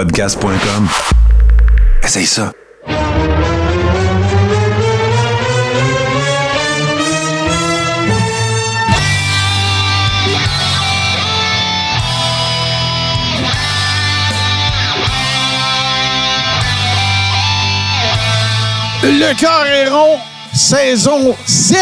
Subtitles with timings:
[0.00, 0.88] podcast.com.
[2.02, 2.52] Essaye ça.
[19.02, 20.18] Le cœur est rond,
[20.54, 21.78] saison 7,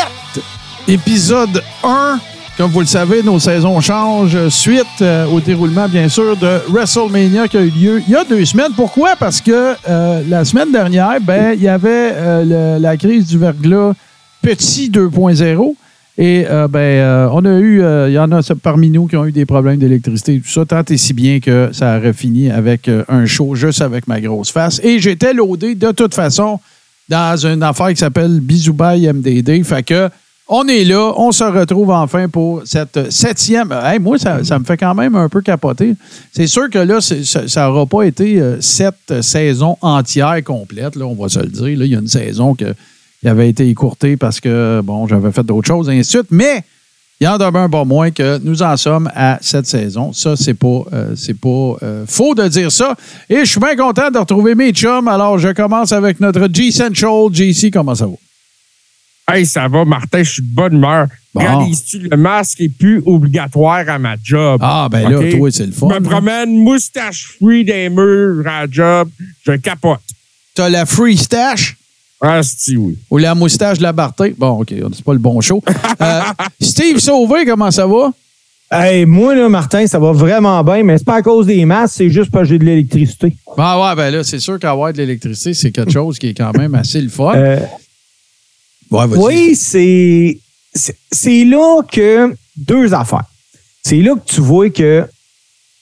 [0.89, 2.19] épisode 1.
[2.59, 7.47] Comme vous le savez, nos saisons changent suite euh, au déroulement, bien sûr, de WrestleMania
[7.47, 8.73] qui a eu lieu il y a deux semaines.
[8.75, 9.15] Pourquoi?
[9.15, 13.93] Parce que euh, la semaine dernière, ben, il y avait euh, la crise du verglas
[14.43, 15.77] petit 2.0.
[16.21, 19.47] Et ben, on a eu, il y en a parmi nous qui ont eu des
[19.47, 23.25] problèmes d'électricité et tout ça, tant et si bien que ça aurait fini avec un
[23.25, 24.81] show juste avec ma grosse face.
[24.83, 26.59] Et j'étais loadé de toute façon
[27.09, 29.63] dans une affaire qui s'appelle Bisoubaï MDD.
[29.63, 30.11] Fait que
[30.49, 33.73] on est là, on se retrouve enfin pour cette septième.
[33.73, 35.95] Hey, moi, ça, me fait quand même un peu capoter.
[36.33, 41.15] C'est sûr que là, ça n'aura pas été euh, sept saisons entières complètes, là, on
[41.15, 41.79] va se le dire.
[41.79, 42.65] Là, il y a une saison qui
[43.27, 46.31] avait été écourtée parce que, bon, j'avais fait d'autres choses, et ainsi de suite.
[46.31, 46.65] Mais
[47.21, 50.13] il en demeure pas moins que nous en sommes à cette saison.
[50.13, 52.95] Ça, c'est pas, euh, pas euh, faux de dire ça.
[53.29, 55.09] Et je suis bien content de retrouver mes chums.
[55.09, 57.33] Alors, je commence avec notre G-Central.
[57.33, 58.13] JC, comment ça va?
[59.31, 61.07] Hey, ça va, Martin, je suis de bonne humeur.
[61.35, 61.41] Bon.
[61.43, 64.59] Réalises-tu, le masque est plus obligatoire à ma job?
[64.65, 65.89] Ah, ben là, toi, c'est le fun.
[65.91, 69.11] Je me promène moustache free des murs à la job.
[69.45, 70.01] Je capote.
[70.55, 71.77] T'as la free stash?
[72.23, 72.97] Ah, c'est oui.
[73.11, 74.35] ou la moustache de la Barté?
[74.37, 75.63] Bon, OK, c'est pas le bon show.
[76.01, 76.21] Euh,
[76.61, 78.13] Steve Sauvé, comment ça va?
[78.71, 81.95] Hey, moi, là, Martin, ça va vraiment bien, mais c'est pas à cause des masses,
[81.95, 83.35] c'est juste parce que j'ai de l'électricité.
[83.57, 86.57] Ah ouais, ben là, c'est sûr qu'avoir de l'électricité, c'est quelque chose qui est quand
[86.57, 87.35] même assez le fun.
[87.35, 87.59] Euh,
[88.91, 90.39] Oui, c'est,
[91.13, 93.25] c'est là que deux affaires.
[93.83, 95.07] C'est là que tu vois que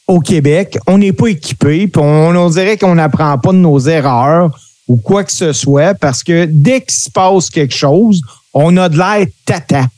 [0.07, 4.57] au Québec, on n'est pas équipé, puis on, dirait qu'on n'apprend pas de nos erreurs
[4.87, 8.23] ou quoi que ce soit, parce que dès qu'il se passe quelque chose,
[8.55, 9.89] on a de l'air tata.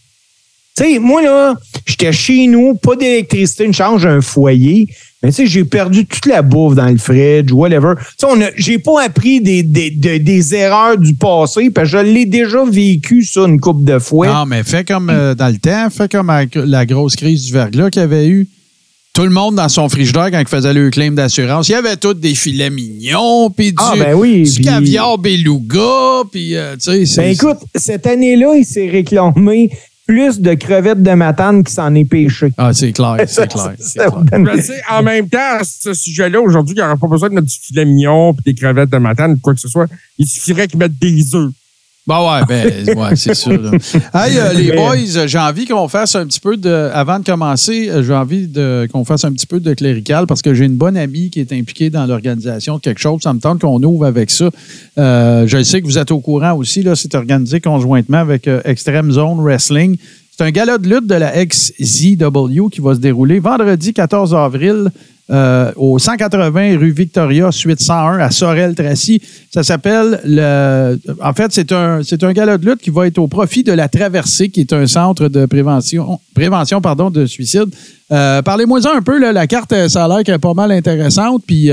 [0.76, 1.54] Tu sais, moi, là,
[1.84, 4.88] j'étais chez nous, pas d'électricité, une change un foyer.
[5.22, 7.94] Mais tu sais, j'ai perdu toute la bouffe dans le fridge, whatever.
[8.18, 12.04] Tu sais, j'ai pas appris des, des, des, des erreurs du passé, parce que je
[12.04, 14.28] l'ai déjà vécu, ça, une couple de fois.
[14.28, 17.90] Non, mais fais comme euh, dans le temps, fais comme la grosse crise du verglas
[17.90, 18.48] qu'il y avait eu.
[19.12, 21.96] Tout le monde dans son frigidaire, quand il faisait le claim d'assurance, il y avait
[21.96, 27.04] tous des filets mignons, puis du, Ah, ben oui, du caviar beluga, puis euh, tu
[27.04, 27.20] sais.
[27.20, 29.70] Ben écoute, cette année-là, il s'est réclamé
[30.08, 32.50] plus de crevettes de matane qui s'en est pêché.
[32.56, 33.74] Ah, c'est clair, c'est clair.
[33.78, 37.46] c'est en même temps, à ce sujet-là, aujourd'hui, il n'y aura pas besoin de mettre
[37.46, 39.86] du filet mignon puis des crevettes de matane ou quoi que ce soit.
[40.16, 41.52] Il suffirait qu'ils mettent des œufs.
[42.08, 43.60] Ben ouais, ben, ouais, c'est sûr.
[43.60, 43.70] là.
[44.14, 46.90] Hey, euh, les boys, euh, j'ai envie qu'on fasse un petit peu de.
[46.94, 50.40] Avant de commencer, euh, j'ai envie de, qu'on fasse un petit peu de clérical parce
[50.40, 53.20] que j'ai une bonne amie qui est impliquée dans l'organisation de quelque chose.
[53.20, 54.48] Ça me tente qu'on ouvre avec ça.
[54.96, 56.82] Euh, je sais que vous êtes au courant aussi.
[56.82, 59.98] Là, c'est organisé conjointement avec euh, Extreme Zone Wrestling.
[60.30, 64.90] C'est un gala de lutte de la XZW qui va se dérouler vendredi 14 avril
[65.30, 69.20] euh, au 180 rue Victoria, suite 101 à Sorel-Tracy.
[69.50, 70.98] Ça s'appelle le.
[71.22, 73.72] En fait, c'est un, c'est un gala de lutte qui va être au profit de
[73.72, 77.66] la Traversée, qui est un centre de prévention, prévention pardon, de suicide.
[78.10, 79.18] Euh, Parlez-moi-en un peu.
[79.18, 81.42] Là, la carte, euh, ça a l'air qu'elle est pas mal intéressante.
[81.46, 81.70] Puis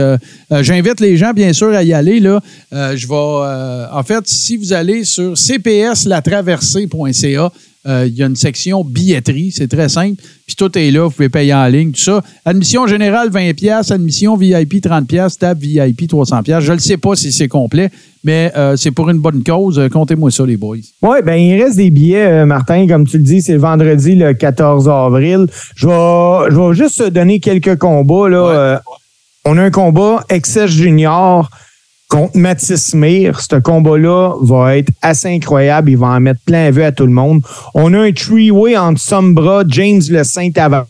[0.52, 2.20] j'invite les gens, bien sûr, à y aller.
[2.20, 2.42] Là.
[2.72, 3.90] Je vais.
[3.94, 7.52] en fait, si vous allez sur cpslatraversée.ca,
[7.88, 10.22] euh, il y a une section billetterie, c'est très simple.
[10.46, 12.22] Puis tout est là, vous pouvez payer en ligne, tout ça.
[12.46, 16.64] Admission générale 20 pièces, admission VIP 30 pièces, table VIP 300 pièces.
[16.64, 17.90] Je ne sais pas si c'est complet,
[18.24, 19.80] mais euh, c'est pour une bonne cause.
[19.80, 20.78] Euh, Comptez-moi ça les boys.
[21.02, 24.16] Oui, ben il reste des billets, euh, Martin, comme tu le dis, c'est le vendredi
[24.16, 25.48] le 14 avril.
[25.76, 28.30] Je vais, je vais juste te donner quelques combats.
[28.30, 28.82] Là.
[29.46, 31.50] On a un combat Excess Junior
[32.08, 33.40] contre Mathis Mir.
[33.40, 35.92] Ce combat-là va être assez incroyable.
[35.92, 37.42] Il va en mettre plein vue à tout le monde.
[37.74, 40.86] On a un three-way entre Sombra, James Le Saint-Tavares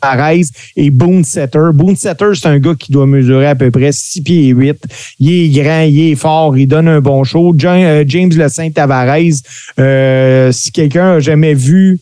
[0.76, 1.70] et Boone Setter.
[1.74, 4.78] Boone Setter, c'est un gars qui doit mesurer à peu près 6 pieds et 8.
[5.20, 7.54] Il est grand, il est fort, il donne un bon show.
[7.64, 9.16] Euh, James Le Saint-Tavares,
[9.80, 12.00] euh, si quelqu'un a jamais vu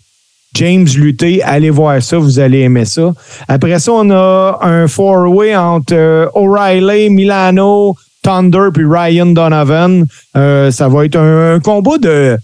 [0.56, 3.13] James lutter, allez voir ça, vous allez aimer ça.
[3.48, 10.06] Après ça, on a un four-way entre euh, O'Reilly, Milano, Thunder puis Ryan Donovan.
[10.36, 12.38] Euh, ça va être un, un combat de,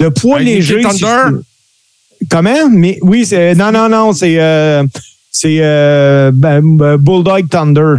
[0.00, 0.82] de poids léger.
[0.90, 1.38] Si Thunder?
[2.30, 2.68] Comment?
[2.70, 4.82] Mais oui, c'est non, non, non, c'est euh,
[5.30, 6.60] c'est euh, ben,
[6.98, 7.94] Bulldog Thunder.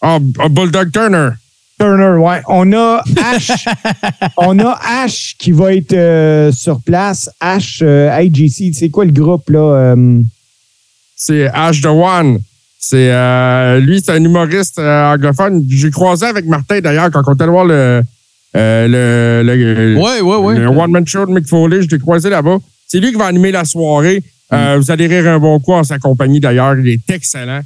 [0.00, 1.30] Ah, ah, Bulldog Turner.
[1.80, 2.40] Turner, ouais.
[2.46, 3.02] On a
[3.32, 3.50] Ash.
[4.36, 7.28] on a Ash qui va être euh, sur place.
[7.40, 9.58] Ash euh, IGC, c'est quoi le groupe là?
[9.94, 10.20] euh,
[11.16, 12.38] C'est Ash the One.
[12.86, 15.64] C'est euh, lui, c'est un humoriste euh, anglophone.
[15.70, 18.02] J'ai croisé avec Martin d'ailleurs quand on était voir le
[18.56, 20.58] euh, le, le, Ouais, ouais, ouais.
[20.58, 21.80] le One Man Show de Mick Foley.
[21.82, 22.58] Je l'ai croisé là-bas.
[22.86, 24.22] C'est lui qui va animer la soirée.
[24.52, 26.78] Euh, Vous allez rire un bon coup en sa compagnie d'ailleurs.
[26.78, 27.62] Il est excellent.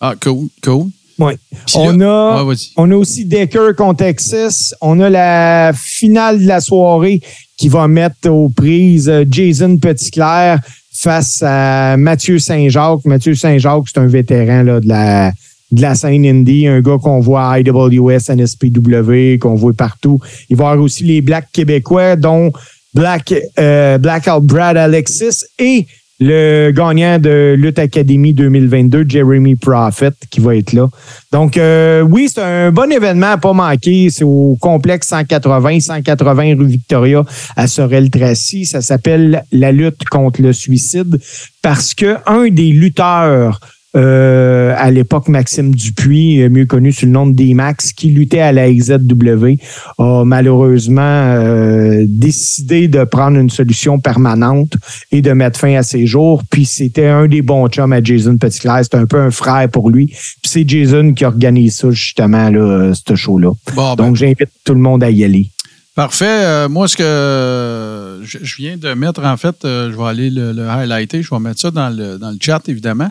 [0.00, 0.86] Ah, cool, cool.
[1.18, 1.36] Ouais.
[1.74, 4.72] On a, Ouais, on a aussi Decker contre Texas.
[4.80, 7.20] On a la finale de la soirée
[7.58, 10.60] qui va mettre aux prises Jason Petitclerc
[10.92, 13.04] face à Mathieu Saint-Jacques.
[13.04, 15.32] Mathieu Saint-Jacques, c'est un vétéran de la
[15.72, 20.18] de la scène indie, un gars qu'on voit à IWS, NSPW, qu'on voit partout.
[20.48, 22.52] Il va y avoir aussi les Blacks québécois, dont
[22.92, 25.86] Black, euh, Black Out Brad Alexis et
[26.20, 30.88] le gagnant de Lutte Academy 2022, Jeremy Prophet, qui va être là.
[31.32, 34.10] Donc, euh, oui, c'est un bon événement à pas manquer.
[34.10, 37.24] C'est au complexe 180, 180 rue Victoria
[37.56, 38.66] à Sorel-Tracy.
[38.66, 41.18] Ça s'appelle la lutte contre le suicide
[41.62, 43.58] parce que un des lutteurs
[43.96, 48.40] euh, à l'époque, Maxime Dupuis, euh, mieux connu sous le nom de D-Max, qui luttait
[48.40, 49.54] à la XZW,
[49.98, 54.74] a malheureusement euh, décidé de prendre une solution permanente
[55.10, 56.42] et de mettre fin à ses jours.
[56.50, 58.84] Puis c'était un des bons chums à Jason Petitclerc.
[58.84, 60.06] C'était un peu un frère pour lui.
[60.06, 63.50] Puis c'est Jason qui organise ça, justement, là, ce show-là.
[63.74, 65.50] Bon, ben, Donc, j'invite tout le monde à y aller.
[65.94, 66.24] Parfait.
[66.44, 70.04] Euh, moi, ce que euh, je, je viens de mettre, en fait, euh, je vais
[70.04, 71.22] aller le, le highlighter.
[71.22, 73.10] Je vais mettre ça dans le, dans le chat, évidemment.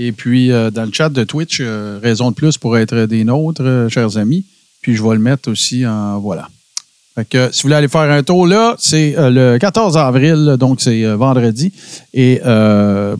[0.00, 3.24] Et puis, euh, dans le chat de Twitch, euh, raison de plus pour être des
[3.24, 4.46] nôtres, euh, chers amis.
[4.80, 6.20] Puis, je vais le mettre aussi en.
[6.20, 6.48] Voilà.
[7.16, 10.80] Fait que si vous voulez aller faire un tour là, c'est le 14 avril, donc
[10.80, 11.72] c'est vendredi.
[12.14, 12.40] Et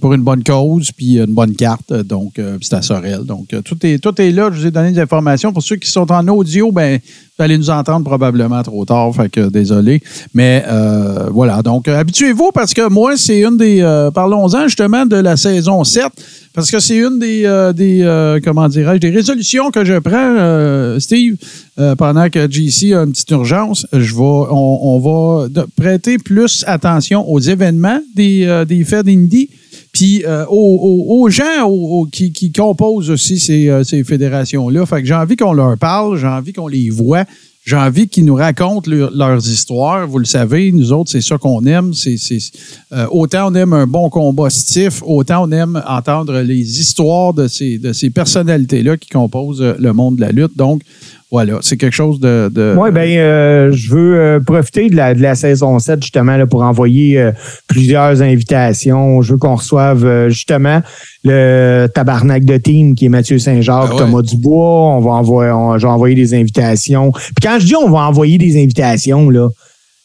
[0.00, 3.24] pour une bonne cause, puis une bonne carte, donc c'est à Sorel.
[3.24, 4.50] Donc tout est, tout est là.
[4.52, 5.52] Je vous ai donné des informations.
[5.52, 7.00] Pour ceux qui sont en audio, ben
[7.38, 10.02] vous allez nous entendre probablement trop tard, fait que désolé.
[10.34, 13.80] Mais euh, voilà, donc euh, habituez-vous parce que moi, c'est une des...
[13.80, 16.06] euh, Parlons-en justement de la saison 7,
[16.52, 20.14] parce que c'est une des, euh, des euh, comment dirais-je, des résolutions que je prends,
[20.16, 21.36] euh, Steve,
[21.96, 23.86] pendant que JC a une petite urgence.
[23.92, 25.46] Je vais, on, on va
[25.76, 29.48] prêter plus attention aux événements des, des fêtes indie
[29.92, 34.86] puis euh, aux, gens qui, composent aussi ces, euh, ces fédérations-là.
[34.86, 37.24] Fait que j'ai envie qu'on leur parle, j'ai envie qu'on les voit,
[37.64, 40.06] j'ai envie qu'ils nous racontent leur- leurs histoires.
[40.06, 41.92] Vous le savez, nous autres, c'est ça qu'on aime.
[41.94, 42.16] C'est,
[42.92, 47.48] euh, autant on aime un bon combat stiff, autant on aime entendre les histoires de
[47.48, 50.56] ces, de ces personnalités-là qui composent le monde de la lutte.
[50.56, 50.82] Donc,
[51.30, 52.50] voilà, c'est quelque chose de...
[52.52, 56.38] de Oui, ben, euh, je veux euh, profiter de la, de la saison 7 justement
[56.38, 57.32] là, pour envoyer euh,
[57.66, 59.20] plusieurs invitations.
[59.20, 60.80] Je veux qu'on reçoive euh, justement
[61.24, 63.98] le tabarnak de team qui est Mathieu Saint-Jacques, Ah ouais.
[63.98, 64.96] Thomas Dubois.
[64.96, 67.12] On va envoyer, on, je vais envoyer des invitations.
[67.12, 69.48] Puis quand je dis on va envoyer des invitations, là,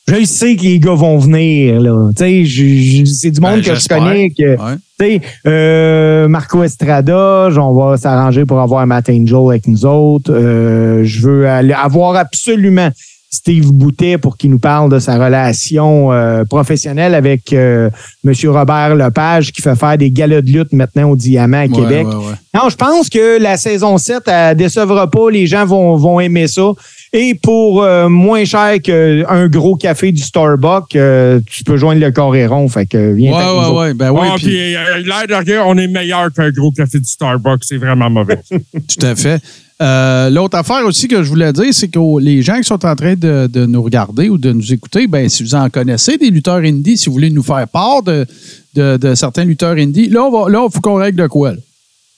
[0.08, 1.80] je sais que les gars vont venir.
[1.80, 2.10] Là.
[2.16, 4.30] Tu sais, je- je- c'est du monde Ben, que je connais.
[4.32, 4.76] Que, Ouais.
[5.00, 10.32] tu sais, euh, Marco Estrada, on va s'arranger pour avoir Matt Angel avec nous autres.
[10.34, 12.90] Euh, je veux aller- avoir absolument
[13.32, 17.90] Steve Boutet pour qu'il nous parle de sa relation euh, professionnelle avec euh,
[18.24, 18.34] M.
[18.50, 22.06] Robert Lepage qui fait faire des galas de lutte maintenant au Diamant à Ouais, Québec.
[22.08, 22.36] ouais.
[22.54, 25.32] Non, je pense que la saison 7, elle décevra pas.
[25.32, 26.70] Les gens vont, vont aimer ça.
[27.16, 32.12] Et pour euh, moins cher qu'un gros café du Starbucks, euh, tu peux joindre le
[32.12, 32.68] Coréron.
[32.68, 33.94] Fait que viens Ouais, ouais, ouais.
[33.94, 37.06] Ben oui, Ah, puis- euh, l'air de rien, on est meilleur qu'un gros café du
[37.08, 37.62] Starbucks.
[37.66, 38.40] C'est vraiment mauvais.
[38.52, 39.40] Tout à fait.
[39.80, 42.96] Euh, L'autre affaire aussi que je voulais dire, c'est que les gens qui sont en
[42.96, 46.32] train de, de nous regarder ou de nous écouter, ben, si vous en connaissez des
[46.32, 48.26] lutteurs indie, si vous voulez nous faire part de,
[48.74, 51.52] de- de certains lutteurs indie, là, on va- là, il faut qu'on règle de quoi?
[51.52, 51.58] là?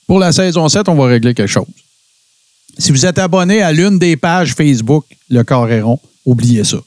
[0.06, 1.66] Pour la saison 7, on va régler quelque chose.
[2.78, 6.78] Si vous êtes abonné à l'une des pages Facebook, le Coréron, oubliez ça.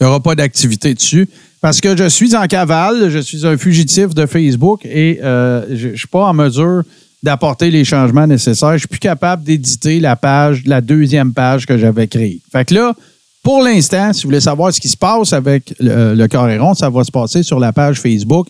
[0.00, 1.28] Il n'y aura pas d'activité dessus.
[1.60, 5.88] Parce que je suis en cavale, je suis un fugitif de Facebook et euh, je
[5.88, 6.82] ne suis pas en mesure
[7.22, 8.74] d'apporter les changements nécessaires.
[8.74, 12.40] Je suis plus capable d'éditer la page, la deuxième page que j'avais créée.
[12.52, 12.94] Fait que là,
[13.42, 16.90] pour l'instant, si vous voulez savoir ce qui se passe avec le, le Coréron, ça
[16.90, 18.48] va se passer sur la page Facebook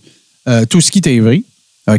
[0.49, 1.45] euh, Tout ce qui TV.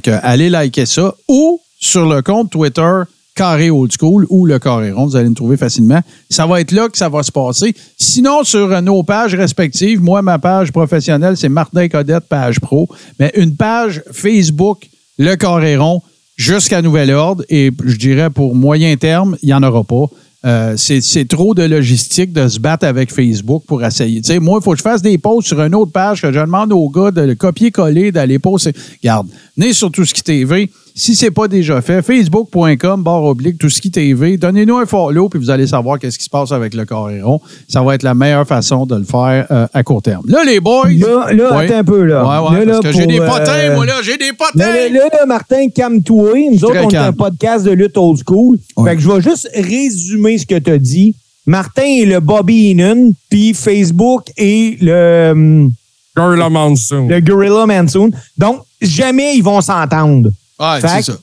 [0.02, 3.04] Que allez liker ça ou sur le compte Twitter
[3.36, 5.06] Carré Old School ou le Coréron.
[5.06, 6.02] Vous allez me trouver facilement.
[6.30, 7.76] Ça va être là que ça va se passer.
[7.98, 12.88] Sinon, sur euh, nos pages respectives, moi, ma page professionnelle, c'est Martin Codette, page pro.
[13.20, 14.88] Mais une page Facebook,
[15.18, 16.02] le Coréron,
[16.38, 17.44] jusqu'à nouvel ordre.
[17.50, 20.06] Et je dirais pour moyen terme, il n'y en aura pas.
[20.46, 24.22] Euh, c'est trop de logistique de se battre avec Facebook pour essayer.
[24.40, 26.72] Moi, il faut que je fasse des posts sur une autre page que je demande
[26.72, 28.72] aux gars de le copier-coller, d'aller poster.
[29.02, 29.28] Regarde,
[29.58, 30.70] venez sur tout ce qui TV.
[30.98, 35.28] Si c'est pas déjà fait, facebook.com, barre oblique, tout ce qui TV, donnez-nous un follow,
[35.28, 37.42] puis vous allez savoir qu'est-ce qui se passe avec le Coréron.
[37.68, 40.24] Ça va être la meilleure façon de le faire euh, à court terme.
[40.30, 40.88] Là, les boys.
[40.92, 41.66] Là, là Ouais.
[41.66, 42.24] attends un peu, là.
[42.24, 44.66] Ouais, ouais, Là, parce là, que j'ai des euh, potins, moi, là, j'ai des potins.
[44.66, 46.32] Là, là, Martin, calme-toi.
[46.54, 47.10] Nous autres, on est calme.
[47.10, 48.58] un podcast de lutte old school.
[48.78, 48.92] Ouais.
[48.92, 51.14] Fait que je vais juste résumer ce que tu as dit.
[51.46, 55.72] Martin est le Bobby Heenan, puis Facebook est le, hum,
[56.16, 57.10] Gorilla Monsoon.
[57.10, 58.12] le Gorilla Monsoon.
[58.38, 60.30] Donc, jamais ils vont s'entendre.
[60.60, 61.18] C'est que- ça.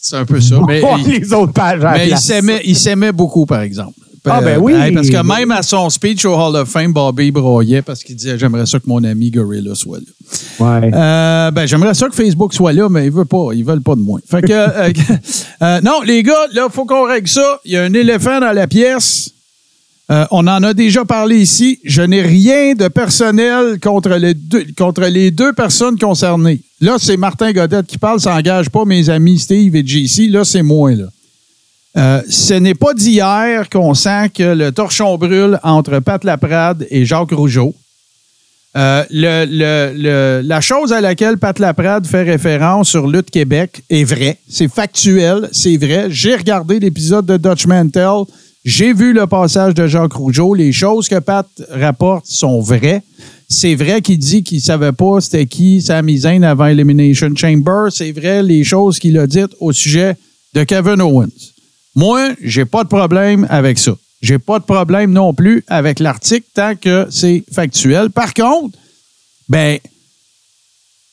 [0.00, 0.60] C'est un peu ça.
[0.66, 3.92] Mais, les autres pages à la mais il s'aimait, beaucoup, par exemple.
[4.30, 4.74] Ah, ben Euh, oui.
[4.94, 8.38] parce que même à son speech au Hall of Fame, Bobby broyait parce qu'il disait
[8.38, 10.04] J'aimerais ça que mon ami Gorilla soit là.
[10.80, 10.90] Ouais.
[10.94, 13.48] Euh, ben, j'aimerais ça que Facebook soit là, mais ils veulent pas.
[13.54, 14.20] Ils veulent pas de moi.
[14.28, 14.92] Fait que, euh,
[15.62, 17.60] euh, non, les gars, là, faut qu'on règle ça.
[17.64, 19.30] Il y a un éléphant dans la pièce.
[20.30, 21.80] On en a déjà parlé ici.
[21.84, 26.60] Je n'ai rien de personnel contre les deux, contre les deux personnes concernées.
[26.80, 28.20] Là, c'est Martin Godette qui parle.
[28.20, 30.28] Ça n'engage pas mes amis Steve et JC.
[30.30, 31.06] Là, c'est moi, là.
[31.96, 37.04] Euh, ce n'est pas d'hier qu'on sent que le torchon brûle entre Pat Laprade et
[37.04, 37.74] Jacques Rougeau.
[38.76, 44.38] Euh, la chose à laquelle Pat Laprade fait référence sur Lutte Québec est vraie.
[44.48, 46.06] C'est factuel, c'est vrai.
[46.10, 48.24] J'ai regardé l'épisode de Dutch Mantel.
[48.64, 50.54] J'ai vu le passage de Jacques Rougeau.
[50.54, 53.02] Les choses que Pat rapporte sont vraies.
[53.48, 57.88] C'est vrai qu'il dit qu'il savait pas c'était qui Sami Zayn avant Elimination Chamber.
[57.90, 60.16] C'est vrai les choses qu'il a dites au sujet
[60.54, 61.52] de Kevin Owens.
[61.94, 63.92] Moi, j'ai pas de problème avec ça.
[64.20, 68.10] J'ai pas de problème non plus avec l'article tant que c'est factuel.
[68.10, 68.76] Par contre,
[69.48, 69.78] ben,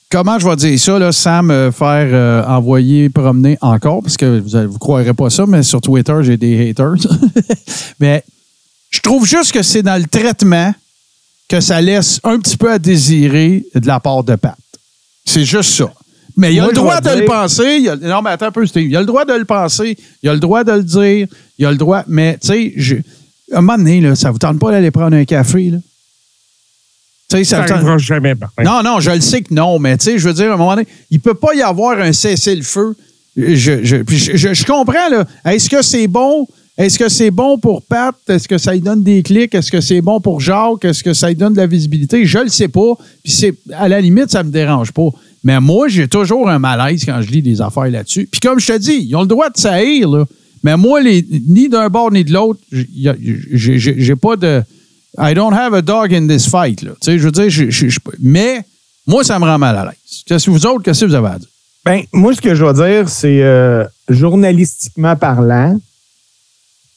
[0.09, 4.39] comment je vais dire ça là, sans me faire euh, envoyer promener encore, parce que
[4.39, 6.95] vous ne croirez pas ça, mais sur Twitter, j'ai des haters.
[7.99, 8.23] mais
[8.89, 10.73] je trouve juste que c'est dans le traitement
[11.47, 14.57] que ça laisse un petit peu à désirer de la part de Pat.
[15.25, 15.91] C'est juste ça.
[16.37, 17.77] Mais il a Moi, le droit de le penser.
[17.81, 18.87] il a- non, mais attends un peu, Steve.
[18.89, 19.97] Il a le droit de le penser.
[20.21, 21.27] Il a le droit de le dire.
[21.57, 22.03] Il a le droit.
[22.07, 22.95] Mais, tu sais, je-
[23.53, 25.77] à un moment donné, là, ça vous tente pas d'aller prendre un café, là?
[27.31, 28.63] Ça Ça tente- jamais, Martin.
[28.63, 30.57] non, non, je le sais que non, mais tu sais, je veux dire, à un
[30.57, 32.95] moment donné, il peut pas y avoir un cessez-le-feu.
[33.35, 35.25] Je, je, je- je comprends, là.
[35.45, 36.47] Est-ce que c'est bon?
[36.77, 38.13] Est-ce que c'est bon pour Pat?
[38.27, 39.55] Est-ce que ça lui donne des clics?
[39.55, 40.83] Est-ce que c'est bon pour Jacques?
[40.83, 42.25] Est-ce que ça lui donne de la visibilité?
[42.25, 42.95] Je le sais pas.
[43.23, 45.07] Puis c'est, à la limite, ça me dérange pas.
[45.43, 48.27] Mais moi, j'ai toujours un malaise quand je lis des affaires là-dessus.
[48.29, 50.25] Puis comme je te dis, ils ont le droit de s'haïr, là.
[50.63, 54.63] Mais moi, ni d'un bord ni de l'autre, j'ai- pas de.
[55.17, 56.81] I don't have a dog in this fight.
[56.81, 56.91] Là.
[56.99, 58.61] Tu sais, je veux dire, je- mais
[59.07, 60.23] moi, ça me rend mal à l'aise.
[60.25, 61.47] Qu'est-ce que vous autres, qu'est-ce que vous avez à dire?
[61.85, 65.79] Ben, moi, ce que je vais dire, c'est euh, journalistiquement parlant,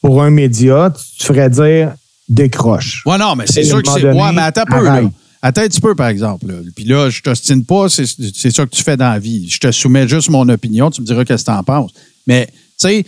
[0.02, 1.94] pour un média, tu, ferais dire
[2.28, 3.02] décroche.
[3.06, 4.00] Ouais, non, mais c'est sûr que c'est.
[4.02, 5.02] donné, Ouais, mais attends un peu, là.
[5.40, 6.46] Attends un petit peu, par exemple.
[6.46, 6.54] là.
[6.74, 9.48] Puis là, je t'ostine pas, c'est c'est ça que tu fais dans la vie.
[9.48, 11.92] Je te soumets juste mon opinion, tu me diras qu'est-ce que t'en penses.
[12.26, 13.04] Mais, tu sais,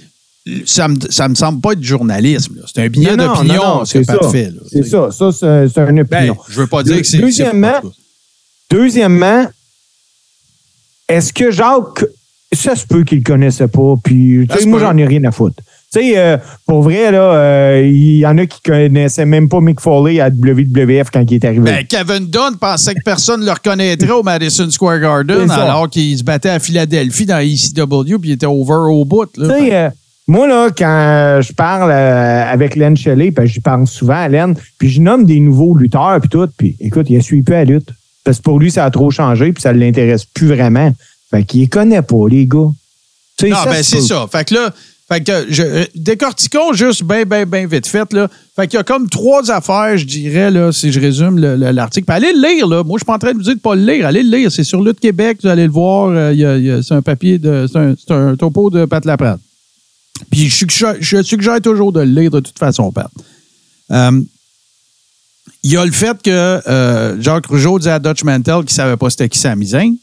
[0.65, 2.57] ça me, ça me semble pas être du journalisme.
[2.57, 2.63] là.
[2.73, 4.17] C'est un billet Non, d'opinion, non, non, c'est ça.
[4.31, 4.51] fait.
[4.51, 5.11] là, C'est ça.
[5.11, 6.37] Ça, c'est c'est une Ben, opinion.
[6.49, 7.19] je veux pas dire que c'est.
[7.19, 8.77] deuxièmement, c'est-.
[8.77, 9.47] Deuxièmement,
[11.09, 12.05] est-ce que Jacques,
[12.53, 15.63] ça se peut qu'il le connaissait pas, puis moi, j'en ai rien à foutre.
[15.93, 16.37] Tu sais, euh,
[16.69, 20.29] pour vrai, là, euh, il y en a qui connaissaient même pas Mick Foley à
[20.29, 21.63] WWF quand il est arrivé.
[21.63, 26.17] Ben, Kevin Dunn pensait que personne ne le reconnaîtrait au Madison Square Garden alors qu'il
[26.17, 29.37] se battait à Philadelphie dans ECW puis il était over au bout.
[29.37, 29.49] Là.
[29.49, 29.91] Tu sais, euh,
[30.29, 34.55] moi, là, quand je parle avec Len Shelley, parce que j'y parle souvent à Len,
[34.79, 37.65] puis je nomme des nouveaux lutteurs, puis tout, puis écoute, il ne suit plus à
[37.65, 37.89] la lutte.
[38.23, 40.93] Parce que pour lui, ça a trop changé, puis ça ne l'intéresse plus vraiment.
[41.33, 42.69] Fait qu'il les connaît pas, les gars.
[43.37, 44.29] Tu sais, non, ben c'est ça.
[44.31, 44.73] Fait que là,
[45.11, 48.13] fait que je, euh, décortiquons juste bien, bien, bien vite fait.
[48.13, 48.29] Là.
[48.55, 51.71] Fait qu'il y a comme trois affaires, je dirais, là, si je résume le- le-
[51.73, 52.11] l'article.
[52.13, 52.85] Allez le lire, là.
[52.85, 54.07] Moi, je suis pas en train de vous dire de pas le lire.
[54.07, 54.53] Allez le lire.
[54.53, 56.11] C'est sur Lutte Québec, vous allez le voir.
[56.15, 57.67] Euh, c'est un papier de.
[57.71, 59.41] C'est un, un topo de Pat Laprade.
[60.31, 63.11] Puis je suggère, je toujours de le lire de toute façon, Pat.
[63.91, 64.21] Euh,
[65.63, 68.71] il y a le fait que euh, Jacques Rougeau dit à Dutch Mantel qu'il ne
[68.71, 69.95] savait pas c'était qui Zayn.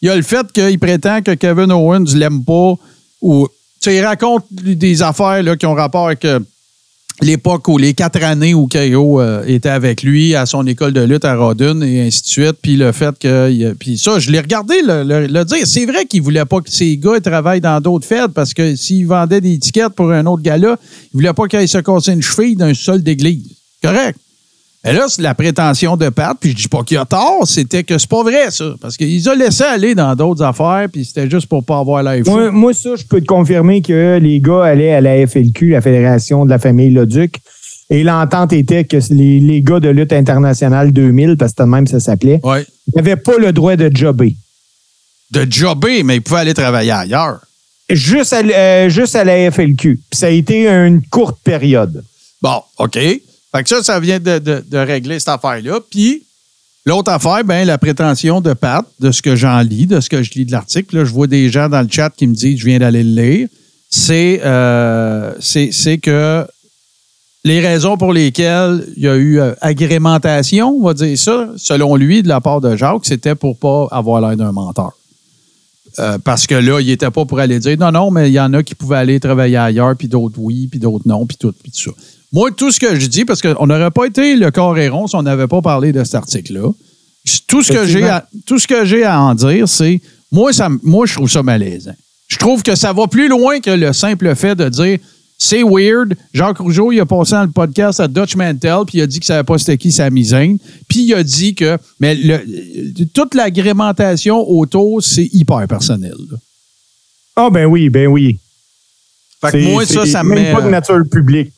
[0.00, 2.74] Il y a le fait qu'il prétend que Kevin Owens l'aime pas
[3.20, 3.46] ou
[3.82, 6.38] tu sais, il raconte des affaires là, qui ont rapport avec euh,
[7.20, 11.00] l'époque où les quatre années où KO euh, était avec lui à son école de
[11.02, 12.56] lutte à Rodden et ainsi de suite.
[12.62, 13.74] Puis le fait que.
[13.74, 15.66] Puis ça, je l'ai regardé le, le- dire.
[15.66, 19.06] C'est vrai qu'il voulait pas que ces gars travaillent dans d'autres fêtes parce que s'ils
[19.06, 20.78] vendaient des étiquettes pour un autre gars-là,
[21.12, 23.48] il voulait pas qu'ils se casser une cheville d'un sol d'église.
[23.82, 24.18] Correct.
[24.84, 27.84] Et là, c'est la prétention de Pat, puis je dis pas qu'il a tort, c'était
[27.84, 28.74] que c'est pas vrai, ça.
[28.80, 32.20] Parce qu'ils ont laissé aller dans d'autres affaires, puis c'était juste pour pas avoir l'air.
[32.26, 35.80] Moi, moi, ça, je peux te confirmer que les gars allaient à la FLQ, la
[35.80, 37.36] Fédération de la famille Leduc,
[37.90, 41.86] et l'entente était que les, les gars de lutte internationale 2000, parce que de même
[41.86, 42.66] ça s'appelait, Ouais.
[42.96, 44.34] n'avaient pas le droit de jobber.
[45.30, 47.38] de jobber, mais il pouvait aller travailler ailleurs.
[47.88, 50.00] Juste à, euh, juste à la FLQ.
[50.10, 52.02] Puis ça a été une courte période.
[52.40, 52.98] Bon, OK.
[53.54, 55.80] Fait que ça, ça vient de, régler cette affaire-là.
[55.90, 56.22] Puis,
[56.86, 60.22] l'autre affaire, ben la prétention de Pat, de ce que j'en lis, de ce que
[60.22, 62.58] je lis de l'article, là, je vois des gens dans le chat qui me disent
[62.58, 63.48] je viens d'aller le lire.
[63.90, 66.46] C'est euh, c'est c'est que
[67.44, 71.96] les raisons pour lesquelles il y a eu euh, agrémentation, on va dire ça, selon
[71.96, 74.92] lui, de la part de Jacques, c'était pour pas avoir l'air d'un menteur.
[75.98, 78.40] Euh, parce que là, il n'était pas pour aller dire non, non, mais il y
[78.40, 81.52] en a qui pouvaient aller travailler ailleurs, puis d'autres oui, puis d'autres non, puis tout,
[81.52, 81.90] puis tout ça.
[82.32, 85.06] Moi, tout ce que je dis, parce qu'on n'aurait pas été le corps et rond
[85.06, 86.70] si on n'avait pas parlé de cet article-là.
[87.46, 90.68] Tout ce que j'ai à, tout ce que j'ai à en dire, c'est moi, ça,
[90.82, 91.94] moi, je trouve ça malaisant.
[92.28, 94.98] Je trouve que ça va plus loin que le simple fait de dire
[95.36, 96.16] c'est weird.
[96.32, 99.20] Jacques Rougeau, il a passé dans le podcast à Dutch Mantel, puis il a dit
[99.20, 100.56] que ça savait pas c'était qui sa misaine.
[100.88, 106.14] Puis il a dit que mais le- toute l'agrémentation autour, c'est hyper personnel.
[107.36, 108.38] Ah, ben oui, ben oui.
[109.40, 110.52] Fait que moi, ça, ça me même met.
[110.52, 111.52] pas de euh, nature publique.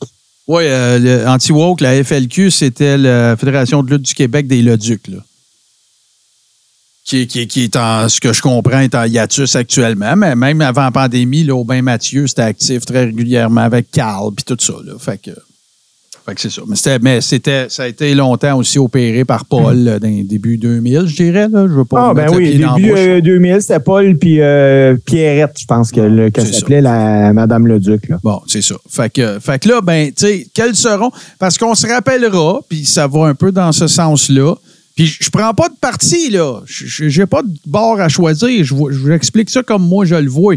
[0.47, 5.17] Oui, euh, anti-woke, la FLQ, c'était la Fédération de lutte du Québec des Leducs, là.
[7.03, 10.15] Qui, qui, qui est en, ce que je comprends, est en hiatus actuellement.
[10.15, 14.43] Mais même avant la pandémie, là, Aubin Mathieu, c'était actif très régulièrement avec Carl, puis
[14.43, 14.93] tout ça, là.
[14.97, 15.31] Fait que,
[16.25, 16.61] fait que c'est ça.
[16.67, 20.23] Mais, c'était, mais c'était, ça a été longtemps aussi opéré par Paul là, dans les
[20.23, 21.67] débuts 2000, je dirais, là.
[21.67, 25.55] Je veux pas Ah, ben le oui, début euh, 2000, c'était Paul puis euh, Pierrette,
[25.59, 26.59] je pense que le- qu'elle C'est ça.
[26.61, 28.09] s'appelait la Madame Leduc.
[28.09, 28.17] Là.
[28.23, 28.75] Bon, c'est ça.
[28.89, 31.11] Fait que, fait que là, ben, tu sais, quels seront?
[31.39, 34.55] Parce qu'on se rappellera, puis ça va un peu dans ce sens-là.
[34.95, 36.61] Puis je prends pas de parti, là.
[36.65, 38.63] J'ai pas de bord à choisir.
[38.63, 40.55] Je vous explique ça comme moi je le vois.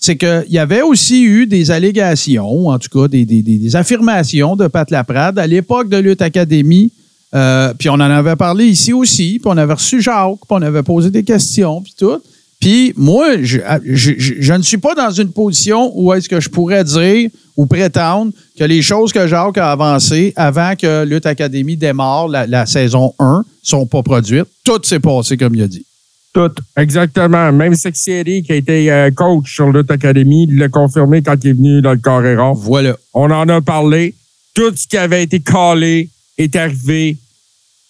[0.00, 4.90] C'est qu'il y avait aussi eu des allégations, en tout cas des, affirmations de Pat
[4.90, 6.90] Laprade à l'époque de Lutte Académie.
[7.34, 10.62] Euh, puis on en avait parlé ici aussi, puis on avait reçu Jacques, puis on
[10.62, 12.18] avait posé des questions, puis tout.
[12.58, 17.30] Puis moi, je, ne suis pas dans une position où est-ce que je pourrais dire
[17.56, 22.46] ou prétendre que les choses que Jacques a avancées avant que Lutte Académie démarre la,
[22.46, 24.48] la saison 1 sont pas produites.
[24.64, 25.84] Tout s'est passé comme il a dit.
[26.32, 26.52] Tout.
[26.76, 27.50] Exactement.
[27.52, 31.34] Même Sexy Eddie, qui a été euh, coach sur Lutte Academy, il l'a confirmé quand
[31.42, 32.52] il est venu dans le Carrera.
[32.54, 32.96] Voilà.
[33.14, 34.14] On en a parlé.
[34.54, 36.08] Tout ce qui avait été calé
[36.38, 37.16] est arrivé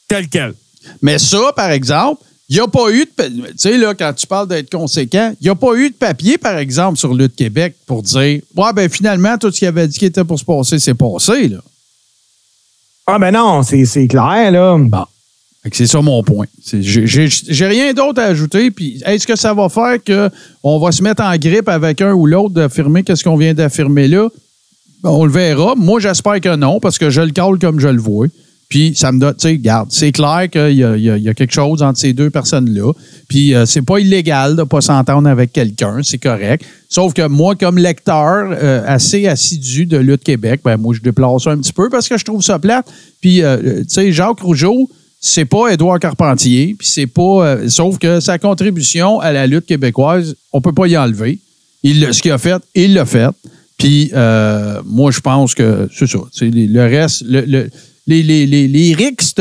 [0.09, 0.55] tel quel.
[1.03, 3.11] Mais ça, par exemple, il n'y a pas eu de.
[3.15, 5.95] pa- Tu sais, là, quand tu parles d'être conséquent, il n'y a pas eu de
[5.95, 9.87] papier, par exemple, sur Lutte Québec pour dire Ouais, ben finalement, tout ce qu'il avait
[9.87, 11.59] dit qui était pour se passer, c'est passé, là.
[13.07, 14.77] Ah, ben non, c'est c'est clair, là.
[14.79, 15.05] Bon.
[15.73, 16.47] C'est ça mon point.
[16.73, 18.73] J'ai rien d'autre à ajouter.
[19.05, 22.55] Est-ce que ça va faire qu'on va se mettre en grippe avec un ou l'autre
[22.55, 24.29] d'affirmer qu'est-ce qu'on vient d'affirmer là?
[25.03, 25.75] Ben, on le verra.
[25.77, 28.27] Moi, j'espère que non, parce que je le cale comme je le vois.
[28.71, 31.99] Puis ça me donne, tu sais, garde, c'est clair qu'il y, a- quelque chose entre
[31.99, 32.93] ces deux personnes-là.
[33.29, 36.65] Puis euh, c'est pas illégal de pas s'entendre avec quelqu'un, c'est correct.
[36.89, 41.43] Sauf que moi, comme lecteur euh, assez assidu de Lutte Québec, ben moi, je déplace
[41.43, 42.87] ça un petit peu parce que je trouve ça plate.
[43.21, 44.89] Puis, euh, tu sais, Jacques Rougeau,
[45.21, 47.47] c'est pas Édouard Carpentier, puis c'est pas.
[47.47, 51.39] euh, sauf que sa contribution à la lutte québécoise, on peut pas y enlever.
[51.83, 53.29] Il, ce qu'il a fait, il l'a fait.
[53.79, 56.19] Puis euh, moi, je pense que c'est ça.
[56.43, 57.71] Le reste, le- le-
[58.07, 58.67] les, les, les,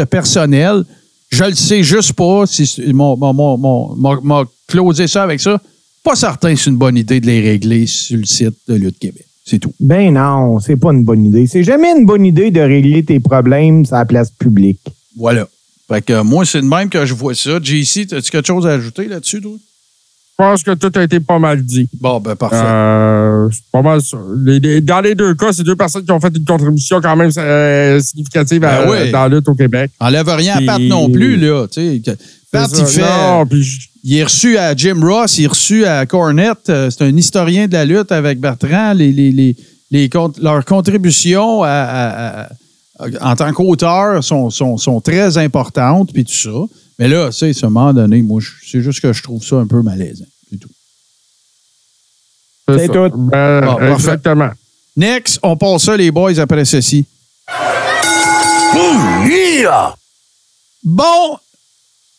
[0.09, 0.83] personnels,
[1.29, 5.39] je le sais juste pas si mon, mon, mon, mon- m'a- m'a closé ça avec
[5.39, 5.61] ça.
[6.03, 8.99] Pas certain que c'est une bonne idée de les régler sur le site de Lutte
[8.99, 9.25] Québec.
[9.45, 9.73] C'est tout.
[9.79, 11.47] Ben non, c'est pas une bonne idée.
[11.47, 14.81] C'est jamais une bonne idée de régler tes problèmes sur la place publique.
[15.17, 15.47] Voilà.
[15.89, 17.59] Fait que euh, moi, c'est de même que je vois ça.
[17.61, 19.53] JC, as-tu quelque chose à ajouter là-dessus, toi?
[19.57, 21.89] Je pense que tout a été pas mal dit.
[21.99, 22.55] Bon, ben parfait.
[22.63, 24.17] Euh, c'est pas mal ça.
[24.41, 27.15] Les- les- dans les deux cas, c'est deux personnes qui ont fait une contribution quand
[27.17, 29.11] même euh, significative à- Ben oui.
[29.11, 29.91] dans la lutte au Québec.
[29.99, 31.65] Enlève rien à Pat non plus, là.
[32.51, 33.01] Pat, il fait.
[33.01, 36.69] Non, puis je- Il est reçu à Jim Ross, il est reçu à Cornette.
[36.69, 38.93] Euh, C'est un historien de la lutte avec Bertrand.
[38.93, 39.57] Les, les, les,
[39.91, 40.09] les
[40.41, 42.49] leurs contributions à- à- à-
[43.21, 46.73] en tant qu'auteur sont, sont, sont très importantes, puis tout ça.
[46.97, 49.55] Mais là, tu sais, à un moment donné, moi, c'est juste que je trouve ça
[49.55, 50.25] un peu malaisant.
[50.51, 50.69] C'est tout.
[52.67, 53.09] C'est tout.
[53.17, 53.93] Ben, Bon, parfait.
[53.93, 54.49] exactement.
[54.97, 57.05] Next, on passe ça, les boys, après ceci.
[60.83, 61.37] Bon,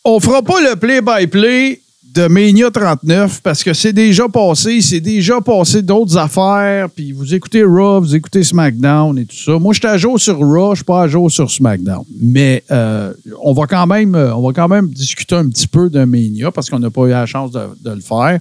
[0.05, 1.81] on fera pas le play-by-play
[2.15, 7.35] de Mania 39 parce que c'est déjà passé, c'est déjà passé d'autres affaires, puis vous
[7.35, 9.59] écoutez Raw, vous écoutez SmackDown et tout ça.
[9.59, 12.05] Moi, je suis à jour sur Raw, je suis pas à jour sur SmackDown.
[12.21, 15.89] Mais euh, on va quand même euh, on va quand même discuter un petit peu
[15.89, 18.41] de Mania parce qu'on n'a pas eu la chance de, le faire.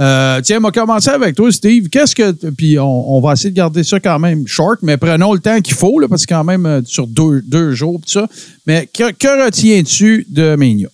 [0.00, 1.88] Euh, tiens, on va commencer avec toi, Steve.
[1.88, 2.32] Qu'est-ce que.
[2.50, 5.74] Puis on, va essayer de garder ça quand même short, mais prenons le temps qu'il
[5.74, 8.28] faut, là, parce que quand même sur deux, jours, pis ça.
[8.66, 10.88] Mais que, que retiens-tu de Mania?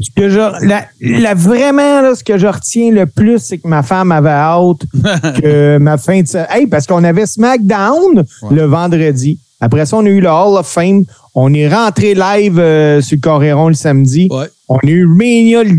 [0.00, 3.68] Ce que je, la, la- vraiment, là, ce que je retiens le plus, c'est que
[3.68, 4.80] ma femme avait hâte
[5.42, 9.38] que ma fin de Hey, parce qu'on avait SmackDown le vendredi.
[9.60, 11.04] Après ça, on a eu le Hall of Fame.
[11.34, 14.26] On est rentré live euh, sur le Coréron le samedi.
[14.30, 14.46] Ouais.
[14.68, 15.76] On a eu Mania le,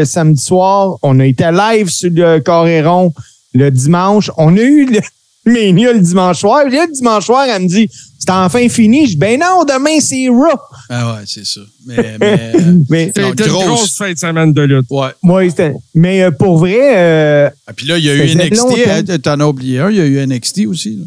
[0.00, 0.96] le samedi soir.
[1.02, 3.12] On a été live sur le Coréron
[3.54, 4.30] le dimanche.
[4.38, 5.00] On a eu le
[5.46, 6.62] Mania le dimanche soir.
[6.66, 9.06] Puis là, le dimanche soir, elle me dit C'est enfin fini.
[9.06, 10.58] Je dis Ben non, demain, c'est Raw.
[10.90, 11.60] Ah ouais, c'est ça.
[11.86, 12.52] Mais, mais
[12.90, 13.64] Mais, C'était une grosse.
[13.66, 14.86] grosse fin de semaine de lutte.
[14.90, 15.08] ouais.
[15.22, 18.88] moi, c'était- mais euh, pour vrai, euh, Ah, puis là, il y a eu NXT.
[18.88, 19.90] hein, T'en as oublié un.
[19.90, 20.96] Il y a eu NXT aussi.
[20.96, 21.04] là.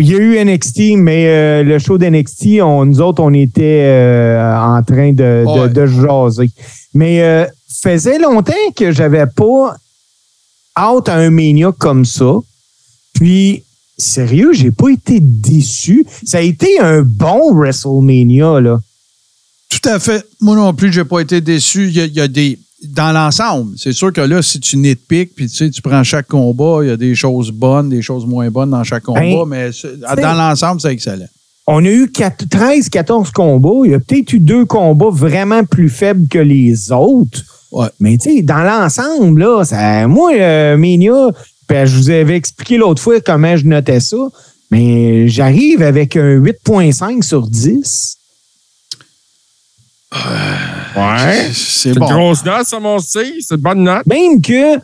[0.00, 4.54] il y a eu NXT, mais euh, le show d'NXT, nous autres, on était euh,
[4.54, 5.68] en train de, de, Ouais.
[5.70, 6.50] de jaser.
[6.92, 7.46] Mais euh,
[7.82, 9.76] faisait longtemps que j'avais pas
[10.76, 12.32] hâte à un Mania comme ça.
[13.14, 13.62] Puis,
[13.98, 16.06] sérieux, j'ai pas été déçu.
[16.24, 18.80] Ça a été un bon WrestleMania, là.
[19.68, 20.24] Tout à fait.
[20.40, 21.88] Moi non plus, j'ai pas été déçu.
[21.88, 22.58] Il y a, il y a des.
[22.88, 26.28] Dans l'ensemble, c'est sûr que là, si tu nitpick, puis tu sais, tu prends chaque
[26.28, 29.46] combat, il y a des choses bonnes, des choses moins bonnes dans chaque combat, Ben,
[29.46, 29.70] mais
[30.22, 31.26] dans l'ensemble, c'est excellent.
[31.66, 33.86] On a eu 13, 14 combats.
[33.86, 37.42] Il y a peut-être eu deux combats vraiment plus faibles que les autres.
[37.72, 37.88] Ouais.
[37.98, 41.30] Mais tu sais, dans l'ensemble, là, ça, moi, euh, Mania,
[41.68, 44.16] ben, je vous avais expliqué l'autre fois comment je notais ça,
[44.70, 48.16] mais j'arrive avec un 8.5 sur 10.
[50.12, 51.50] Ouais.
[51.52, 52.06] C'est bon.
[52.06, 53.34] une grosse note, ça, mon style.
[53.40, 54.06] C'est une bonne note.
[54.06, 54.78] Même que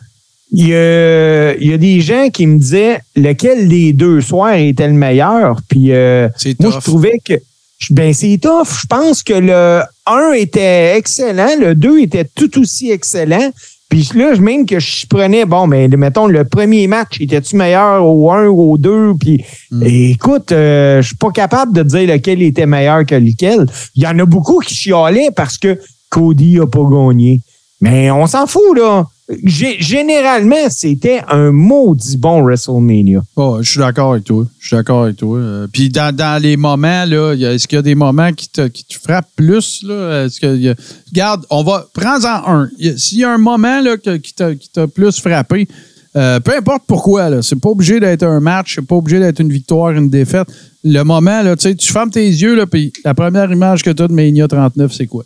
[0.55, 4.53] il y, a, il y a des gens qui me disaient lequel des deux soirs
[4.53, 5.59] était le meilleur?
[5.67, 7.33] Puis euh, C'est moi, je trouvais que
[7.89, 8.81] ben c'est tough.
[8.81, 13.51] Je pense que le 1 était excellent, le 2 était tout aussi excellent.
[13.93, 18.03] Puis là, je- même que je prenais, bon, mais mettons, le premier match, était-tu meilleur
[18.03, 19.13] au 1 ou au 2?
[19.19, 19.83] Puis Mm.
[19.85, 23.67] écoute, euh, je suis pas capable de dire lequel était meilleur que lequel.
[23.93, 25.79] Il y en a beaucoup qui chialaient parce que
[26.09, 27.41] Cody a pas gagné.
[27.81, 29.05] Mais on s'en fout, là.
[29.29, 33.21] Gé- Généralement, c'était un maudit bon WrestleMania.
[33.37, 34.45] Oh, je suis d'accord avec toi.
[34.59, 35.37] Je suis d'accord avec toi.
[35.37, 38.83] Euh, Puis dans, dans les moments, est-ce qu'il y a des moments qui te, qui
[38.83, 39.83] te frappent plus?
[39.83, 40.75] Est-ce a-
[41.09, 41.85] Regarde, on va.
[41.93, 42.69] Prends-en un.
[42.97, 45.67] S'il y a un moment là, que- qui t'a qui plus frappé,
[46.17, 49.51] euh, peu importe pourquoi, c'est pas obligé d'être un match, c'est pas obligé d'être une
[49.51, 50.47] victoire, une défaite.
[50.83, 54.13] Le moment, là, tu fermes tes yeux, puis la première image que tu as de
[54.13, 55.23] Mania 39, c'est quoi?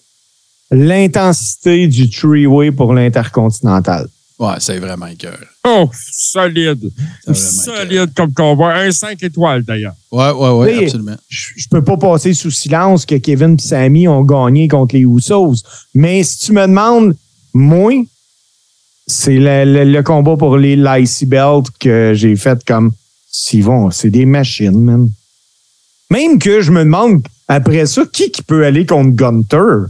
[0.72, 4.08] L'intensité du three-way pour l'intercontinental.
[4.40, 5.40] Ouais, c'est vraiment cœur.
[5.68, 6.92] Oh, solide.
[7.26, 8.76] C'est vraiment Solide comme combat.
[8.82, 9.96] Un 5 étoiles, d'ailleurs.
[10.12, 10.84] Ouais, ouais, ouais, Oui.
[10.86, 11.16] absolument.
[11.28, 15.64] Je peux pas passer sous silence que Kevin et Sammy ont gagné contre les Usos.
[15.96, 17.16] Mais si tu me demandes,
[17.54, 17.94] moi,
[19.08, 22.92] c'est le, le- le combat pour les l'IC Belt que j'ai fait comme
[23.32, 25.10] s'ils vont, c'est des machines, man.
[26.12, 29.88] Même que je me demande après ça, qui qui peut aller contre Gunter?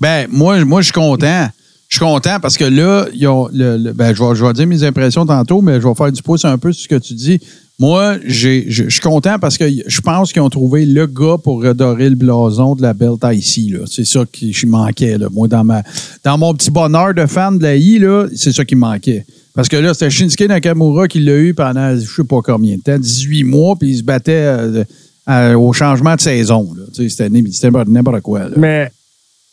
[0.00, 1.48] Ben, moi, moi je suis content.
[1.88, 4.66] Je suis content parce que là, ils ont le, ben, je, vais, je vais dire
[4.66, 7.14] mes impressions tantôt, mais je vais faire du pouce un peu sur ce que tu
[7.14, 7.40] dis.
[7.80, 12.10] Moi, je suis content parce que je pense qu'ils ont trouvé le gars pour redorer
[12.10, 13.72] le blason de la Belt ici.
[13.86, 15.16] C'est ça qui je manquait.
[15.32, 15.82] Moi, dans, ma,
[16.24, 18.02] dans mon petit bonheur de fan de la I,
[18.34, 19.24] c'est ça qui manquait.
[19.54, 22.82] Parce que là, c'était Shinsuke Nakamura qui l'a eu pendant je sais pas combien de
[22.82, 24.84] temps, 18 mois, puis il se battait euh,
[25.28, 26.68] euh, au changement de saison.
[26.92, 28.40] c'était n'importe quoi.
[28.40, 28.50] là.
[28.56, 28.90] Mais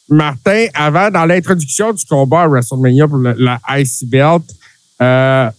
[0.10, 4.44] Martin, avant, dans l'introduction du combat à WrestleMania pour le- la IC Belt,
[5.02, 5.50] euh,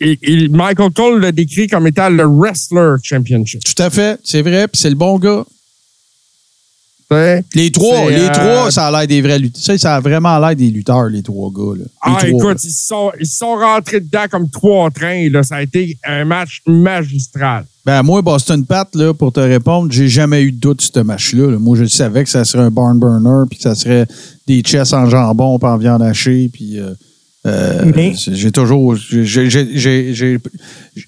[0.00, 3.62] il- il- Michael Cole l'a décrit comme étant le Wrestler Championship.
[3.64, 5.44] Tout à fait, c'est vrai, puis c'est le bon gars.
[7.54, 9.62] Les trois, les euh, trois, ça a l'air des vrais lutteurs.
[9.62, 11.74] Ça, ça a vraiment l'air des lutteurs, les trois gars.
[11.78, 11.84] Là.
[11.84, 15.28] Les Ah, trois, écoute, ils sont, ils sont rentrés dedans comme trois trains.
[15.30, 15.42] Là.
[15.42, 17.64] Ça a été un match magistral.
[17.88, 21.00] Ben, moi, Boston Pat, là, pour te répondre, j'ai jamais eu de doute sur ce
[21.00, 21.52] match-là.
[21.52, 21.58] là.
[21.58, 24.06] Moi, je savais que ça serait un barn burner, puis que ça serait
[24.46, 26.78] des chests en jambon, puis en viande hachée, puis.
[26.78, 26.90] euh,
[27.46, 28.94] euh, Mais- j'ai toujours.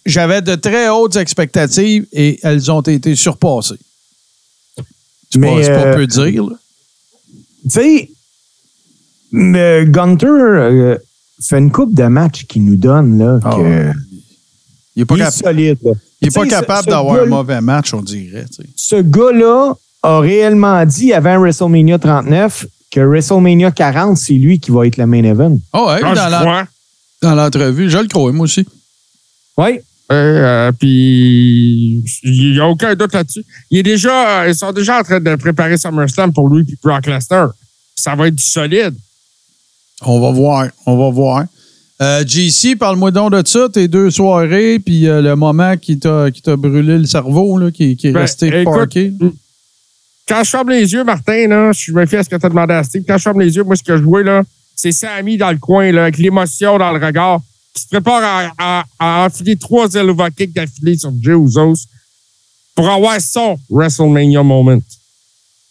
[0.07, 3.75] J'avais de très hautes expectatives et elles ont été surpassées.
[5.31, 6.45] C'est pas, pas euh, peu dire.
[7.65, 8.11] Tu sais,
[9.35, 10.97] Gunter euh,
[11.47, 13.93] fait une coupe de matchs qu'il nous donne, là, Ah, que
[14.97, 15.77] Il est pas, il est solide.
[15.85, 15.93] là.
[16.21, 18.45] Il est pas capable d'avoir un mauvais match, on dirait.
[18.77, 24.87] ce gars-là a réellement dit avant WrestleMania 39 que WrestleMania 40, c'est lui qui va
[24.87, 25.59] être le main event.
[25.73, 26.67] Ah ouais, Ah, dans je la- crois.
[27.23, 28.67] dans l'entrevue, je le crois, moi aussi.
[29.57, 29.81] Oui.
[30.13, 33.45] Euh, puis il n'y a aucun doute là-dessus.
[33.71, 37.07] Il est déjà, ils sont déjà en train de préparer SummerSlam pour lui et Brock
[37.07, 37.51] Lesnar.
[37.95, 38.95] Ça va être du solide.
[40.03, 41.45] On va voir, on va voir.
[42.03, 46.31] Euh, JC, parle-moi donc de ça, tes deux soirées, puis euh, le moment qui t'a
[46.31, 49.13] qui t'a brûlé le cerveau, là, qui, qui est Ben, resté écoute, parké.
[50.27, 52.49] quand je ferme les yeux, Martin, là, je me fie à ce que tu as
[52.49, 53.05] demandé à Steve.
[53.07, 54.43] Quand je ferme les yeux, moi, ce que je vois, là,
[54.75, 57.41] c'est Sammy dans le coin, là, avec l'émotion dans le regard,
[57.75, 61.85] qui se prépare à, à, à enfiler trois Elova kicks d'affilée sur Jey Usos
[62.75, 64.81] pour avoir son WrestleMania moment.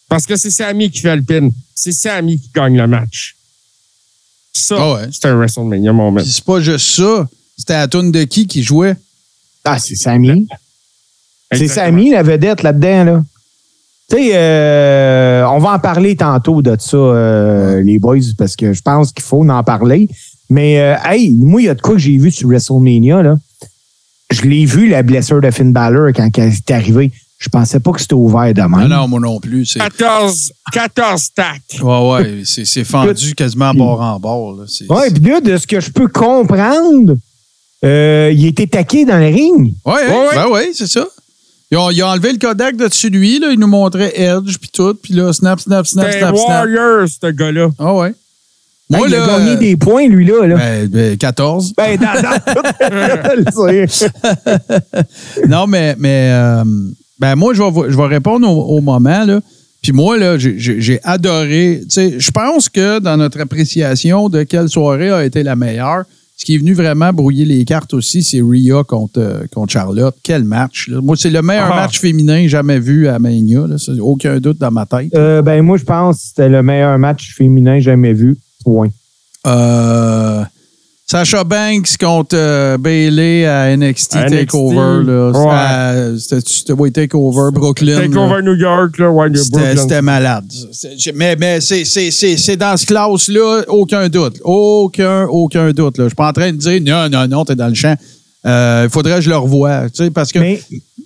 [0.08, 1.50] Parce que c'est Sammy qui fait le pin.
[1.74, 3.36] C'est Sammy qui gagne le match.
[4.60, 5.10] Ça, Ah ouais.
[5.12, 6.20] c'est un WrestleMania moment.
[6.22, 7.28] Puis c'est pas juste ça.
[7.58, 8.96] C'était la tune de qui qui jouait?
[9.66, 10.48] Ah, c'est Sammy.
[11.52, 11.68] C'est.
[11.68, 13.24] Sammy, la vedette là-dedans, là.
[14.10, 18.74] Tu sais, euh, on va en parler tantôt de ça, euh, les boys, parce que
[18.74, 20.10] je pense qu'il faut en parler.
[20.50, 23.36] Mais, euh, hey, moi, il y a de quoi que j'ai vu sur WrestleMania, là.
[24.32, 27.12] Je l'ai vu, la blessure de Finn Balor, quand elle est arrivée.
[27.40, 28.88] Je pensais pas que c'était ouvert de Ah même.
[28.90, 29.66] non, moi non plus.
[29.66, 29.80] C'est...
[29.80, 31.80] 14, 14 stacks.
[31.82, 34.58] Ouais, ouais, c'est, c'est fendu quasiment bord en bord.
[34.58, 34.66] Là.
[34.68, 37.16] C'est, Ouais, puis là, de ce que je peux comprendre,
[37.86, 39.74] euh, il était taqué dans le ring.
[39.86, 40.36] Ouais, Ouais, ouais, ouais.
[40.36, 41.06] ben ouais, c'est ça.
[41.72, 43.52] Ils ont, ils ont enlevé le Kodak de dessus de lui, là.
[43.54, 44.96] Ils nous montraient Edge, puis tout.
[44.96, 46.50] Puis là, snap, snap, snap, snap, snap.
[46.50, 47.70] warrior, ce gars-là.
[47.80, 48.14] Ah ouais.
[48.90, 49.28] Moi, il a là.
[49.38, 50.46] gagné euh, des points, lui, là.
[50.48, 50.56] là.
[50.58, 51.74] ben, ben, 14.
[51.78, 52.12] Ben, dans
[53.36, 54.10] le dire.
[55.48, 56.64] non, mais, mais euh,
[57.20, 59.26] ben moi, je vais, je vais répondre au, au moment.
[59.26, 59.42] Là.
[59.82, 61.80] Puis moi, là, j'ai- adoré.
[61.84, 66.04] Tu sais, je pense que dans notre appréciation de quelle soirée a été la meilleure,
[66.36, 70.16] ce qui est venu vraiment brouiller les cartes aussi, c'est Rhea contre, euh, contre Charlotte.
[70.24, 70.88] Quel match.
[70.88, 71.02] là.
[71.02, 71.76] Moi, c'est le meilleur Ah.
[71.82, 73.66] match féminin jamais vu à Mania.
[73.68, 73.76] Là.
[74.02, 75.14] Aucun doute dans ma tête.
[75.16, 78.38] Euh, ben, moi, je pense que c'était le meilleur match féminin jamais vu.
[78.64, 78.90] Point.
[79.48, 80.44] Euh,
[81.12, 84.36] Sacha Banks contre euh, Bailey à NXT, À NXT.
[84.42, 85.04] Takeover.
[85.04, 85.32] Là.
[85.32, 86.20] Ouais.
[86.20, 87.96] C'était ouais, Takeover Brooklyn.
[87.96, 88.02] là.
[88.08, 89.82] Takeover New York, là, ouais, C'était Brooklyn.
[89.82, 90.46] c'était malade.
[91.16, 94.40] Mais, mais c'est dans ce classe-là, aucun doute.
[94.44, 95.98] Aucun, aucun doute.
[95.98, 96.04] là.
[96.04, 97.96] Je suis pas en train de dire non, non, non, t'es dans le champ.
[98.46, 99.90] Euh, Il faudrait que je le revoie.
[99.90, 100.62] tu sais, Parce que Mais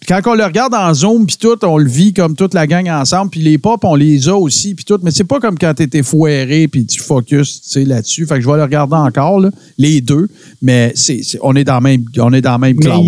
[0.07, 2.87] quand on le regarde en Zoom, puis tout, on le vit comme toute la gang
[2.89, 4.99] ensemble, puis les pop, on les a aussi, puis tout.
[5.01, 8.27] Mais c'est pas comme quand t'étais foiré, puis tu focus tu sais, là-dessus.
[8.27, 10.27] Fait que je vais le regarder encore, là, les deux.
[10.61, 12.99] Mais c'est c'est- on est dans la même, on est dans même classe.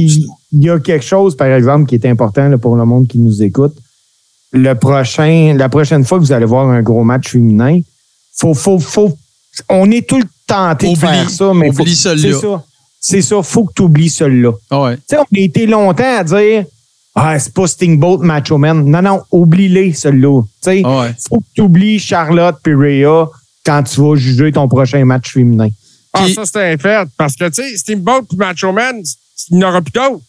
[0.51, 3.19] il y a quelque chose, par exemple, qui est important là, pour le monde qui
[3.19, 3.73] nous écoute.
[4.51, 7.79] Le prochain, la prochaine fois que vous allez voir un gros match féminin,
[8.37, 9.15] faut, faut, faut,
[9.69, 12.37] on est tout le temps tenté de Oublie- faire ça, mais faut, oublie celui-là.
[12.39, 12.63] c'est ça.
[13.07, 14.51] C'est ça, faut que tu oublies celui-là.
[14.71, 14.97] Ah ouais.
[14.97, 16.65] Tu sais, on a été longtemps à dire
[17.13, 18.83] Ah, c'est pas Stingbolt Macho Man.
[18.89, 20.41] Non, non, oublie-les, celui-là.
[20.41, 21.15] Tu sais, Ah ouais.
[21.29, 23.27] faut que tu oublies Charlotte et Rhea
[23.63, 25.69] quand tu vas juger ton prochain match féminin.
[26.13, 27.07] Ah, Puis- ça, c'est un fait.
[27.15, 29.01] Parce que, tu sais, Steamboat et Macho Man,
[29.51, 30.21] il n'y en aura plus d'autres.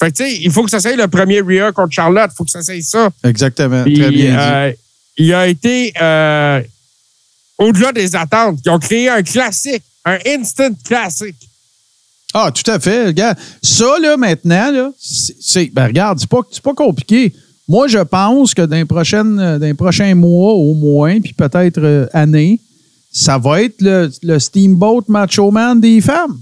[0.00, 2.30] Fait que, tu sais, il faut que ça soit le premier Rhea contre Charlotte.
[2.32, 3.08] Il faut que ça soit ça.
[3.24, 3.82] Exactement.
[3.82, 4.26] Très bien dit.
[4.30, 4.72] euh,
[5.16, 6.60] il a été euh,
[7.58, 8.58] au-delà des attentes.
[8.64, 11.36] Ils ont créé un classique, un instant classique.
[12.38, 13.06] Ah, tout à fait.
[13.06, 17.32] Regarde, ça, là, maintenant, là, c'est, ben, regarde, c'est pas, c'est pas compliqué.
[17.66, 21.32] Moi, je pense que dans les, prochaines, euh, dans les prochains mois, au moins, puis
[21.32, 22.60] peut-être euh, années,
[23.10, 26.38] ça va être le, le Steamboat Macho Man des femmes.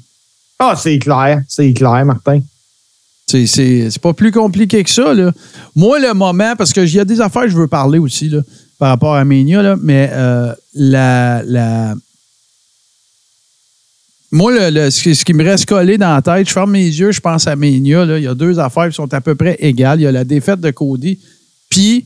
[0.59, 2.41] Ah, c'est clair, c'est clair, Martin.
[3.29, 5.15] C'est, c'est, c'est pas plus compliqué que ça.
[5.15, 5.31] Là.
[5.77, 8.41] Moi, le moment, parce qu'il y a des affaires que je veux parler aussi là,
[8.81, 11.95] par rapport à Mania, là, mais euh, la, la.
[14.35, 17.13] Moi, le, le- ce, qui, me reste collé dans la tête, je ferme mes yeux,
[17.13, 18.05] je pense à Mania.
[18.05, 20.01] Là, il y a deux affaires qui sont à peu près égales.
[20.01, 21.21] Il y a la défaite de Cody,
[21.71, 22.05] puis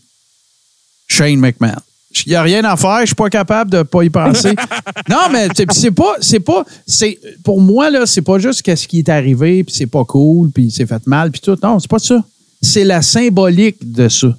[1.06, 1.80] Shane McMahon.
[2.26, 4.54] Il n'y a rien à faire, je suis pas capable de pas y penser.
[5.08, 8.86] non, mais c'est c'est pas, c'est pas, c'est pour moi là, c'est pas juste qu'est-ce
[8.86, 11.56] qui est arrivé, puis c'est pas cool, puis c'est fait mal, puis tout.
[11.62, 12.22] Non, c'est pas ça.
[12.60, 14.36] C'est la symbolique de ça.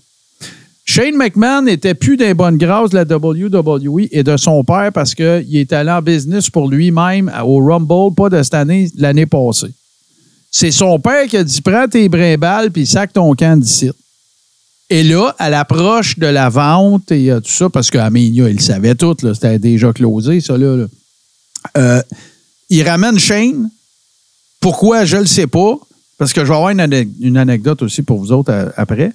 [0.92, 5.14] Shane McMahon n'était plus d'un bonne grâce de la WWE et de son père parce
[5.14, 9.72] qu'il est allé en business pour lui-même au Rumble, pas de cette année, l'année passée.
[10.50, 13.92] C'est son père qui a dit Prends tes brimbales puis sac ton camp d'ici.
[14.90, 18.60] Et là, à l'approche de la vente et euh, tout ça, parce qu'Aménia, il le
[18.60, 20.88] savait tout, c'était déjà closé, ça, là.
[21.78, 22.02] Euh,
[22.72, 23.70] il ramène Shane.
[24.60, 25.76] Pourquoi, je ne le sais pas.
[26.18, 29.14] Parce que je vais avoir une anecdote aussi pour vous autres euh, après.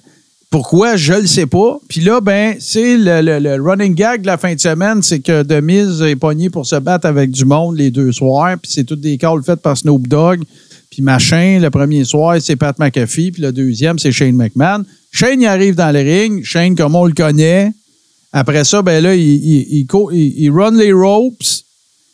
[0.51, 1.79] Pourquoi, je le sais pas.
[1.89, 5.43] Puis là, ben, c'est le, le- running gag de la fin de semaine, c'est que
[5.43, 8.55] Demise est pogné pour se battre avec du monde les deux soirs.
[8.61, 10.41] Puis c'est toutes des calls faites par Snoop Dogg.
[10.89, 13.31] Puis machin, le premier soir, c'est Pat McAfee.
[13.31, 14.83] Puis le deuxième, c'est Shane McMahon.
[15.11, 16.41] Shane, arrive dans le ring.
[16.45, 17.73] Shane, comme on le connaît.
[18.31, 21.43] Après ça, ben là, il, il, run les ropes.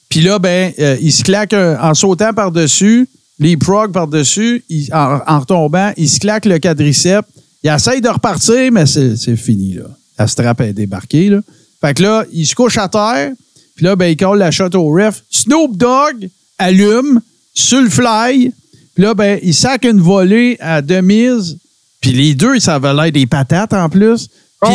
[0.10, 3.08] Puis là, ben, euh, il se claque un- en sautant par-dessus,
[3.40, 7.28] les prog par-dessus, en, en retombant, il se claque le quadriceps.
[7.64, 9.84] Il essaye de repartir, mais c'est c'est fini, là.
[10.18, 11.40] La strap est débarquée, là.
[11.80, 13.32] Fait que là, il se couche à terre,
[13.76, 15.24] puis là, ben, il colle la shot au ref.
[15.30, 17.20] Snoop Dogg allume
[17.54, 18.52] sur le fly,
[18.94, 21.58] puis là, ben, il sac une volée à demise,
[22.02, 24.28] puis les deux, ça avait l'air des patates en plus.
[24.62, 24.72] Puis-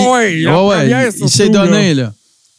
[0.49, 0.91] Ah ouais, il-
[1.25, 2.13] il s'est donné, là.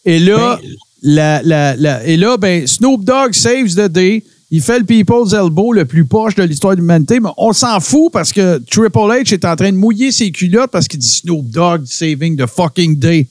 [0.06, 0.70] Et là, Ben-
[1.04, 4.24] la, la, la- et là, ben, Snoop Dogg saves the day.
[4.50, 7.80] Il fait le People's Elbow le plus poche de l'histoire de l'humanité, mais on s'en
[7.82, 11.08] fout parce que Triple H est en train de mouiller ses culottes parce qu'il dit
[11.10, 13.28] Snoop Dogg saving the fucking day.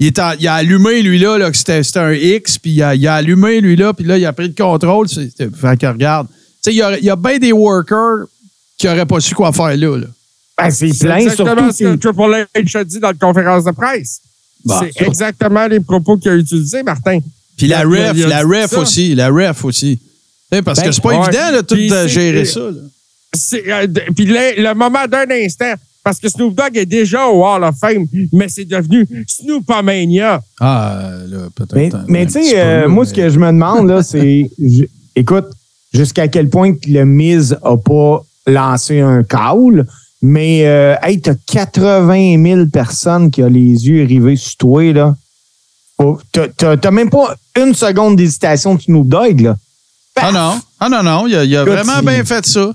[0.00, 2.70] Il, est en- il a allumé, lui, là, là que c'était c'était un X, puis
[2.72, 5.06] il a, il a allumé, lui, là, puis là, il a pris le contrôle.
[5.08, 6.26] C'est- c'est- Fait que regarde.
[6.28, 8.24] Tu sais, il y a, il y a bien des workers
[8.78, 9.96] qui n'auraient pas su quoi faire là.
[9.98, 10.06] là.
[10.58, 11.72] Ben, c'est C'est plein, exactement surtout.
[11.76, 14.20] ce que Triple H a dit dans la conférence de presse.
[14.64, 17.18] Bah, c'est exactement les propos qu'il a utilisés, Martin.
[17.56, 18.78] Puis la ref, la ref ça.
[18.80, 20.00] aussi, la ref aussi.
[20.64, 21.26] Parce Ben, que c'est pas ouais.
[21.28, 22.60] évident de tout euh, gérer ça.
[22.60, 22.80] là.
[23.54, 25.72] Euh, puis le, le moment d'un instant,
[26.04, 30.42] parce que Snoop Dogg est déjà au Hall of Fame, mais c'est devenu Snoopomania.
[30.60, 32.04] Ah, là, peut-être.
[32.08, 34.50] Mais, mais tu sais, euh, là, moi, mais- ce que je me demande, là, c'est.
[35.16, 35.46] Écoute,
[35.94, 39.86] jusqu'à quel point le Miz a pas lancé un call,
[40.20, 45.16] mais, euh, hey, t'as 80 000 personnes qui ont les yeux rivés sur toi, là.
[46.56, 49.56] T'as même pas une seconde d'hésitation de Snoop Dogg, là.
[50.16, 52.72] Ah non, ah non, non, il a, il a Écoute, vraiment bien fait ça.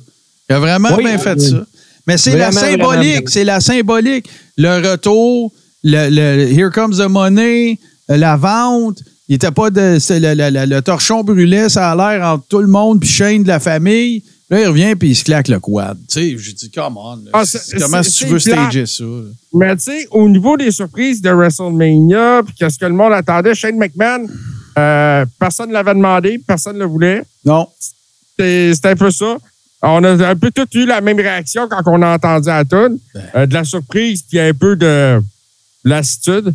[0.49, 1.49] Il a vraiment Oui, bien fait oui.
[1.49, 1.65] ça.
[2.07, 4.27] Mais c'est la symbolique, c'est la symbolique.
[4.57, 5.51] Le retour,
[5.83, 8.99] le, le- Here comes the money, la vente.
[9.29, 9.97] Il était pas de.
[10.09, 13.49] le, le- le- torchon brûlait, ça a l'air entre tout le monde, puis chaîne de
[13.49, 14.23] la famille.
[14.49, 15.97] Là, il revient, puis il se claque le quad.
[16.07, 17.19] Tu sais, j'ai dit, come on.
[17.33, 17.43] Ah,
[17.81, 19.03] Comment si tu veux stager ça?
[19.03, 19.23] là?
[19.53, 23.53] Mais tu sais, au niveau des surprises de WrestleMania, puis qu'est-ce que le monde attendait,
[23.53, 24.25] Shane McMahon,
[24.77, 27.23] euh, personne ne l'avait demandé, personne ne le voulait.
[27.45, 27.67] Non.
[28.37, 29.37] C'est un peu ça.
[29.81, 32.97] On a un peu tous eu la même réaction quand on a entendu la tune.
[33.13, 33.23] Ben.
[33.35, 35.21] Euh, de la surprise, puis un peu de
[35.83, 36.45] lassitude.
[36.45, 36.53] Non,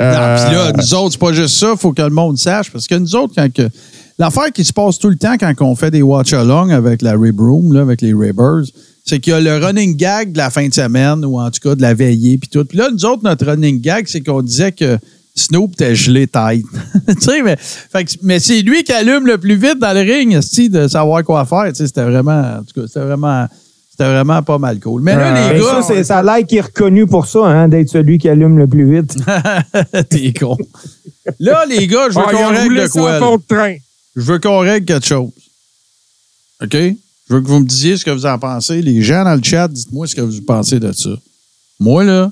[0.00, 2.70] Euh, puis là, nous autres, c'est pas juste ça, il faut que le monde sache.
[2.70, 3.68] Parce que nous autres, quand que.
[4.18, 7.38] L'affaire qui se passe tout le temps quand on fait des watch-along avec la Rib
[7.38, 8.64] Room, là, avec les Ribbers,
[9.04, 11.60] c'est qu'il y a le running gag de la fin de semaine, ou en tout
[11.62, 12.64] cas de la veillée, puis tout.
[12.64, 14.98] Puis là, nous autres, notre running gag, c'est qu'on disait que
[15.36, 16.64] Snoop était gelé tête.
[17.08, 20.34] tu sais, mais, fait mais c'est lui qui allume le plus vite dans le ring,
[20.70, 21.66] de savoir quoi faire.
[21.68, 23.46] Tu sais, c'était vraiment, en tout cas, c'était vraiment,
[23.90, 25.02] c'était vraiment pas mal cool.
[25.02, 25.82] Mais là, Euh, les Ben, gars.
[25.82, 28.56] ça, c'est- ça a l'air qu'il est reconnu pour ça, hein, d'être celui qui allume
[28.56, 29.14] le plus vite.
[30.08, 30.56] T'es con.
[31.38, 33.36] Là, les gars, je veux ah, qu'on règle de quoi.
[34.16, 35.30] Je veux qu'on règle quelque chose.
[36.62, 36.72] OK?
[36.72, 38.80] Je veux que vous me disiez ce que vous en pensez.
[38.80, 41.10] Les gens dans le chat, dites-moi ce que vous pensez de ça.
[41.78, 42.30] Moi, là,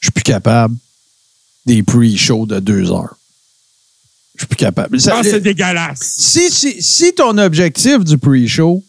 [0.00, 0.74] je suis plus capable
[1.66, 3.16] des pre-shows de deux heures.
[4.34, 5.00] Je suis plus capable.
[5.00, 6.00] Ça- Ah, c'est dégueulasse.
[6.18, 8.82] si, si, si ton objectif du pre-show,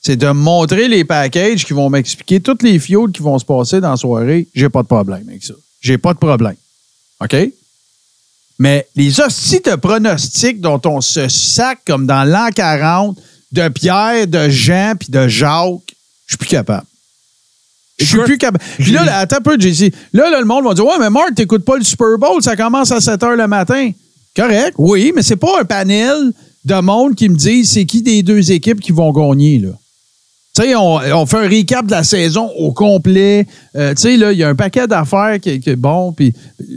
[0.00, 3.80] c'est de montrer les packages qui vont m'expliquer toutes les fioles qui vont se passer
[3.80, 5.54] dans la soirée, j'ai pas de problème avec ça.
[5.80, 6.56] J'ai pas de problème.
[7.20, 7.36] OK?
[8.58, 13.18] Mais les hosties de pronostics dont on se sac comme dans l'an 40
[13.52, 15.94] de Pierre, de Jean puis de Jacques,
[16.26, 16.86] je suis plus capable.
[17.98, 18.62] Je suis plus capable.
[18.78, 19.92] Puis là, là, attends un peu, JC.
[20.12, 22.56] Là, là, le monde va dire Ouais, mais Marc, t'écoutes pas le Super Bowl, ça
[22.56, 23.90] commence à 7 h le matin.
[24.36, 26.32] Correct, oui, mais c'est pas un panel
[26.64, 29.68] de monde qui me dit c'est qui des deux équipes qui vont gagner, là?
[30.56, 33.44] Tu sais, on, on fait un recap de la saison au complet.
[33.74, 36.12] Euh, tu sais, là, il y a un paquet d'affaires qui, est bon.
[36.12, 36.32] Puis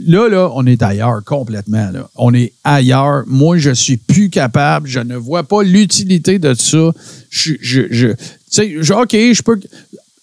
[0.08, 1.88] là, là, on est ailleurs complètement.
[1.92, 2.08] Là.
[2.16, 3.22] On est ailleurs.
[3.28, 4.88] Moi, je suis plus capable.
[4.88, 6.90] Je ne vois pas l'utilité de ça.
[7.30, 9.60] Je, je, je- tu sais, OK, je peux.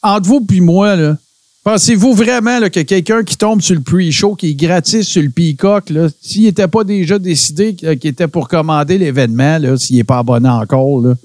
[0.05, 1.17] Entre vous puis moi, là,
[1.63, 5.31] pensez-vous vraiment là, que quelqu'un qui tombe sur le pre-show, qui est gratis sur le
[5.31, 10.03] Peacock, là, s'il n'était pas déjà décidé qu'il était pour commander l'événement, là, s'il n'est
[10.03, 11.15] pas abonné encore, là,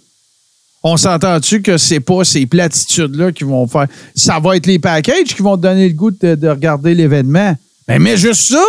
[0.83, 3.87] on s'entend-tu que c'est pas ces platitudes-là qui vont faire.
[4.15, 7.55] Ça va être les packages qui vont te donner le goût de, de regarder l'événement.
[7.87, 8.65] Mais, mais juste ça!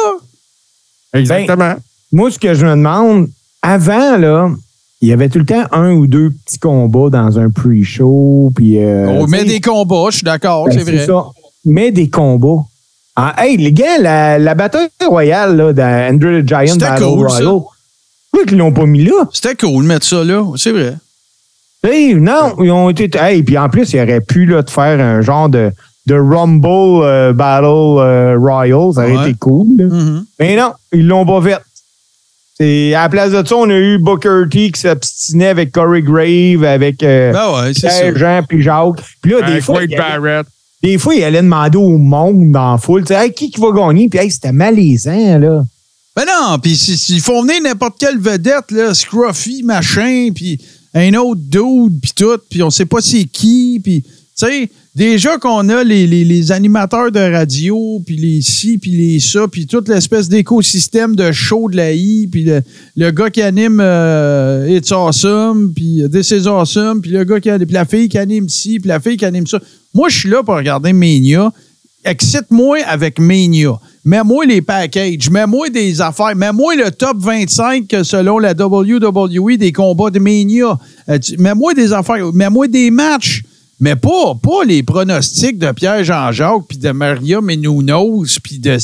[1.13, 1.75] Exactement.
[2.11, 3.29] Moi, ce que je me demande,
[3.61, 4.51] avant, là,
[5.01, 8.51] il y avait tout le temps un ou deux petits combats dans un pre-show.
[8.55, 11.05] Puis, euh, on met tu sais, des combats, je suis d'accord, ben, c'est vrai.
[11.05, 11.25] ça.
[11.65, 12.63] Mais des combats.
[13.15, 17.27] Ah, hey, les gars, la, la bataille royale là, d'Andrew the Giant Battle cool.
[17.27, 17.45] Royal,
[18.31, 19.27] pourquoi ils l'ont pas mis là?
[19.33, 20.95] C'était cool de mettre ça là, c'est vrai.
[21.83, 23.09] Hey, non, ils ont été.
[23.17, 25.71] Hey, puis en plus, ils auraient pu là, te faire un genre de,
[26.05, 26.67] de Rumble
[27.03, 28.93] euh, Battle euh, Royal.
[28.93, 29.29] Ça aurait Ouais.
[29.31, 29.67] été cool.
[29.77, 30.25] Mhm.
[30.39, 31.57] Mais non, ils l'ont pas fait.
[32.61, 36.03] C'est, à la place de ça, on a eu Booker T qui s'obstinait avec Corey
[36.03, 37.71] Grave, avec euh, Ben ouais.
[37.73, 39.01] Pierre, Jean puis Jacques.
[39.19, 40.47] Puis là, des Avec fois, Wade il allait, Barrett.
[40.83, 43.59] des fois, il allait demander au monde dans la foule, tu sais, Hey, qui, qui
[43.59, 44.09] va gagner?
[44.09, 45.63] Puis hey, c'était malaisant, là.
[46.15, 51.41] Ben non, puis s'ils font venir n'importe quelle vedette, là, Scruffy, machin, puis un autre
[51.43, 55.83] dude, puis tout, puis on sait pas c'est qui, puis, tu sais, déjà qu'on a
[55.83, 61.31] les, animateurs de radio, puis les ci, puis les ça, puis toute l'espèce d'écosystème de
[61.31, 62.45] show de la I, puis
[62.95, 67.39] le, gars qui anime euh, It's Awesome, puis euh, This is Awesome, puis le gars
[67.39, 69.59] qui anime, puis la fille qui anime ci, puis la fille qui anime ça.
[69.93, 71.51] Moi, je suis là pour regarder Mania.
[72.03, 73.79] excite-moi avec Mania.
[74.03, 80.09] Mets-moi les packages, mets-moi des affaires, mets-moi le top 25 selon la WWE des combats
[80.09, 80.79] de Mania.
[81.07, 83.43] Euh, mets-moi des affaires, mets-moi des matchs.
[83.81, 88.77] Mais pas, pas les pronostics de Pierre Jean-Jacques, puis de Maria Menounos, puis de...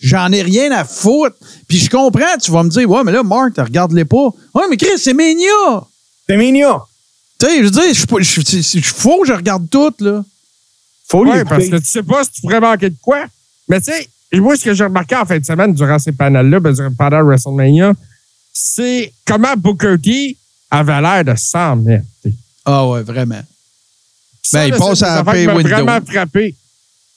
[0.00, 1.36] J'en ai rien à foutre.
[1.68, 4.26] Puis je comprends, tu vas me dire, ouais, mais là, Mark, tu regardes-les pas.
[4.54, 5.84] Ouais, mais Chris, c'est Mania!
[6.28, 6.80] C'est mignon.
[7.38, 9.32] Tu sais, je veux dire, je suis pas- je suis- je- je- faut que je
[9.32, 10.24] regarde tout, là.
[11.08, 13.24] Faut Oui, les parce que tu sais pas si tu pourrais manquer de quoi.
[13.68, 16.12] Mais tu sais, et moi, ce que j'ai remarqué en fin de semaine durant ces
[16.12, 17.94] panels-là, ben, durant- pendant WrestleMania,
[18.52, 20.36] c'est comment Booker T
[20.70, 22.04] avait l'air de mettre.
[22.64, 23.42] Ah ouais, vraiment.
[24.50, 26.54] Ça, Ben, il là, passe à la vraiment frappé.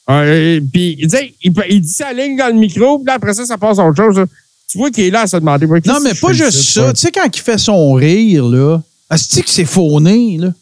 [0.10, 3.34] Euh, puis, il, dit, il, il dit sa ligne dans le micro, puis là, après
[3.34, 4.18] ça, ça passe à autre chose.
[4.20, 4.26] là.
[4.70, 5.66] Tu vois qu'il est là à se demander.
[5.66, 6.94] Non, mais pas juste ça.
[6.94, 8.82] Tu sais, quand il fait son rire, là,
[9.12, 10.54] est-ce que c'est fauné, là?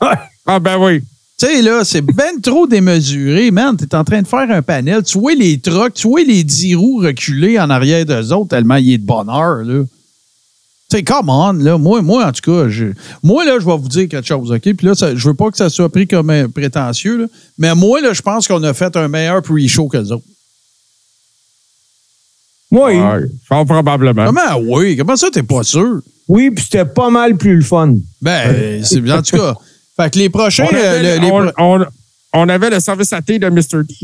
[0.46, 1.00] Ah, ben oui.
[1.38, 3.76] Tu sais, là, c'est ben trop démesuré, man.
[3.76, 5.02] T'es en train de faire un panel.
[5.04, 8.76] Tu vois les trucks, tu vois les 10 roues reculer en arrière d'eux autres tellement
[8.76, 9.84] il est de bonheur, là.
[10.90, 11.78] Tu sais, come on, là.
[11.78, 12.86] Moi, moi, en tout cas, je,
[13.22, 14.60] moi, là, je vais vous dire quelque chose, OK?
[14.74, 17.26] Puis là, ça- je veux pas que ça soit pris comme un prétentieux, là.
[17.58, 20.24] Mais moi, là, je pense qu'on a fait un meilleur pre-show que les autres.
[22.72, 22.98] Oui.
[22.98, 24.26] Ouais, fort probablement.
[24.26, 24.96] Comment, oui?
[24.96, 26.00] Comment ça, t'es pas sûr?
[26.28, 27.94] Oui, puis c'était pas mal plus le fun.
[28.22, 29.54] Ben, c'est en tout cas.
[29.96, 30.64] Fait que les prochains.
[30.70, 31.86] On avait, euh, le- les on- pro- on-
[32.32, 33.84] on avait le service à thé de Mr.
[33.88, 33.94] T.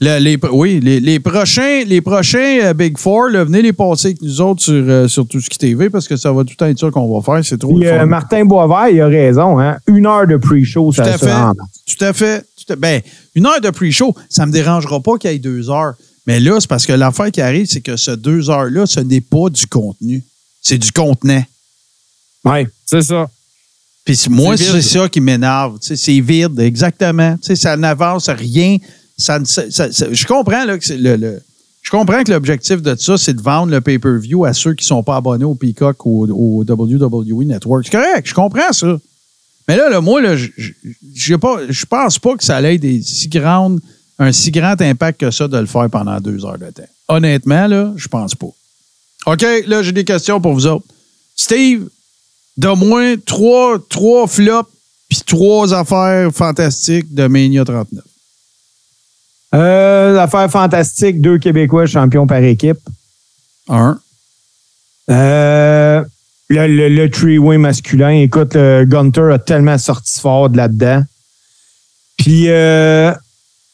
[0.00, 4.08] le- les, oui, les, les prochains, les prochains euh, Big Four, là, venez les passer
[4.08, 6.62] avec nous autres sur, euh, sur tout ce qui TV parce que ça va tout
[6.64, 7.44] être ça qu'on va faire.
[7.44, 9.58] C'est trop Puis le euh, Martin Boisvert, il a raison.
[9.60, 9.76] Hein?
[9.86, 11.26] Une heure de pre-show, ça fait.
[11.86, 12.44] Tout à fait.
[12.66, 13.00] Tout à- ben,
[13.34, 15.94] une heure de pre-show, ça me dérangera pas qu'il y ait deux heures.
[16.26, 19.20] Mais là, c'est parce que l'affaire qui arrive, c'est que ce deux heures-là, ce n'est
[19.20, 20.22] pas du contenu.
[20.62, 21.44] C'est du contenant.
[22.44, 22.66] Ouais.
[22.86, 23.28] C'est ça.
[24.04, 25.78] Puis moi, C'est ça qui m'énerve.
[25.80, 27.36] C'est vide, exactement.
[27.42, 28.76] Ça n'avance rien.
[29.18, 31.40] Je comprends là, que le,
[31.82, 34.88] je comprends que l'objectif de ça, c'est de vendre le pay-per-view à ceux qui ne
[34.88, 37.84] sont pas abonnés au Peacock ou au, WWE Network.
[37.84, 38.98] C'est correct, je comprends ça.
[39.68, 42.60] Mais là, moi, je pas- je pense pas que ça
[43.28, 43.80] grandes,
[44.18, 46.82] un si grand impact que ça de le faire pendant deux heures de temps.
[47.08, 48.48] Honnêtement, là, je pense pas.
[49.26, 50.86] OK, là, j'ai des questions pour vous autres.
[51.36, 51.88] Steve,
[52.56, 54.70] de moins trois, trois flops
[55.08, 58.04] puis trois affaires fantastiques de Mania 39.
[59.54, 62.78] Euh, L'affaire fantastique, deux Québécois champions par équipe.
[63.68, 63.98] Un.
[65.10, 66.02] Euh,
[66.48, 71.04] le, le, le three-way masculin, écoute, le Gunter a tellement sorti fort de là-dedans.
[72.16, 73.12] Puis, euh,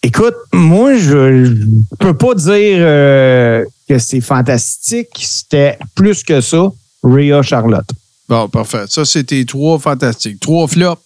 [0.03, 5.09] écoute, moi, je, je peux pas dire euh, que c'est fantastique.
[5.19, 6.71] C'était plus que ça.
[7.03, 7.89] Rhea Charlotte.
[8.29, 8.85] Bon, parfait.
[8.89, 10.39] Ça, c'était trois fantastiques.
[10.41, 11.01] Trois flops.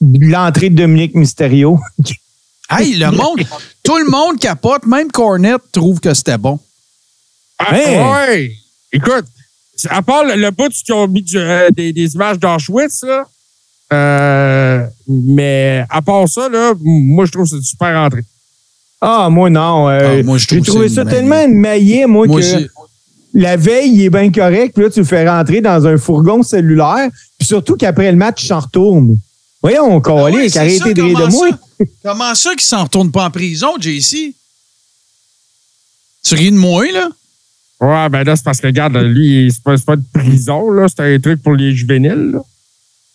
[0.00, 1.78] L'entrée de Dominique Mysterio.
[2.80, 3.40] Hey, le monde,
[3.82, 6.58] tout le monde capote, même Cornette trouve que c'était bon.
[7.58, 7.98] Ah, Hey!
[7.98, 8.52] ouais.
[8.92, 9.24] Écoute,
[9.88, 13.24] à part le, le bout qu'ils ont mis du- euh, des, des images d'Auschwitz, là,
[13.92, 18.24] euh, mais à part ça, là, moi, je trouve que c'est une super entrée.
[19.00, 19.88] Ah, moi, non.
[19.88, 22.68] euh, Ah, moi, je J'ai trouve trouvé c'est ça tellement maillé, moi, Moi que
[23.34, 24.74] la veille, il est bien correct.
[24.74, 27.08] Puis là, tu le fais rentrer dans un fourgon cellulaire.
[27.38, 29.16] Puis surtout qu'après le match, il s'en retourne.
[29.62, 30.02] Voyons,
[30.48, 31.48] c'est arrêté ça, de rire de comment moi.
[31.50, 31.84] ça?
[32.02, 34.34] Comment ça qu'il s'en retourne pas en prison, JC?
[36.24, 37.08] Tu ris de moi, là?
[37.80, 40.86] Ouais, ben là, c'est parce que, regarde, lui, c'est pas, pas de prison, là.
[40.88, 42.40] C'est un truc pour les juvéniles, là.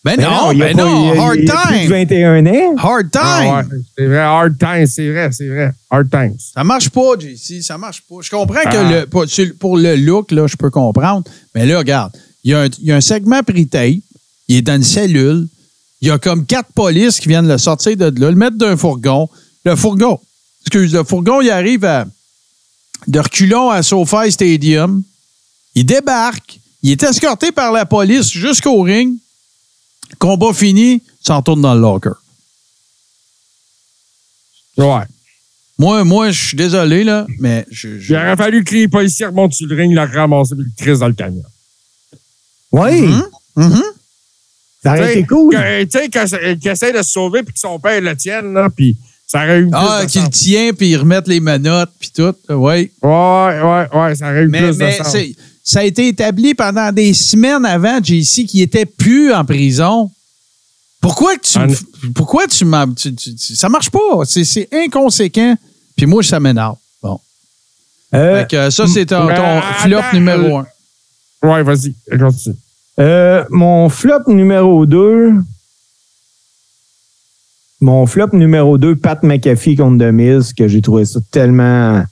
[0.03, 1.89] Ben non, il a ben pas- non, il a- hard il a plus de time.
[1.89, 2.75] 21 ans.
[2.77, 3.21] Hard time.
[3.23, 5.71] Ah ouais, c'est vrai, hard times, c'est vrai, c'est vrai.
[5.89, 6.35] Hard times.
[6.53, 8.15] Ça marche pas, JC, ça marche pas.
[8.21, 9.01] Je comprends que Ah.
[9.01, 11.23] le, pour le look, là, je peux comprendre.
[11.55, 13.99] Mais là, regarde, il y, a un- il y a un segment pre-tape,
[14.47, 15.47] il est dans une cellule,
[16.01, 18.77] il y a comme quatre polices qui viennent le sortir de là, le mettre d'un
[18.77, 19.29] fourgon.
[19.65, 20.19] Le fourgon,
[20.61, 22.05] excuse, le fourgon, il arrive à,
[23.07, 25.03] de reculons à SoFi Stadium.
[25.75, 29.15] Il débarque, il est escorté par la police jusqu'au ring.
[30.19, 32.11] Combat fini, il s'en retourne dans le locker.
[34.77, 35.03] Ouais.
[35.79, 39.27] Moi, moi, je suis désolé, là, mais je, je- Il aurait fallu que les policiers
[39.27, 41.43] remontent sur le ring, le ramasser et le crise dans le camion.
[42.71, 43.23] Oui, Mhm.
[43.57, 43.83] Mhm.
[44.87, 45.55] Ça aurait été cool.
[45.55, 46.09] Tu sais,
[46.57, 49.59] qu'il essaie de se sauver puis que son père le tienne, là, puis ça aurait
[49.59, 52.33] eu Ah, qu'il tient, puis ils remettent les menottes, puis tout.
[52.49, 52.91] Oui.
[53.01, 55.11] Ouais, ouais, ouais, ça aurait eu Mais, plus mais de sens.
[55.11, 60.09] c'est- ça a été établi pendant des semaines avant, JC, qu'il était plus en prison.
[61.01, 61.57] Pourquoi que tu.
[61.59, 61.67] Ah,
[62.15, 62.87] pourquoi tu m'as.
[62.87, 63.99] tu- tu- tu- ça marche pas.
[64.25, 65.55] C'est c'est inconséquent.
[65.95, 66.75] Puis moi, ça m'énerve.
[67.03, 67.19] Bon.
[68.15, 70.63] Euh, Fait que ça, c'est ton, ton flop attends, numéro euh,
[71.43, 71.47] un.
[71.49, 72.55] Ouais, vas-y, continue.
[72.99, 75.33] Euh, mon flop numéro 2.
[77.79, 82.03] Mon flop numéro 2, Pat McAfee contre Miz, que j'ai trouvé ça tellement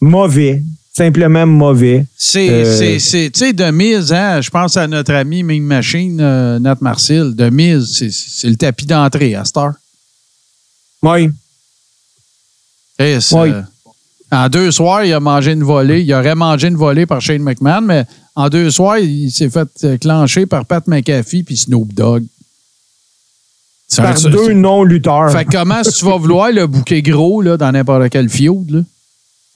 [0.00, 0.60] mauvais.
[0.96, 2.06] Simplement mauvais.
[2.16, 5.62] C'est, Euh, c'est, c'est, tu sais, de mise, hein, je pense à notre ami Ming
[5.62, 7.34] Machine, euh, Nat Marcel.
[7.34, 9.74] De mise, c'est, c'est le tapis d'entrée à Star.
[11.02, 11.30] Oui.
[13.32, 13.50] Oui.
[14.34, 16.02] En deux soirs, il a mangé une volée.
[16.02, 18.04] Il aurait mangé une volée par Shane McMahon, mais
[18.34, 22.24] en deux soirs, il s'est fait euh, clencher par Pat McAfee puis Snoop Dogg.
[23.98, 25.30] Un- Par deux non-lutteurs.
[25.30, 28.70] Fait comment est-ce que tu vas vouloir le bouquet gros là, dans n'importe quel feud?
[28.70, 28.80] Là?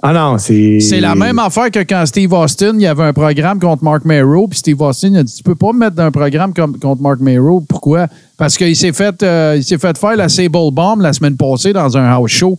[0.00, 0.78] Ah non, c'est.
[0.78, 4.04] C'est la même affaire que quand Steve Austin, il y avait un programme contre Mark
[4.04, 6.78] Merrow, puis Steve Austin a dit Tu peux pas me mettre dans un programme comme,
[6.78, 7.64] contre Mark Merrow.
[7.68, 8.06] Pourquoi?
[8.36, 11.96] Parce qu'il s'est fait, euh, il fait faire la Sable Bomb la semaine passée dans
[11.96, 12.56] un house show.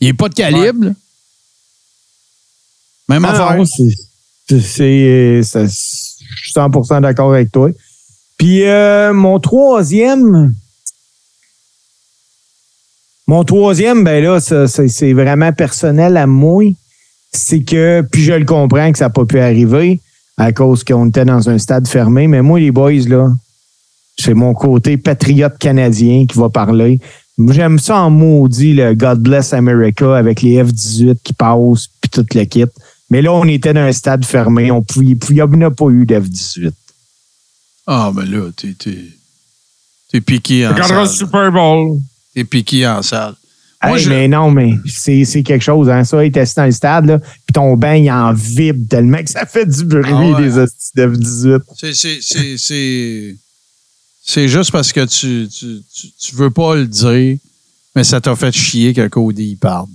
[0.00, 0.92] Il n'est pas de calibre.
[3.08, 3.66] Même Ah affaire.
[3.66, 3.84] c'est.
[4.48, 7.70] Je suis 100% d'accord avec toi.
[8.36, 10.54] Puis euh, mon troisième.
[13.28, 16.64] Mon troisième, ben là, c'est vraiment personnel à moi.
[17.32, 20.00] C'est que, puis je le comprends que ça n'a pas pu arriver
[20.36, 23.28] à cause qu'on était dans un stade fermé, mais moi, les boys, là,
[24.18, 27.00] c'est mon côté patriote canadien qui va parler.
[27.50, 32.34] J'aime ça en maudit, le God Bless America avec les F-18 qui passent, puis toute
[32.34, 32.64] le kit.
[33.10, 34.70] Mais là, on était dans un stade fermé.
[34.70, 36.72] On pouvait, il n'y en a pas eu d'F-18.
[37.86, 38.98] Ah, mais là, t'es, t'es,
[40.10, 41.16] t'es piqué en Regardera le salle.
[41.16, 42.00] Super Bowl.
[42.34, 43.34] T'es piqué en salle.
[43.84, 45.88] Moi, Hey, je- Mais non, mais c'est c'est quelque chose.
[45.90, 46.02] Hein.
[46.02, 49.30] Ça, être assis dans le stade, là, puis ton bain, il en vibre tellement que
[49.30, 50.42] ça fait du bruit, Ah ouais.
[50.42, 51.60] les hosties d'F-18.
[51.76, 53.36] C'est, c'est, c'est, c'est,
[54.28, 57.38] c'est juste parce que tu, tu, tu, tu veux pas le dire,
[57.94, 59.86] mais ça t'a fait chier que Cody il parle.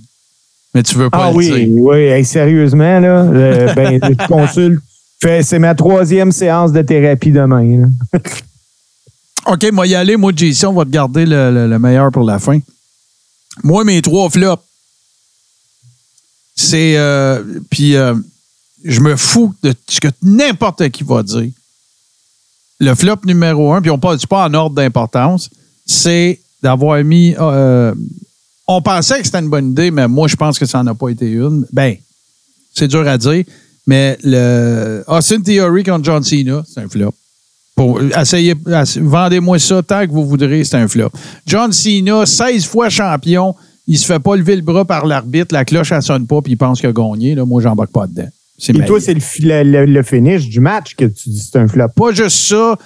[0.74, 1.68] Mais tu veux pas Ah le oui, dire.
[1.82, 4.80] oui, hey, sérieusement, là, euh, ben, je consulte.
[5.20, 7.82] Fais- C'est ma troisième séance de thérapie demain.
[8.12, 8.18] là.
[9.52, 12.24] OK, moi y aller, moi JC, on va te garder le, le- le meilleur pour
[12.24, 12.58] la fin.
[13.62, 14.62] Moi, mes trois flops,
[16.54, 16.96] c'est...
[16.96, 18.14] euh, Puis euh,
[18.84, 21.50] je me fous de ce que n'importe qui va dire.
[22.84, 25.48] Le flop numéro un, puis on passe pas en ordre d'importance,
[25.86, 27.34] c'est d'avoir mis...
[27.38, 27.94] euh,
[28.66, 30.94] on pensait que c'était une bonne idée, mais moi, je pense que ça n'en a
[30.94, 31.64] pas été une.
[31.72, 31.94] Ben,
[32.74, 33.44] c'est dur à dire,
[33.86, 37.12] mais le Austin Theory contre John Cena, c'est un flop.
[37.76, 41.10] Pour, essayez, ess- vendez-moi ça tant que vous voudrez, c'est un flop.
[41.46, 43.54] John Cena, 16 fois champion,
[43.86, 46.52] il se fait pas lever le bras par l'arbitre, la cloche, elle sonne pas, puis
[46.52, 47.34] il pense qu'il a gagné.
[47.34, 48.28] Là, moi, j'embarque pas dedans.
[48.68, 51.88] Et toi, c'est le, le, finish du match que tu dis c'est un flop.
[51.96, 52.78] Pas juste ça.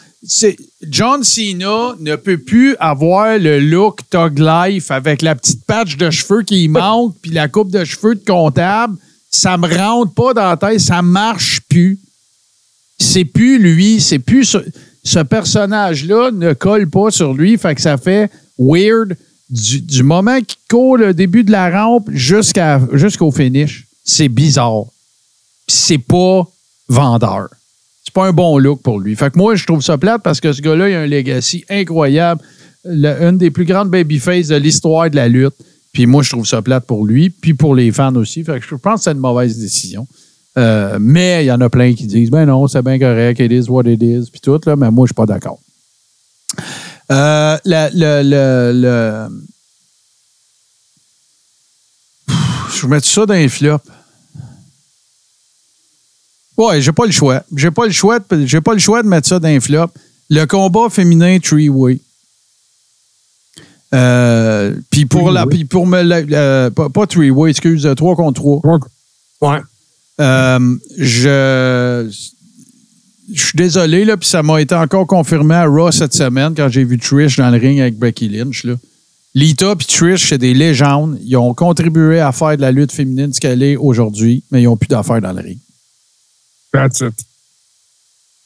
[0.89, 6.11] John Cena ne peut plus avoir le look Tug Life avec la petite patch de
[6.11, 8.97] cheveux qui manque puis la coupe de cheveux de comptable.
[9.31, 11.99] Ça me rentre pas dans la tête, ça marche plus.
[12.99, 14.59] C'est plus lui, c'est plus ce,
[15.05, 19.17] ce personnage-là ne colle pas sur lui, fait que ça fait weird
[19.51, 23.87] du, du moment qu'il court le début de la rampe jusqu'au finish.
[24.05, 24.87] C'est bizarre.
[25.67, 26.47] C'est pas
[26.89, 27.49] vendeur
[28.05, 29.17] c'est pas un bon look pour lui.
[29.17, 31.65] Fait que moi, je trouve ça plate parce que ce gars-là, il a un legacy
[31.69, 32.41] incroyable.
[32.85, 35.57] Le- une des plus grandes babyface de l'histoire de la lutte.
[35.93, 38.45] Puis moi, je trouve ça plate pour lui, puis pour les fans aussi.
[38.45, 40.07] Fait que je pense que c'est une mauvaise décision.
[40.57, 43.51] Euh, mais il y en a plein qui disent, ben non, c'est bien correct, it
[43.51, 45.59] is what it is, puis tout, là, mais moi, je suis pas d'accord.
[47.11, 47.89] Euh, le,
[48.23, 49.29] le, le-
[52.73, 53.83] Je vais mettre ça dans les flops.
[56.57, 57.43] Ouais, j'ai pas le choix.
[57.55, 59.89] J'ai pas le choix de, j'ai pas le choix de mettre ça dans un flop.
[60.31, 62.01] Le combat féminin three-way.
[63.95, 68.41] Euh, puis pour la, puis pour me, la- la- pas, pas three-way, excuse, 3 contre
[68.41, 68.61] 3.
[69.43, 69.59] Ouais.
[70.21, 72.11] Euh, je,
[73.33, 76.69] je suis désolé, là, puis ça m'a été encore confirmé à Raw cette semaine quand
[76.69, 78.65] j'ai vu Trish dans le ring avec Becky Lynch.
[78.65, 78.75] Là.
[79.35, 81.19] Lita et Trish, c'est des légendes.
[81.23, 84.65] Ils ont contribué à faire de la lutte féminine ce qu'elle est aujourd'hui, mais ils
[84.65, 85.59] n'ont plus d'affaires dans le ring.
[86.77, 87.15] That's it.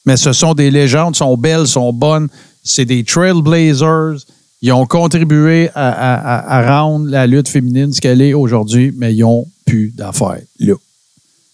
[0.06, 2.28] Mais ce sont des légendes, sont belles, sont bonnes.
[2.64, 4.16] C'est des trailblazers.
[4.62, 8.92] Ils ont contribué à, à- à- à rendre la lutte féminine ce qu'elle est aujourd'hui,
[8.96, 10.74] mais ils n'ont plus d'affaires là.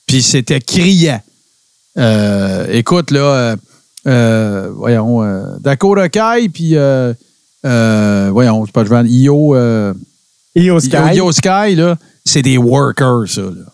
[0.06, 1.20] Puis c'était criant.
[1.98, 3.56] Euh, écoute, là, euh,
[4.06, 6.74] euh, voyons, euh, Dakota Kai, puis,
[7.64, 9.54] voyons, c'est pas je vais Io,
[10.54, 10.96] Io Sky.
[10.96, 13.72] Io, Io Sky, là, c'est des workers, ça, là.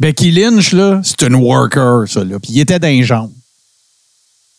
[0.00, 2.38] Becky Lynch, là, c'est une worker, ça, là.
[2.38, 3.32] Puis il était d'un jambes.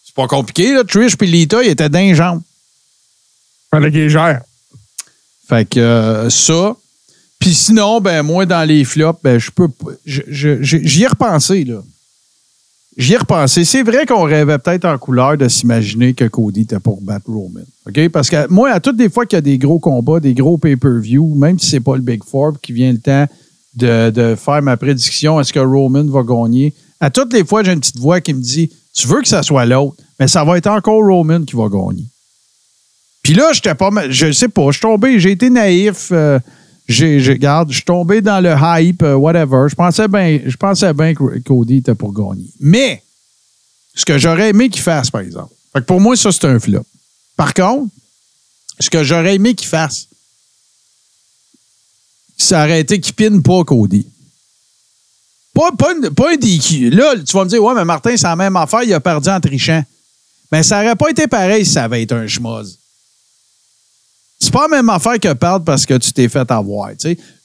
[0.03, 0.83] C'est pas compliqué, là.
[0.83, 2.41] Trish puis Lita, ils étaient d'un jambes.
[3.71, 4.43] Fallait qu'il gère.
[5.49, 6.75] Fait que euh, ça.
[7.39, 9.67] Puis sinon, ben moi, dans les flops, ben je peux
[10.05, 11.81] J'y ai repensé, là.
[12.95, 13.65] j'y ai repensé.
[13.65, 17.61] C'est vrai qu'on rêvait peut-être en couleur de s'imaginer que Cody était pour battre Roman.
[17.87, 18.09] OK?
[18.09, 20.59] Parce que moi, à toutes les fois qu'il y a des gros combats, des gros
[20.59, 23.27] pay-per-view, même si c'est pas le Big Four, qui vient le temps
[23.75, 26.73] de, faire ma prédiction, est-ce que Roman va gagner?
[26.99, 29.43] À toutes les fois, j'ai une petite voix qui me dit Tu veux que ça
[29.43, 32.05] soit l'autre, mais ça va être encore Roman qui va gagner.
[33.23, 33.89] Puis là, j'étais pas.
[34.09, 36.09] Je sais pas, je suis tombé, j'ai été naïf.
[36.11, 36.39] euh,
[36.87, 39.67] j'ai- regarde, je suis tombé dans le hype, euh, whatever.
[39.69, 42.49] Je pensais bien, je pensais bien que Cody était pour gagner.
[42.59, 43.01] Mais,
[43.95, 45.53] ce que j'aurais aimé qu'il fasse, par exemple.
[45.73, 46.85] Fait que pour moi, ça, c'est un flop.
[47.37, 47.89] Par contre,
[48.79, 50.07] ce que j'aurais aimé qu'il fasse,
[52.43, 54.07] ça aurait été qu'il pine pas Cody.
[55.53, 56.89] Pas, pas, pas un DQ.
[56.91, 59.29] Là, tu vas me dire, ouais, mais Martin, c'est la même affaire, il a perdu
[59.29, 59.83] en trichant.
[60.51, 62.77] Mais ça aurait pas été pareil si ça avait été un schmoz.
[64.39, 66.89] C'est pas la même affaire que perdre parce que tu t'es fait avoir.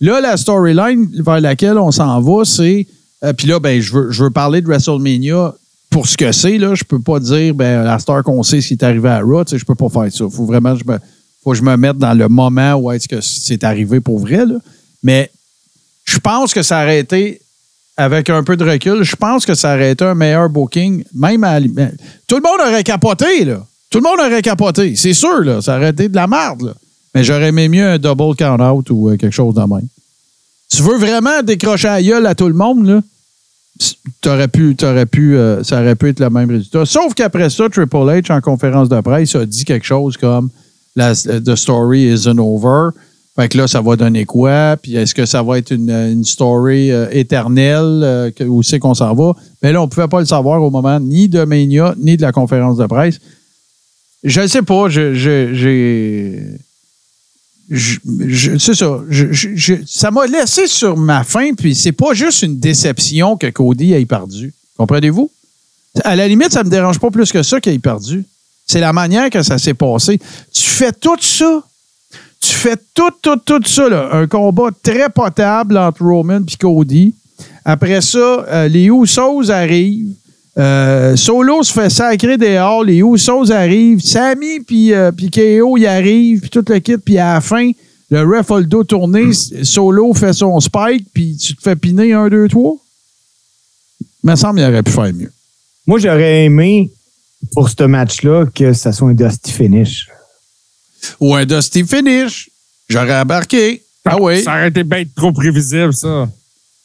[0.00, 2.86] Là, la storyline vers laquelle on s'en va, c'est.
[3.22, 5.54] euh, Puis là, ben, je veux, je veux parler de WrestleMania
[5.90, 6.56] pour ce que c'est.
[6.58, 9.20] Là, je peux pas dire ben, la star qu'on sait ce qui est arrivé à
[9.20, 9.44] Raw.
[9.52, 10.24] Je peux pas faire ça.
[10.30, 10.98] Faut vraiment que je me,
[11.44, 14.46] faut je me mette dans le moment où est-ce que c'est arrivé pour vrai.
[14.46, 14.54] Là.
[15.02, 15.30] Mais
[16.04, 17.40] je pense que ça aurait été,
[17.96, 21.04] avec un peu de recul, je pense que ça aurait été un meilleur booking.
[21.14, 23.66] Même à, tout le monde aurait capoté, là.
[23.90, 25.60] Tout le monde aurait capoté, c'est sûr, là.
[25.62, 26.74] Ça aurait été de la merde, là.
[27.14, 29.88] Mais j'aurais aimé mieux un double count-out ou euh, quelque chose de même.
[30.68, 33.00] Tu veux vraiment décrocher la gueule à tout le monde, là?
[34.20, 34.74] T'aurais pu,
[35.10, 36.84] pu, euh, ça aurait pu être le même résultat.
[36.86, 40.50] Sauf qu'après ça, Triple H, en conférence de presse, a dit quelque chose comme
[40.94, 42.90] la, The story isn't over.
[43.36, 44.78] Fait que là, ça va donner quoi?
[44.82, 48.00] Puis est-ce que ça va être une, une story euh, éternelle?
[48.02, 49.34] euh, où c'est qu'on s'en va?
[49.62, 52.22] Mais là, on ne pouvait pas le savoir au moment ni de Mania, ni de
[52.22, 53.18] la conférence de presse.
[54.24, 54.88] Je ne sais pas.
[54.88, 55.14] J'ai.
[55.14, 56.56] je-
[57.70, 59.00] je- C'est ça.
[59.86, 64.06] Ça m'a laissé sur ma faim, puis c'est pas juste une déception que Cody ait
[64.06, 64.52] perdu.
[64.76, 65.30] Comprenez-vous?
[66.04, 68.24] À la limite, ça me dérange pas plus que ça qu'il ait perdu.
[68.66, 70.18] C'est la manière que ça s'est passé.
[70.52, 71.62] Tu fais tout ça
[72.40, 74.10] tu fais tout, tout, tout ça, là.
[74.12, 77.14] un combat très potable entre Roman et Cody.
[77.64, 80.14] Après ça, euh, les Usos arrivent.
[80.58, 82.84] Euh, Solo se fait sacrer dehors.
[82.84, 84.00] Les Usos arrivent.
[84.00, 86.40] Sammy puis euh, KO, ils arrivent.
[86.40, 86.96] Puis tout le kit.
[86.96, 87.70] Puis à la fin,
[88.10, 89.32] le ref a le tourné.
[89.32, 91.06] Solo fait son spike.
[91.12, 92.76] Puis tu te fais piner un, deux, trois.
[94.22, 95.32] Il me semble qu'il aurait pu faire mieux.
[95.86, 96.90] Moi, j'aurais aimé,
[97.52, 100.08] pour ce match-là, que ça soit un Dusty Finish.
[101.20, 102.50] Ou un Dusty Finish.
[102.88, 103.82] J'aurais embarqué.
[104.04, 104.42] Ah oui.
[104.42, 106.28] Ça aurait été bien trop prévisible, ça.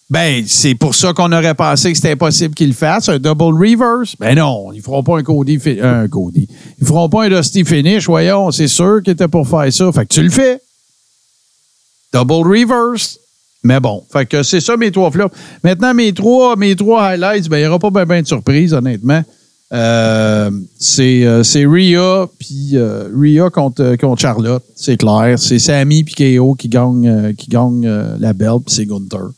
[0.09, 3.55] Ben, c'est pour ça qu'on aurait pensé que c'était impossible qu'ils le fassent, un double
[3.55, 4.15] reverse.
[4.19, 6.49] Ben non, ils feront pas un Cody, un Cody.
[6.81, 9.89] Ils feront pas un Dusty finish, voyons, c'est sûr qu'ils étaient pour faire ça.
[9.93, 10.59] Fait que tu le fais.
[12.11, 13.19] Double reverse.
[13.63, 15.33] Mais bon, fait que c'est ça mes trois flops.
[15.63, 18.73] Maintenant, mes trois, mes trois highlights, ben, il n'y aura pas bien ben de surprise,
[18.73, 19.23] honnêtement.
[19.73, 25.39] Euh, c'est euh, Rhea puis euh, Rhea contre, contre Charlotte, c'est clair.
[25.39, 29.29] C'est Sammy puis KO qui gagne, euh, qui gagne euh, la belt, puis c'est Gunther.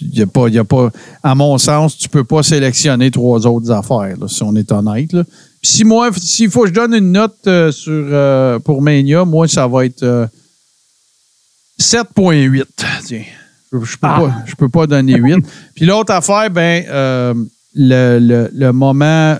[0.00, 0.90] Y a pas, y a pas,
[1.22, 5.12] à mon sens, tu peux pas sélectionner trois autres affaires, là, si on est honnête.
[5.12, 5.22] là.
[5.62, 9.48] Si moi, s'il faut que je donne une note euh, sur, euh, pour Mania, moi,
[9.48, 10.26] ça va être euh,
[11.80, 12.64] 7.8.
[13.06, 13.22] Tiens,
[13.72, 15.38] je, je peux pas, je peux pas donner 8.
[15.74, 17.34] Puis l'autre affaire, ben, euh,
[17.74, 19.36] le, le- le moment,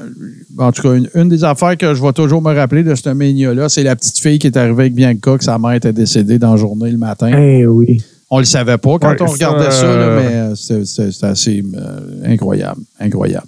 [0.59, 3.09] en tout cas, une, une des affaires que je vais toujours me rappeler de ce
[3.09, 6.39] Mania-là, c'est la petite fille qui est arrivée avec Bianca, que sa mère était décédée
[6.39, 7.30] dans la journée le matin.
[7.37, 8.03] Eh oui.
[8.30, 10.55] On le savait pas quand Ouais, on regardait ça, là, euh, mais euh,
[10.85, 12.01] c'est- assez euh,
[12.32, 12.80] incroyable.
[12.99, 13.47] Incroyable.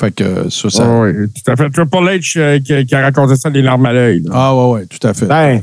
[0.00, 0.84] Fait que ça, ça.
[0.84, 1.70] Ah oui, tout à fait.
[1.70, 4.24] Triple H euh, qui, qui a raconté ça les larmes à l'œil.
[4.32, 5.26] Ah ouais, ouais, tout à fait.
[5.26, 5.62] Ben,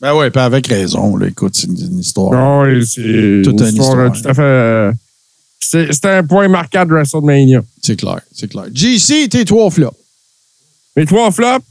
[0.00, 2.32] Ben ouais, puis avec raison, là, écoute, c'est une, une histoire.
[2.34, 4.12] Ah oui, c'est une histoire, histoire.
[4.12, 4.42] tout à fait.
[4.42, 4.92] euh,
[5.70, 7.62] C'était un point marquant de WrestleMania.
[7.82, 8.64] C'est clair, c'est clair.
[8.72, 9.96] JC, tes trois flops.
[10.96, 11.64] Mes trois flops.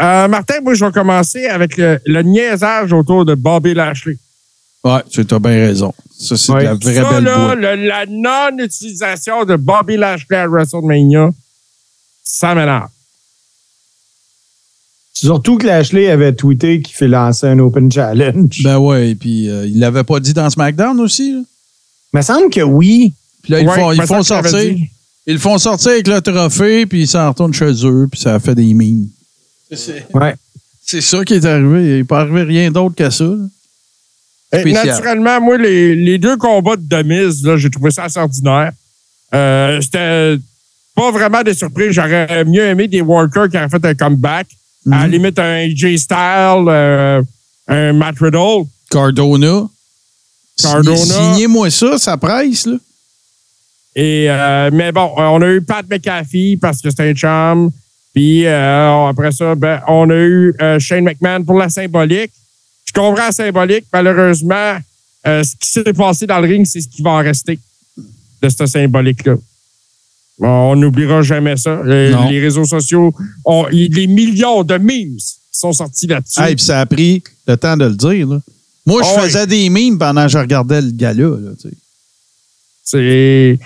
[0.00, 4.16] Euh, Martin, moi, je vais commencer avec le, le niaisage autour de Bobby Lashley.
[4.82, 5.92] Ouais, tu as bien raison.
[6.18, 6.60] Ça, c'est Ouais.
[6.60, 11.30] de la vraie Ça, belle là, le- la non-utilisation de Bobby Lashley à WrestleMania,
[12.24, 12.88] ça m'énerve.
[15.12, 18.62] surtout que Lashley avait tweeté qu'il fait lancer un Open Challenge.
[18.62, 21.32] Ben ouais, et puis euh, il l'avait pas dit dans SmackDown aussi.
[21.32, 21.40] là.
[22.12, 23.12] Il me semble que oui.
[23.42, 24.76] Puis là, ils Ouais, font, ils font sortir.
[25.26, 28.38] Ils le font sortir avec le trophée, puis ils s'en retournent chez eux, puis ça
[28.40, 29.08] fait des mimes.
[29.72, 30.34] C'est Ouais.
[31.00, 31.84] ça qui est arrivé.
[31.90, 33.30] Il n'est pas arrivé rien d'autre que ça.
[34.52, 34.86] Et Spécial.
[34.86, 38.72] naturellement, moi, les, les deux combats de Demise, là, j'ai trouvé ça assez ordinaire.
[39.32, 40.36] Euh, C'était
[40.96, 41.92] pas vraiment des surprises.
[41.92, 44.48] J'aurais mieux aimé des workers qui auraient fait un comeback.
[44.90, 45.12] À la Mhm.
[45.12, 47.22] limite, un AJ Styles, euh,
[47.68, 48.64] un Matt Riddle.
[48.90, 49.68] Cardona.
[50.60, 50.96] Cardona.
[50.96, 52.76] Sign- Signez-moi ça, ça presse, là.
[53.96, 57.70] Et, euh, mais bon, on a eu Pat McAfee parce que c'est un chum.
[58.12, 62.32] Puis euh, après ça, ben, on a eu euh, Shane McMahon pour la symbolique.
[62.84, 63.84] Je comprends la symbolique.
[63.92, 64.78] Malheureusement,
[65.26, 67.58] euh, ce qui s'est passé dans le ring, c'est ce qui va en rester
[68.42, 69.36] de cette symbolique-là.
[70.42, 71.82] On n'oubliera jamais ça.
[71.84, 73.12] Les, réseaux sociaux,
[73.44, 75.18] ont, les millions de memes
[75.52, 76.40] sont sortis là-dessus.
[76.40, 78.26] Puis ça a pris le temps de le dire.
[78.26, 78.40] Là.
[78.86, 81.22] Moi, je Ah faisais des mimes pendant que je regardais le gala.
[81.22, 81.74] Là, tu sais.
[82.82, 83.58] C'est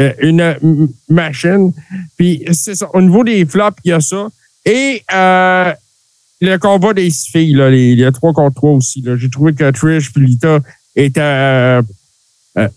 [0.00, 1.72] euh, une m- machine.
[2.16, 2.88] Puis c'est ça.
[2.94, 4.28] Au niveau des flops, il y a ça.
[4.64, 5.72] Et euh,
[6.40, 9.00] le combat des six filles, là, les, les trois contre trois aussi.
[9.02, 9.16] là.
[9.16, 10.60] J'ai trouvé que Trish et Lita
[10.96, 11.20] étaient.
[11.20, 11.82] Euh,
[12.58, 12.68] euh,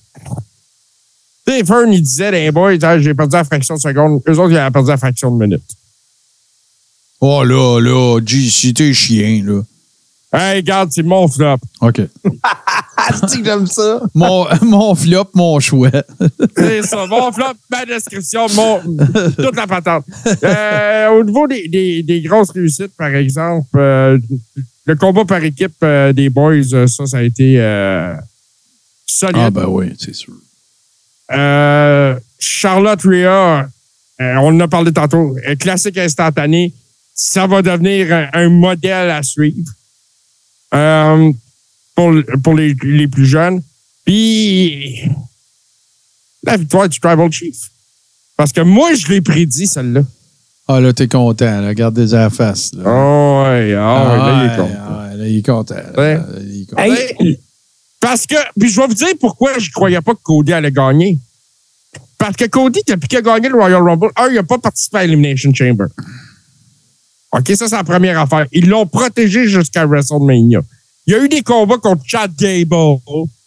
[1.45, 4.21] tu sais, Fern, il disait, les boys, Ah, j'ai perdu la fraction de seconde.
[4.27, 5.63] Eux autres, ils avaient perdu la fraction de minute.
[7.21, 9.61] Oh là, là, JC, t'es chien, là.
[10.33, 11.57] Hey, regarde, c'est mon flop.
[11.81, 12.01] OK.
[13.21, 14.01] que j'aime ça?
[14.13, 16.07] Mon, mon flop, mon chouette.
[16.57, 17.05] C'est ça.
[17.05, 18.79] Mon flop, ma description, mon,
[19.37, 20.05] toute la patente.
[20.43, 24.17] Euh, au niveau des, des, des grosses réussites, par exemple, euh,
[24.85, 28.15] le combat par équipe euh, des boys, ça, ça a été euh,
[29.05, 29.37] solide.
[29.37, 30.33] Ah, ben oui, c'est sûr.
[31.31, 33.67] Euh, Charlotte Rhea,
[34.21, 36.73] euh, on en a parlé tantôt, classique instantané.
[37.13, 39.71] Ça va devenir un, un modèle à suivre
[40.73, 41.31] euh,
[41.97, 43.61] pour, pour les, les plus jeunes.
[44.05, 45.01] Puis,
[46.43, 47.57] la victoire du Tribal Chief.
[48.37, 50.01] Parce que moi, je l'ai prédit, celle-là.
[50.67, 51.59] Ah, là, t'es content.
[51.59, 51.69] Là.
[51.69, 52.71] Regarde des la face.
[52.73, 52.83] Là.
[52.85, 54.99] Oh, ouais, ah, ouais, là, il est content.
[54.99, 55.75] ouais, là, il est content.
[55.75, 55.91] là.
[55.97, 56.13] Ouais.
[56.15, 56.83] Là, il est content.
[56.83, 57.39] Hey.
[57.99, 60.71] Parce que, puis je vais vous dire pourquoi je ne croyais pas que Cody allait
[60.71, 61.17] gagner.
[62.19, 64.97] Parce que Cody, depuis qu'il a gagné le Royal Rumble, un, il n'a pas participé
[64.97, 65.87] à Elimination Chamber.
[67.31, 68.45] OK, ça, c'est la première affaire.
[68.51, 70.61] Ils l'ont protégé jusqu'à WrestleMania.
[71.07, 72.99] Il y a eu des combats contre Chad Gable,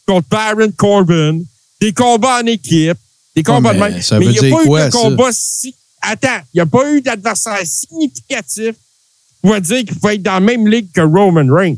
[0.06, 1.40] contre Baron Corbin,
[1.80, 2.96] des combats en équipe,
[3.36, 4.02] des combats mais de même.
[4.02, 5.74] ça Mais veut il n'y a pas quoi, eu de combat si.
[6.00, 8.74] Attends, il n'y a pas eu d'adversaire significatif
[9.42, 11.76] pour dire qu'il pouvait être dans la même ligue que Roman Reigns.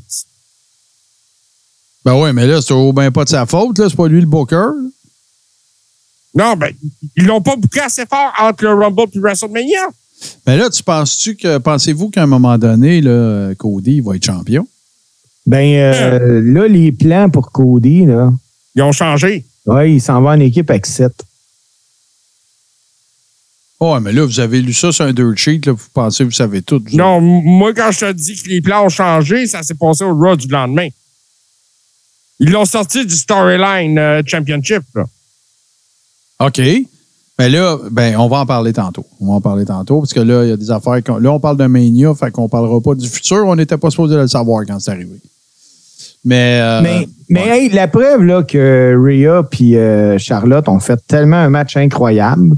[2.04, 3.78] Ben oui, mais là, c'est au bien pas de sa faute.
[3.78, 3.88] là.
[3.88, 4.70] C'est pas lui le booker.
[6.34, 6.72] Non, ben,
[7.16, 9.88] ils l'ont pas bouclé assez fort entre le Rumble et WrestleMania.
[10.46, 14.66] Mais là, tu penses-tu que, pensez-vous qu'à un moment donné, là, Cody va être champion?
[15.46, 18.32] Ben, euh, là, les plans pour Cody, là,
[18.74, 19.44] Ils ont changé.
[19.66, 21.12] ouais, il s'en va en équipe avec 7.
[23.80, 25.62] Oh, mais là, vous avez lu ça sur un dirt sheet.
[25.66, 26.80] Là, vous pensez que vous savez tout.
[26.92, 30.14] Non, moi, quand je te dis que les plans ont changé, ça s'est passé au
[30.14, 30.88] Raw du lendemain.
[32.38, 34.82] Ils l'ont sorti du Storyline euh, Championship.
[34.94, 35.04] Là.
[36.40, 36.60] OK.
[37.38, 39.04] Mais là, ben, on va en parler tantôt.
[39.20, 41.02] On va en parler tantôt, parce que là, il y a des affaires.
[41.02, 43.44] qu'on- Là, on parle de Mania, fait qu'on parlera pas du futur.
[43.46, 45.20] On n'était pas supposé le savoir quand c'est arrivé.
[46.24, 46.60] Mais.
[46.60, 47.62] euh, mais mais ouais.
[47.64, 52.56] hey, la preuve là, que Rhea puis euh, Charlotte ont fait tellement un match incroyable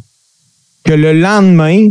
[0.85, 1.91] que le lendemain,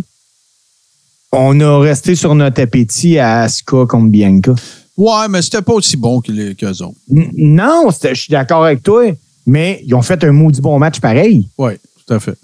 [1.31, 4.53] on a resté sur notre appétit à Asuka contre Bianca.
[4.97, 6.97] Ouais, mais c'était pas aussi bon que les- qu'eux autres.
[7.11, 9.03] N- non, je suis d'accord avec toi,
[9.47, 11.47] mais ils ont fait un maudit bon match pareil.
[11.57, 11.71] Oui,
[12.05, 12.35] tout à fait.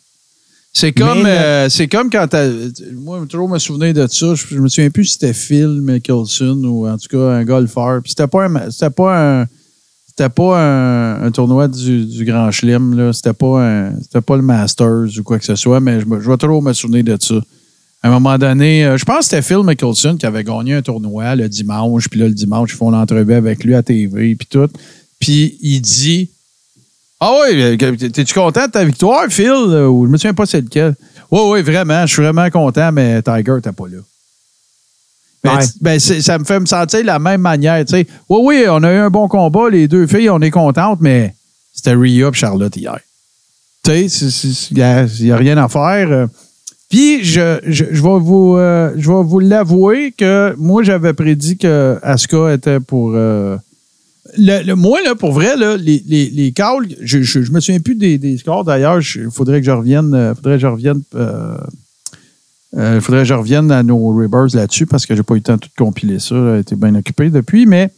[0.80, 2.50] C'est comme, le- euh, c'est comme quand t'as-
[2.96, 4.34] moi, je toujours me souvenir de ça.
[4.36, 8.02] Je, je me souviens plus si c'était Phil Mickelson ou en tout cas un golfeur.
[8.02, 9.46] Puis c'était pas un, c'était pas un,
[10.08, 13.12] c'était pas un, un tournoi du, du Grand Chelem là.
[13.14, 15.80] C'était pas un, c'était pas le Masters ou quoi que ce soit.
[15.80, 17.36] Mais je, me- je vais toujours me souvenir de ça.
[18.02, 20.82] À un moment donné, euh, je pense que c'était Phil Mickelson qui avait gagné un
[20.82, 22.08] tournoi le dimanche.
[22.10, 24.70] Puis là, le dimanche, ils font l'entrevue avec lui à TV puis tout.
[25.20, 26.30] Puis il dit
[27.20, 29.48] ah oui, t'es-tu content de ta victoire, Phil?
[29.52, 30.96] Euh, Ou je me souviens pas c'est lequel.
[31.32, 33.98] Oui, oui, vraiment, je suis vraiment content, mais Tiger, t'es pas là.
[35.44, 35.64] Ben, Ouais.
[35.82, 37.84] ben, ça me fait me sentir de la même manière.
[37.86, 38.08] tu sais.
[38.28, 41.34] Oui, oui, on a eu un bon combat, les deux filles, on est contentes, mais
[41.74, 43.00] c'était Rhea et Charlotte hier.
[43.84, 46.12] Tu sais, il n'y a, rien à faire.
[46.12, 46.28] euh.
[46.90, 51.58] Puis, je, je, je vais vous, euh, je vais vous l'avouer que moi, j'avais prédit
[51.58, 53.12] que Asuka était pour.
[53.16, 53.56] euh,
[54.38, 57.60] le, le- moi, là, pour vrai, là, les, les, les calls, je, je, je me
[57.60, 59.00] souviens plus des, des scores d'ailleurs.
[59.16, 60.14] Il faudrait que je revienne.
[60.14, 61.02] euh, faudrait que je revienne.
[61.16, 61.58] euh,
[62.78, 65.44] euh, faudrait que je revienne à nos Rebirths là-dessus parce que j'ai pas eu le
[65.44, 66.36] temps de tout compiler ça.
[66.56, 67.90] J'ai été bien occupé depuis, mais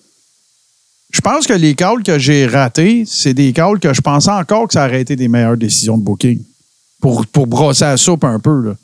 [1.12, 4.68] je pense que les calls que j'ai ratés, c'est des calls que je pensais encore
[4.68, 6.42] que ça aurait été des meilleures décisions de booking.
[7.02, 8.62] Pour, pour brosser la soupe un peu.
[8.64, 8.76] Là.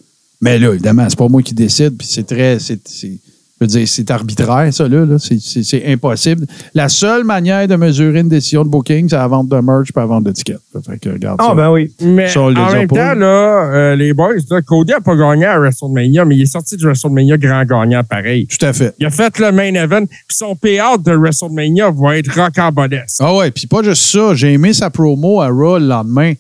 [0.41, 2.57] Mais là, évidemment, c'est pas moi qui décide, puis c'est très.
[3.59, 5.03] Je veux dire, c'est arbitraire, ça, là.
[5.03, 5.17] là.
[5.17, 6.45] C'est- impossible.
[6.75, 9.93] La seule manière de mesurer une décision de booking, c'est la vente de merch puis
[9.95, 10.27] la vente.
[10.85, 11.47] Fait que regarde ça.
[11.51, 11.91] Ah, ben oui.
[12.01, 12.95] Mais Ça, en même pas.
[13.13, 13.25] temps, là,
[13.73, 16.83] euh, les boys, là, Cody n'a pas gagné à WrestleMania, mais il est sorti de
[16.83, 18.45] WrestleMania grand gagnant pareil.
[18.45, 18.93] Tout à fait.
[18.99, 23.17] Il a fait le main event, puis son payout de WrestleMania va être rocambolesque.
[23.19, 24.35] Ah ouais, puis pas juste ça.
[24.35, 26.33] J'ai aimé sa promo à Raw le lendemain.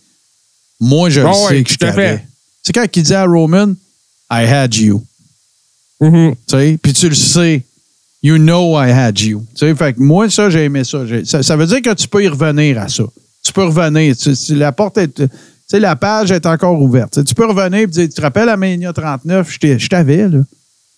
[0.79, 2.23] Moi, je le Bon, sais ouais, que je à t'avais.
[2.61, 3.73] C'est quand il dit à Roman,
[4.29, 5.03] I had you.
[6.01, 6.35] Mhm.
[6.47, 7.63] Tu sais, puis tu le sais.
[8.23, 9.43] You know I had you.
[9.55, 10.99] Tu sais, fait que moi, ça, j'ai aimé ça.
[11.23, 11.43] Ça.
[11.43, 13.03] ça veut dire que tu peux y revenir à ça.
[13.43, 14.15] Tu peux revenir.
[14.17, 15.13] Tu- la porte est.
[15.13, 15.27] Tu
[15.67, 17.23] sais, la page est encore ouverte.
[17.23, 20.39] Tu peux revenir et dire Tu te rappelles à Mania 39, je t'avais, là.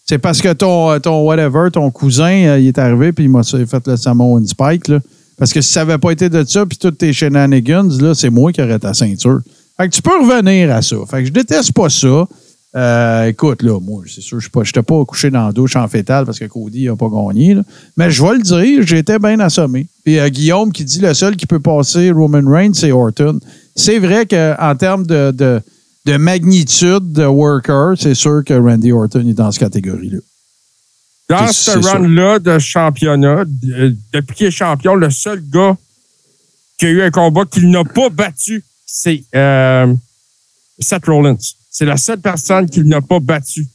[0.06, 3.44] C'est parce que ton, ton whatever, ton cousin, euh, il est arrivé puis il m'a
[3.44, 5.00] fait le Samoan Spike, là.
[5.38, 8.32] Parce que si ça n'avait pas été de ça, puis toutes tes shenanigans, là, c'est
[8.32, 9.40] moi qui aurais ta ceinture.
[9.78, 10.96] Fait que tu peux revenir à ça.
[11.10, 12.26] Fait que je déteste pas ça.
[12.76, 16.26] Euh, écoute, là, moi, c'est sûr, je n'étais pas couché dans la douche en fétal
[16.26, 17.56] parce que Cody n'a pas gagné.
[17.56, 17.64] là.
[17.98, 19.88] Mais je vais le dire, j'étais bien assommé.
[20.04, 23.40] Puis euh, Guillaume qui dit le seul qui peut passer Roman Reigns, c'est Orton.
[23.76, 25.62] C'est vrai qu'en termes de, de,
[26.06, 30.20] de magnitude de worker, c'est sûr que Randy Orton est dans cette catégorie-là.
[31.28, 35.76] Dans ce run-là de championnat, de- depuis qu'il est champion, le seul gars
[36.78, 39.92] qui a eu un combat qu'il n'a pas battu, c'est euh,
[40.80, 41.38] Seth Rollins.
[41.70, 43.68] C'est la seule personne qu'il n'a pas battu.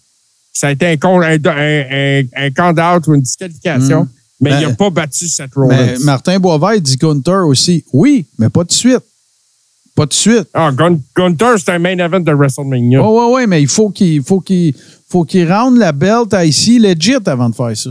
[0.53, 4.09] Ça a été un, un, un, un, count-out ou une disqualification, Mm.
[4.41, 5.77] mais Ben, il n'a pas battu Seth Rollins.
[5.77, 7.85] Mais Martin Boisvert dit Gunther aussi.
[7.93, 9.03] Oui, mais pas de suite.
[9.95, 10.49] Pas de suite.
[10.55, 13.01] Ah, Gun- Gunther, c'est un main event de WrestleMania.
[13.01, 14.75] Oui, oui, oui, mais il faut qu'il faut qu'il
[15.09, 17.91] faut qu'il rende la belt à ici legit avant de faire ça.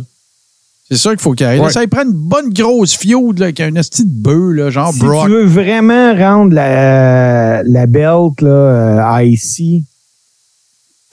[0.92, 1.72] C'est ça qu'il faut qu'il Ouais.
[1.72, 4.92] Ça il prend une bonne grosse fiode là, qui a une petite bœuf, là, genre
[4.94, 5.26] Si Brock.
[5.28, 9.86] tu veux vraiment rendre la, la belt là, euh, à ici,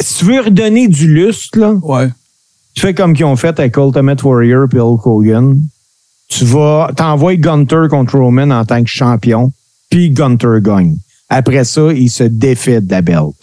[0.01, 2.09] si tu veux redonner du lustre, là, Ouais.
[2.75, 5.61] tu fais comme qu'ils ont fait avec Ultimate Warrior et Hulk Hogan.
[6.29, 9.53] Tu vas, t'envoies Gunter contre Roman en tant que champion,
[9.91, 10.97] puis Gunter gagne.
[11.29, 13.35] Après ça, il se défait de la belt.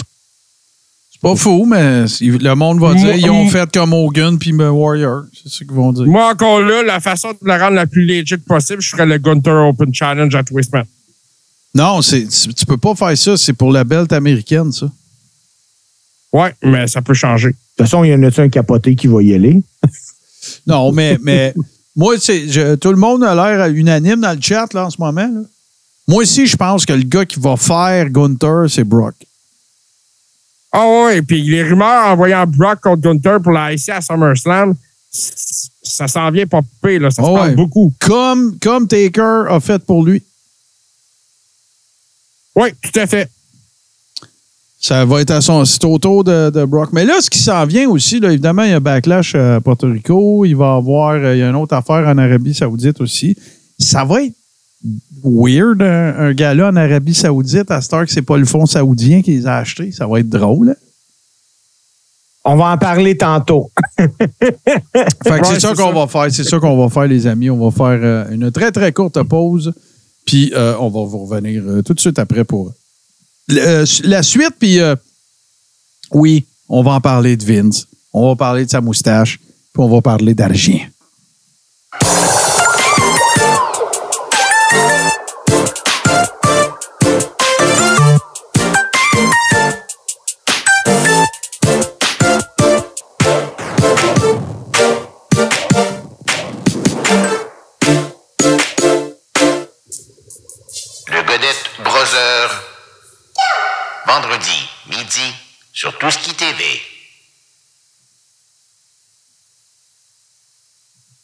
[1.11, 5.23] C'est pas fou, mais le monde va dire ils ont fait comme Hogan puis Warrior.
[5.33, 6.05] C'est ce qu'ils vont dire.
[6.05, 9.17] Moi, encore là, la façon de la rendre la plus legit possible, je ferais le
[9.17, 10.85] Gunther Open Challenge à Twistman.
[11.73, 13.35] Non, tu peux pas faire ça.
[13.37, 14.89] C'est pour la belt américaine, ça.
[16.33, 17.49] Ouais, mais ça peut changer.
[17.49, 19.61] De toute façon, il y en a un capoté qui va y aller?
[20.65, 21.53] Non, mais, mais
[21.93, 25.27] moi, je- tout le monde a l'air unanime dans le chat là, en ce moment.
[25.27, 25.41] là.
[26.07, 29.15] Moi aussi, je pense que le gars qui va faire Gunther, c'est Brock.
[30.71, 34.75] Ah ouais, puis les rumeurs en voyant Brock contre Gunther pour la IC à SummerSlam,
[35.11, 37.11] ça s'en vient pas pire, là.
[37.11, 37.55] Ça se Ah parle ouais.
[37.55, 37.91] beaucoup.
[37.99, 40.23] Comme, comme Taker a fait pour lui.
[42.55, 43.29] Oui, tout à fait.
[44.79, 46.89] Ça va être à son c'est au tour de, de Brock.
[46.93, 49.87] Mais là, ce qui s'en vient aussi, là, évidemment, il y a Backlash à Porto
[49.87, 50.45] Rico.
[50.45, 53.35] Il va y avoir euh, il y a une autre affaire en Arabie Saoudite aussi.
[53.79, 54.33] Ça va être
[55.23, 59.21] weird, un, un gars-là en Arabie Saoudite, à Star que c'est pas le fonds saoudien
[59.23, 59.91] qui les a achetés.
[59.91, 60.69] Ça va être drôle.
[60.69, 60.75] hein?
[62.45, 63.71] On va en parler tantôt.
[63.97, 66.31] Fait que Ouais, c'est ça qu'on va faire.
[66.31, 67.49] C'est ça qu'on va faire, les amis.
[67.49, 69.73] On va faire euh, une très, très courte pause.
[70.25, 72.71] Puis euh, on va vous revenir euh, tout de suite après pour
[73.51, 74.55] euh, la suite.
[74.59, 74.95] Puis euh,
[76.11, 77.87] oui, on va en parler de Vince.
[78.13, 79.39] On va parler de sa moustache.
[79.39, 80.79] Puis on va parler d'argent.
[101.09, 102.66] Le Godette Brother.
[104.07, 105.35] Vendredi, midi,
[105.73, 106.63] sur Tout ce qui TV.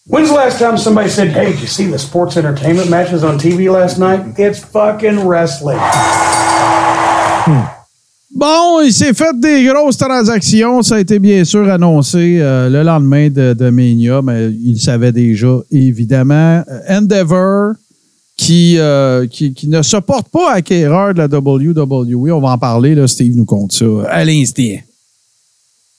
[0.05, 3.37] When's the last time somebody said, Hey, did you see the sports entertainment matches on
[3.37, 4.37] TV last night?
[4.37, 5.79] It's fucking wrestling.
[8.35, 10.81] Bon, il s'est fait des grosses transactions.
[10.81, 15.13] Ça a été bien sûr annoncé euh, le lendemain de, de Mania, mais il savait
[15.13, 16.63] déjà, évidemment.
[16.67, 17.75] Euh, Endeavor,
[18.43, 22.33] qui, euh, qui, qui ne supporte pas acquéreur de la WWE.
[22.33, 24.63] On va en parler, là, Steve nous compte ça à l'instant.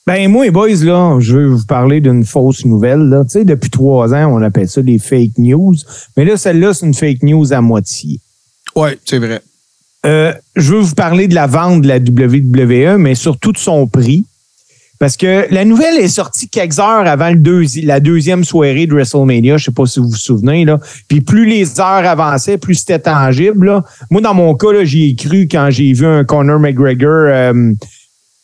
[0.05, 3.23] Ben, moi, les boys, là, je veux vous parler d'une fausse nouvelle, là.
[3.23, 5.73] Tu sais, depuis trois ans, on appelle ça des fake news.
[6.15, 8.19] Mais là, celle-là, c'est une fake news à moitié.
[8.75, 9.41] Oui, c'est vrai.
[10.05, 13.87] Euh, je veux vous parler de la vente de la WWE, mais surtout de son
[13.87, 14.23] prix.
[14.99, 19.57] Parce que la nouvelle est sortie quelques heures avant le la deuxième soirée de WrestleMania.
[19.57, 20.65] Je sais pas si vous vous souvenez.
[20.65, 20.79] Là.
[21.07, 23.81] Puis plus les heures avançaient, plus c'était tangible.
[24.09, 27.73] Moi, dans mon cas, j'y ai cru quand j'ai vu un Conor McGregor euh,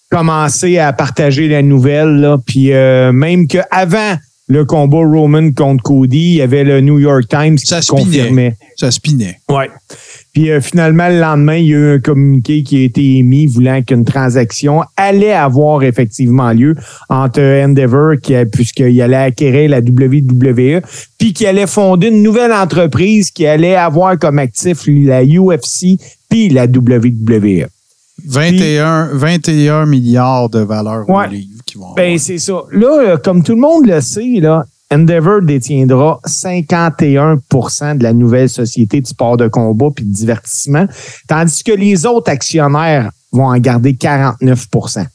[0.09, 2.35] commencer à partager la nouvelle.
[2.45, 4.17] Puis euh, même qu'avant
[4.51, 8.03] le combat Roman contre Cody, il y avait le New York Times Ça qui spinait.
[8.03, 8.55] confirmait.
[8.75, 9.37] Ça spinait.
[9.49, 9.69] Ouais.
[10.33, 13.45] Puis euh, finalement, le lendemain, il y a eu un communiqué qui a été émis
[13.45, 16.75] voulant qu'une transaction allait avoir effectivement lieu
[17.07, 20.81] entre Endeavor, qui puisqu'il allait acquérir la WWE,
[21.17, 25.97] puis qui allait fonder une nouvelle entreprise qui allait avoir comme actif la UFC
[26.29, 27.67] puis la WWE.
[28.25, 31.27] 21, 21 milliards de valeur Ouais.
[31.27, 32.63] au livre qui vont Ben, c'est ça.
[32.71, 38.49] Là, euh, comme tout le monde le sait, là, Endeavor détiendra 51% de la nouvelle
[38.49, 40.85] société de sport de combat puis de divertissement,
[41.27, 45.05] tandis que les autres actionnaires vont en garder 49%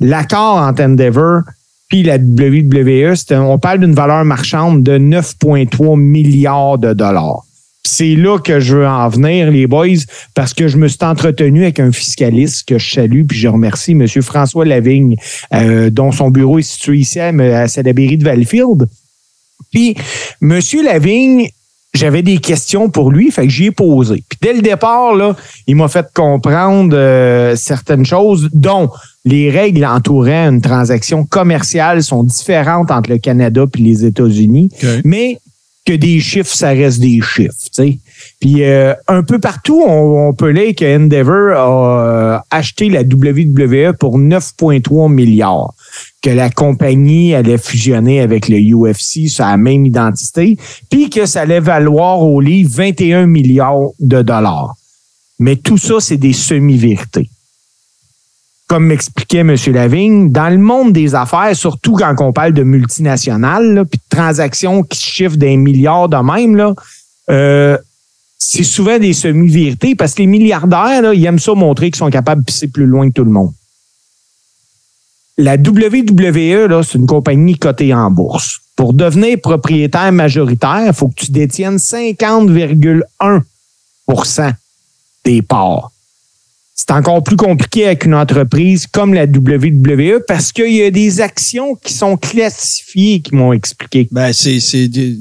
[0.00, 1.42] L'accord entre Endeavor
[1.88, 7.44] puis la WWE, on parle d'une valeur marchande de 9,3 milliards de dollars.
[7.84, 9.88] C'est là que je veux en venir, les boys,
[10.34, 13.92] parce que je me suis entretenu avec un fiscaliste que je salue, puis je remercie
[13.92, 14.06] M.
[14.22, 15.16] François Lavigne,
[15.52, 18.88] euh, dont son bureau est situé ici à, à Salaberry de Valleyfield.
[19.72, 19.96] Puis,
[20.40, 20.60] M.
[20.84, 21.48] Lavigne,
[21.94, 24.24] j'avais des questions pour lui, fait que j'y ai posé.
[24.28, 28.90] Puis dès le départ, là, il m'a fait comprendre euh, certaines choses, dont
[29.24, 34.70] les règles entourant une transaction commerciale sont différentes entre le Canada et les États-Unis,
[35.04, 35.38] mais
[35.84, 37.54] que des chiffres, ça reste des chiffres.
[38.40, 43.02] Puis euh, un peu partout, on, on peut lire que Endeavor a euh, acheté la
[43.02, 45.74] WWE pour 9,3 milliards,
[46.22, 50.56] que la compagnie allait fusionner avec le UFC sur la même identité,
[50.88, 54.74] puis que ça allait valoir au livre 21 milliards de dollars.
[55.38, 57.28] Mais tout ça, c'est des semi-vérités.
[58.72, 59.54] Comme m'expliquait M.
[59.66, 64.82] Lavigne, dans le monde des affaires, surtout quand on parle de multinationales, puis de transactions
[64.82, 66.74] qui chiffrent des milliards de même,
[67.28, 67.76] euh,
[68.38, 72.40] c'est souvent des semi-vérités parce que les milliardaires, ils aiment ça montrer qu'ils sont capables
[72.40, 73.52] de pisser plus loin que tout le monde.
[75.36, 78.60] La WWE, c'est une compagnie cotée en bourse.
[78.74, 84.52] Pour devenir propriétaire majoritaire, il faut que tu détiennes 50,1%
[85.26, 85.92] des parts.
[86.84, 91.20] C'est encore plus compliqué avec une entreprise comme la WWE parce qu'il y a des
[91.20, 94.08] actions qui sont classifiées, qui m'ont expliqué.
[94.10, 94.58] Ben, c'est,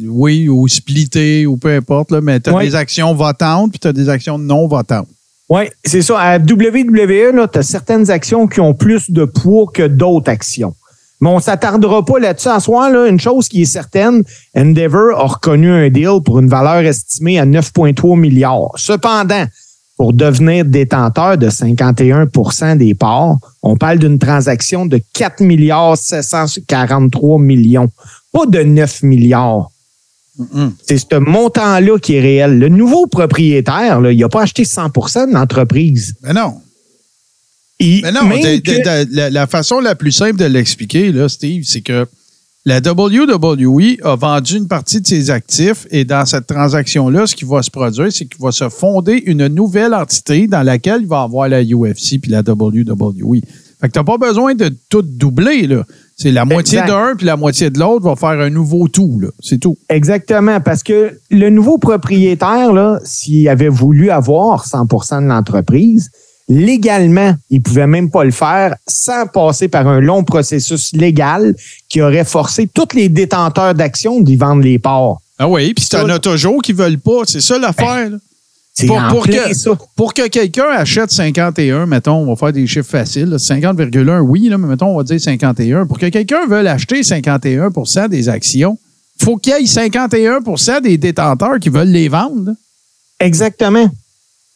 [0.07, 2.66] oui, ou splitté, ou peu importe, là, mais tu as Ouais.
[2.66, 5.07] des actions votantes puis tu as des actions non votantes.
[5.49, 6.20] Oui, c'est ça.
[6.20, 10.74] À WWE, tu as certaines actions qui ont plus de poids que d'autres actions.
[11.20, 12.47] Mais on s'attardera pas là-dessus.
[12.47, 14.24] À soir, là, une chose qui est certaine,
[14.57, 18.72] Endeavor a reconnu un deal pour une valeur estimée à 9,3 milliards.
[18.78, 19.45] Cependant,
[19.98, 27.39] pour devenir détenteur de 51% des parts, on parle d'une transaction de 4 milliards 743
[27.39, 27.89] millions,
[28.32, 29.70] pas de 9 milliards.
[30.88, 32.58] C'est ce montant-là qui est réel.
[32.58, 36.16] Le nouveau propriétaire, là, il n'a pas acheté 100% de l'entreprise.
[36.24, 36.56] Mais non.
[37.80, 40.46] Il- Mais non, même de- de- que- de- la, la façon la plus simple de
[40.46, 42.08] l'expliquer, Steve, c'est que
[42.64, 47.45] la WWE a vendu une partie de ses actifs et dans cette transaction-là, ce qui
[47.45, 51.24] va se produire, c'est qu'il va se fonder une nouvelle entité dans laquelle il va
[51.24, 53.41] avoir la UFC puis la WWE.
[53.82, 55.84] Fait que t'as pas besoin de tout doubler, là.
[56.16, 59.30] C'est la moitié d'un puis la moitié de l'autre va faire un nouveau tout, là.
[59.39, 59.76] C'est tout.
[59.89, 66.12] Exactement, parce que le nouveau propriétaire, là, s'il avait voulu avoir 100% de l'entreprise,
[66.50, 71.56] légalement, il pouvait même pas le faire sans passer par un long processus légal
[71.89, 75.18] qui aurait forcé tous les détenteurs d'actions d'y vendre les parts.
[75.39, 77.22] Ah oui, puis t'en as toujours qui veulent pas.
[77.26, 78.10] C'est ça l'affaire.
[78.74, 79.72] C'est Pour, que, ça.
[79.96, 84.48] pour que quelqu'un achète 51, mettons, on va faire des chiffres faciles, là, 50,1, oui,
[84.48, 85.86] là, mais mettons, on va dire 51.
[85.86, 88.78] Pour que quelqu'un veuille acheter 51% des actions,
[89.22, 92.54] faut qu'il y ait 51% des détenteurs qui veulent les vendre.
[93.20, 93.89] Exactement.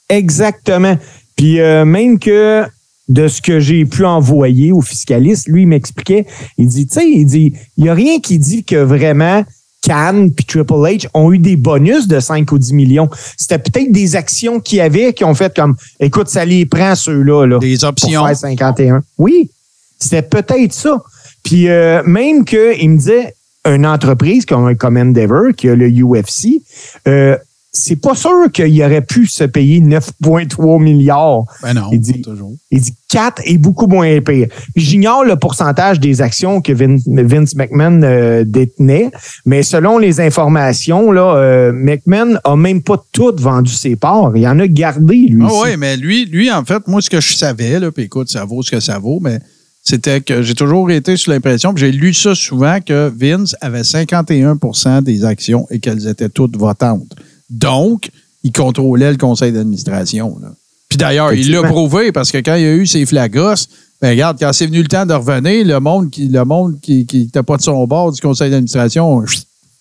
[0.08, 0.98] Exactement.
[1.36, 2.64] Puis euh, même que
[3.08, 6.26] de ce que j'ai pu envoyer au fiscaliste, lui, il m'expliquait,
[6.58, 9.44] il dit, tu sais, il dit, il n'y a rien qui dit que vraiment
[9.82, 13.10] Cannes puis Triple H ont eu des bonus de 5 ou 10 millions.
[13.38, 16.96] C'était peut-être des actions qu'il y avait qui ont fait comme, écoute, ça les prend
[16.96, 17.46] ceux-là.
[17.46, 18.26] Là, Des pour options.
[18.26, 19.04] faire 51.
[19.20, 19.52] Oui,
[20.00, 21.04] c'était peut-être ça.
[21.44, 26.62] Puis euh, même qu'il me disait, une entreprise comme, comme Endeavor, qui a le UFC,
[27.08, 27.38] euh,
[27.78, 31.44] c'est pas sûr qu'il aurait pu se payer 9,3 milliards.
[31.62, 32.54] Ben non, Il dit- toujours.
[32.72, 34.48] Il dit 4 est beaucoup moins pire.
[34.76, 39.12] J'ignore le pourcentage des actions que Vin- Vince McMahon euh, détenait,
[39.46, 44.32] mais selon les informations, là, euh, McMahon a même pas toutes vendu ses parts.
[44.36, 45.42] Il en a gardé, lui.
[45.44, 45.62] Ah aussi.
[45.72, 48.46] oui, mais lui, lui, en fait, moi, ce que je savais, là, puis écoute, ça
[48.46, 49.40] vaut ce que ça vaut, mais
[49.84, 53.84] c'était que j'ai toujours été sous l'impression, puis j'ai lu ça souvent, que Vince avait
[53.84, 57.16] 51% des actions et qu'elles étaient toutes votantes.
[57.50, 58.10] Donc,
[58.44, 60.38] il contrôlait le conseil d'administration.
[60.42, 60.50] là.
[60.90, 63.68] Puis d'ailleurs, il l'a prouvé parce que quand il y a eu ses flagos,
[64.02, 67.08] ben regarde, quand c'est venu le temps de revenir, le monde qui le monde qui
[67.12, 69.24] n'était pas de son bord du conseil d'administration,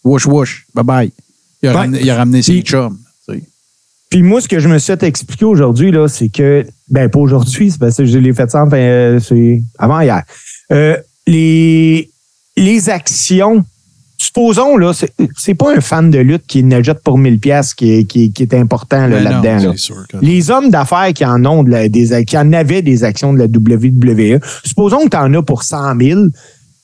[0.02, 1.12] wouch wouch, bye bye.
[1.62, 2.98] Il a, ramené, il a ramené ses chums.
[4.10, 7.18] Puis moi, ce que je me suis fait expliquer aujourd'hui, là, c'est que, ben pas
[7.18, 10.22] aujourd'hui, c'est parce que je l'ai fait ça enfin, euh, c'est avant hier.
[10.70, 10.96] Euh,
[11.26, 12.10] les,
[12.56, 13.64] les actions
[14.16, 17.92] supposons, là, c'est- pas un fan de lutte qui ne jette pour 1000 pièces qui,
[17.92, 19.68] est- qui, est- qui est important Ben là-dedans.
[19.68, 19.74] là.
[20.22, 23.38] Les hommes d'affaires qui en ont de la- des, qui en avaient des actions de
[23.38, 26.20] la WWE, supposons que tu en as pour 100 000,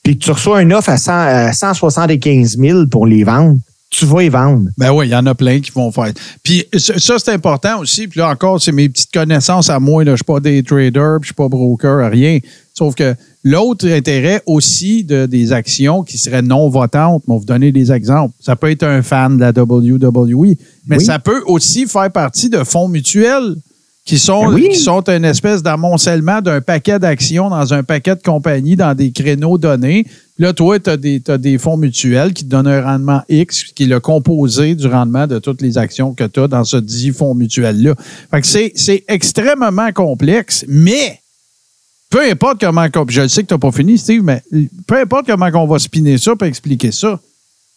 [0.03, 3.57] puis que tu reçois un offre à, 100, à 175 000 pour les vendre,
[3.89, 4.69] tu vas les vendre.
[4.77, 6.11] Ben oui, il y en a plein qui vont faire.
[6.43, 8.07] Puis ça, c'est important aussi.
[8.07, 10.03] Puis là encore, c'est mes petites connaissances à moi.
[10.03, 10.11] là.
[10.11, 12.39] Je ne suis pas des traders, puis je suis pas broker, rien.
[12.73, 13.13] Sauf que
[13.43, 17.91] l'autre intérêt aussi de, des actions qui seraient non votantes, on va vous donner des
[17.91, 18.33] exemples.
[18.39, 20.55] Ça peut être un fan de la WWE,
[20.87, 21.03] mais Oui.
[21.05, 23.55] ça peut aussi faire partie de fonds mutuels
[24.03, 24.69] qui sont, Ben oui.
[24.69, 29.11] qui sont une espèce d'amoncellement d'un paquet d'actions dans un paquet de compagnies dans des
[29.11, 30.03] créneaux donnés.
[30.03, 33.83] Puis là, toi, tu as, des fonds mutuels qui te donnent un rendement X, qui
[33.83, 37.11] est le composé du rendement de toutes les actions que tu as dans ce dit
[37.11, 37.93] fonds mutuel-là.
[38.31, 41.19] Fait que c'est extrêmement complexe, mais
[42.11, 42.85] peu importe comment.
[43.07, 44.43] Je sais que tu n'as pas fini, Steve, mais
[44.85, 47.19] peu importe comment on va spinner ça pour expliquer ça,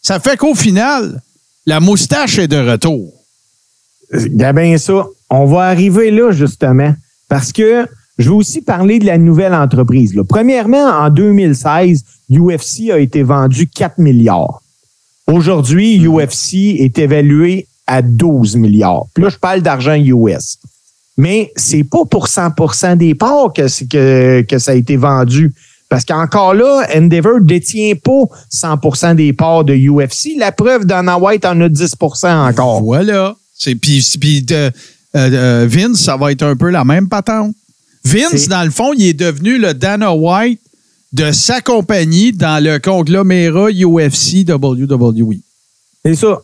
[0.01, 1.21] ça fait qu'au final,
[1.65, 3.11] la moustache est de retour.
[4.13, 6.93] Gabin, ça, on va arriver là, justement,
[7.27, 10.13] parce que je veux aussi parler de la nouvelle entreprise.
[10.29, 14.61] Premièrement, en 2016, UFC a été vendu 4 milliards.
[15.27, 19.07] Aujourd'hui, UFC est évalué à 12 milliards.
[19.13, 20.59] Puis là, je parle d'argent US.
[21.17, 25.53] Mais c'est pas pour 100% des parts que, c'est que, que ça a été vendu.
[25.87, 30.37] Parce qu'encore là, Endeavor détient pas 100% des parts de UFC.
[30.37, 32.81] La preuve, Dana White en a 10% encore.
[32.81, 33.35] Voilà.
[33.81, 34.71] Puis, de- euh,
[35.15, 37.55] euh, Vince, ça va être un peu la même patente.
[38.03, 40.59] Vince, dans le fond, il est devenu le Dana White
[41.13, 45.37] de sa compagnie dans le conglomérat UFC WWE.
[46.03, 46.41] C'est ça.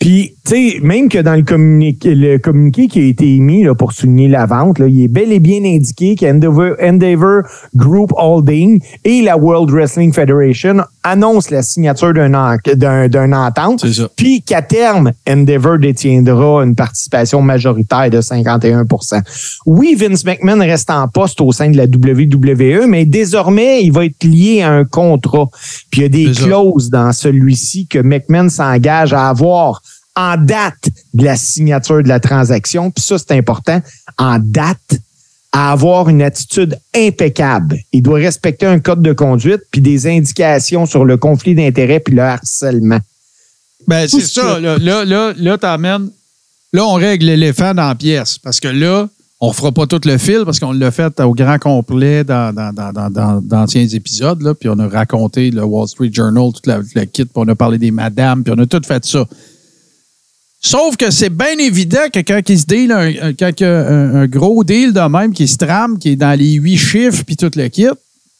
[0.00, 3.92] Puis, sais, même que dans le communiqué, le communiqué qui a été émis là, pour
[3.92, 7.42] souligner la vente, là, il est bel et bien indiqué qu'Endeavor Endeavor
[7.74, 13.84] Group Holding et la World Wrestling Federation annoncent la signature d'un d'un d'un entente.
[14.16, 19.22] Puis qu'à terme, Endeavor détiendra une participation majoritaire de 51%
[19.66, 24.06] Oui, Vince McMahon reste en poste au sein de la WWE, mais désormais, il va
[24.06, 25.48] être lié à un contrat.
[25.90, 29.82] Puis il y a des clauses dans celui-ci que McMahon s'engage à avoir
[30.18, 32.90] en date de la signature de la transaction.
[32.90, 33.80] Puis ça, c'est important.
[34.18, 34.98] En date,
[35.52, 37.78] à avoir une attitude impeccable.
[37.92, 42.14] Il doit respecter un code de conduite puis des indications sur le conflit d'intérêts puis
[42.14, 42.98] le harcèlement.
[43.86, 44.60] Ben, c'est ça.
[44.60, 46.10] Là, là, là, là, t'amènes-
[46.74, 48.36] Là, on règle l'éléphant dans la pièce.
[48.36, 49.08] Parce que là,
[49.40, 52.52] on ne fera pas tout le fil parce qu'on l'a fait au grand complet dans,
[52.54, 54.42] dans, dans, dans, dans- d'anciens épisodes.
[54.42, 57.48] Là, puis on a raconté le Wall Street Journal, toute la, le kit, puis on
[57.48, 59.24] a parlé des madames, puis on a tout fait ça.
[60.60, 63.86] Sauf que c'est bien évident que quand il se deal, un, quand il y a
[63.88, 67.22] un, un gros deal de même qui se trame, qui est dans les huit chiffres,
[67.24, 67.86] puis tout le kit,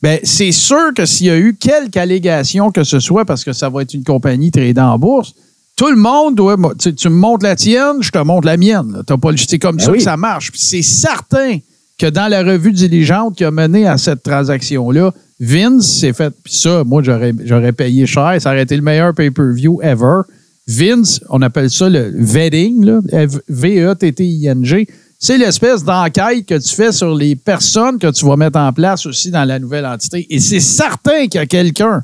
[0.03, 3.53] ben, c'est sûr que s'il y a eu quelque allégation que ce soit, parce que
[3.53, 5.35] ça va être une compagnie tradée en bourse,
[5.77, 6.57] tout le monde doit.
[6.79, 9.03] Tu, me montres la tienne, je te montre la mienne.
[9.07, 9.99] T'as pas le- C'est comme Ben ça oui.
[9.99, 10.51] que ça marche.
[10.51, 11.59] Puis c'est certain
[11.99, 16.35] que dans la revue diligente qui a mené à cette transaction-là, Vince s'est fait.
[16.43, 18.37] Puis ça, moi, j'aurais, j'aurais payé cher.
[18.41, 20.23] Ça aurait été le meilleur pay-per-view ever.
[20.69, 23.01] Vince, on appelle ça le vetting,
[23.49, 24.87] V-E-T-T-I-N-G.
[25.19, 29.07] C'est l'espèce d'enquête que tu fais sur les personnes que tu vas mettre en place
[29.07, 30.27] aussi dans la nouvelle entité.
[30.31, 32.03] Et c'est certain qu'il y a quelqu'un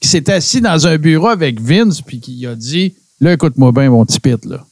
[0.00, 3.90] qui s'est assis dans un bureau avec Vince puis qui a dit Là, écoute-moi bien,
[3.90, 4.64] mon petit pit, là.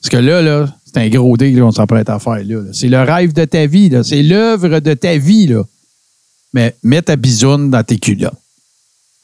[0.00, 2.40] Parce que là, là, c'est un gros deal qu'on s'apprête à faire.
[2.72, 3.90] C'est le rêve de ta vie.
[4.02, 5.62] C'est l'œuvre de ta vie, là.
[6.52, 8.34] Mais mets ta bisoune dans tes culottes.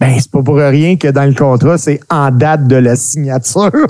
[0.02, 3.70] Ben, c'est pas pour rien que dans le contrat, c'est en date de la signature.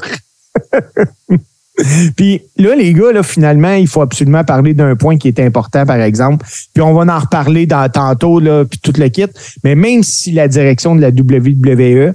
[2.17, 5.87] Puis là, les gars, là, finalement, il faut absolument parler d'un point qui est important,
[5.87, 6.45] par exemple.
[6.75, 9.25] Puis on va en reparler dans, tantôt, là, puis tout le kit.
[9.65, 12.13] Mais même si la direction de la WWE,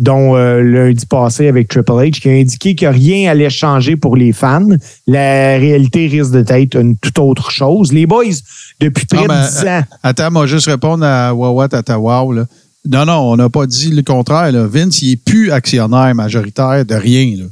[0.00, 4.16] dont euh, lundi passé avec Triple H, qui a indiqué que rien allait changer pour
[4.16, 4.66] les fans,
[5.06, 7.92] la réalité risque d'être une toute autre chose.
[7.92, 8.24] Les boys,
[8.80, 12.46] depuis près ben, de 10 ans, Attends, moi, juste répondre à Wawa Tatawaw, là.
[12.86, 14.66] Non, non, on n'a pas dit le contraire, là.
[14.66, 17.44] Vince, il n'est plus actionnaire majoritaire de rien, là.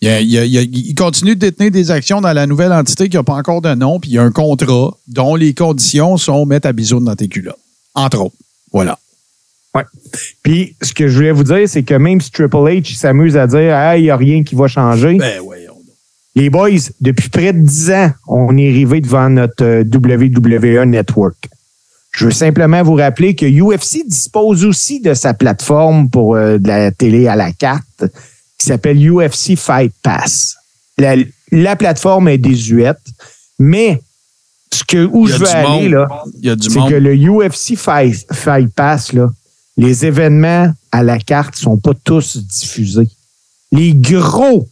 [0.00, 2.72] Il, a- il a- il a- il continue de détenir des actions dans la nouvelle
[2.72, 5.54] entité qui n'a pas encore de nom, puis il y a un contrat dont les
[5.54, 7.58] conditions sont mettre à bisoune dans tes culottes.
[7.94, 8.36] Entre autres.
[8.72, 8.96] Voilà.
[10.42, 13.46] Puis, ce que je voulais vous dire, c'est que même si Triple H s'amuse à
[13.46, 15.52] dire Ah, il n'y a rien qui va changer, Ben, donc.
[16.34, 16.70] les boys,
[17.00, 21.48] depuis près de 10 ans, on est arrivé devant notre euh, WWE Network.
[22.18, 26.66] Je veux simplement vous rappeler que UFC dispose aussi de sa plateforme pour euh, de
[26.66, 28.06] la télé à la carte
[28.58, 30.56] qui s'appelle UFC Fight Pass.
[30.98, 31.14] La,
[31.52, 32.98] la plateforme est désuète,
[33.60, 34.02] mais
[34.74, 36.08] ce que, où je veux aller, monde.
[36.42, 39.30] là, c'est que le UFC Fight, Fight Pass, là,
[39.76, 43.08] les événements à la carte sont pas tous diffusés.
[43.70, 44.66] Les gros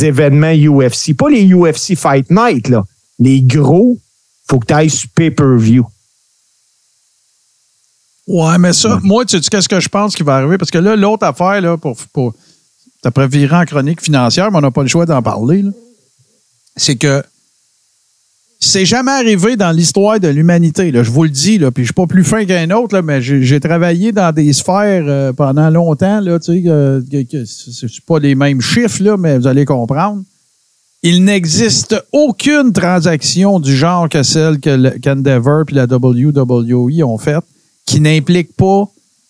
[0.00, 2.84] événements UFC, pas les UFC Fight Night, là.
[3.18, 3.98] Les gros,
[4.48, 5.84] faut que tu ailles sur pay-per-view.
[8.26, 10.56] Ouais, mais ça, moi, tu sais qu'est-ce que je pense qui va arriver?
[10.56, 12.34] Parce que là, l'autre affaire, là, pour, pour
[13.04, 15.70] après virer en chronique financière, mais on n'a pas le choix d'en parler, là,
[16.76, 17.22] c'est que
[18.58, 20.90] c'est jamais arrivé dans l'histoire de l'humanité.
[20.90, 23.02] là, Je vous le dis, là, puis je suis pas plus fin qu'un autre, là,
[23.02, 26.20] mais j'ai travaillé dans des sphères euh, pendant longtemps.
[26.20, 27.02] Là, tu sais, euh,
[27.44, 30.22] c'est pas les mêmes chiffres, là, mais vous allez comprendre.
[31.02, 37.44] Il n'existe aucune transaction du genre que celle que qu'Endeavor et la WWE ont faite
[37.86, 38.84] qui n'implique pas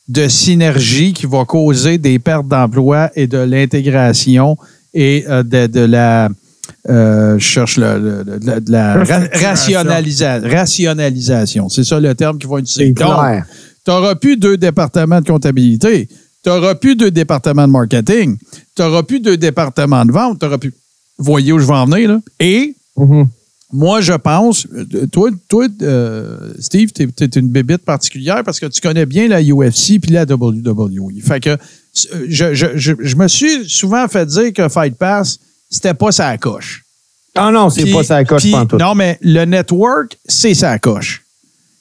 [0.09, 4.57] de synergie qui va causer des pertes d'emploi et de l'intégration
[4.93, 6.29] et euh, de, de la
[6.89, 11.69] euh, je cherche le, le- le- de la, ra- rationalisa- rationalisation.
[11.69, 12.93] C'est ça le terme qu'ils vont utiliser.
[12.93, 13.09] Donc,
[13.85, 16.07] tu n'auras plus deux départements de comptabilité.
[16.43, 18.37] Tu n'auras plus deux départements de marketing.
[18.77, 20.39] Tu n'auras plus deux départements de vente.
[20.41, 20.75] Tu plus.
[21.19, 22.21] Voyez où je vais en venir, là?
[22.41, 22.75] Et
[23.75, 24.69] moi, je pense,
[25.11, 29.43] toi, toi euh, Steve, tu es, une bébite particulière parce que tu connais bien la
[29.43, 31.21] UFC puis la WWE.
[31.23, 31.57] Fait que euh,
[32.29, 36.39] je, je, je, je me suis souvent fait dire que Fight Pass, c'était pas sa
[36.39, 36.85] coche.
[37.35, 38.79] Ah non, c'est pas ça coche pantoute.
[38.79, 41.25] Non, mais le network, c'est sa coche.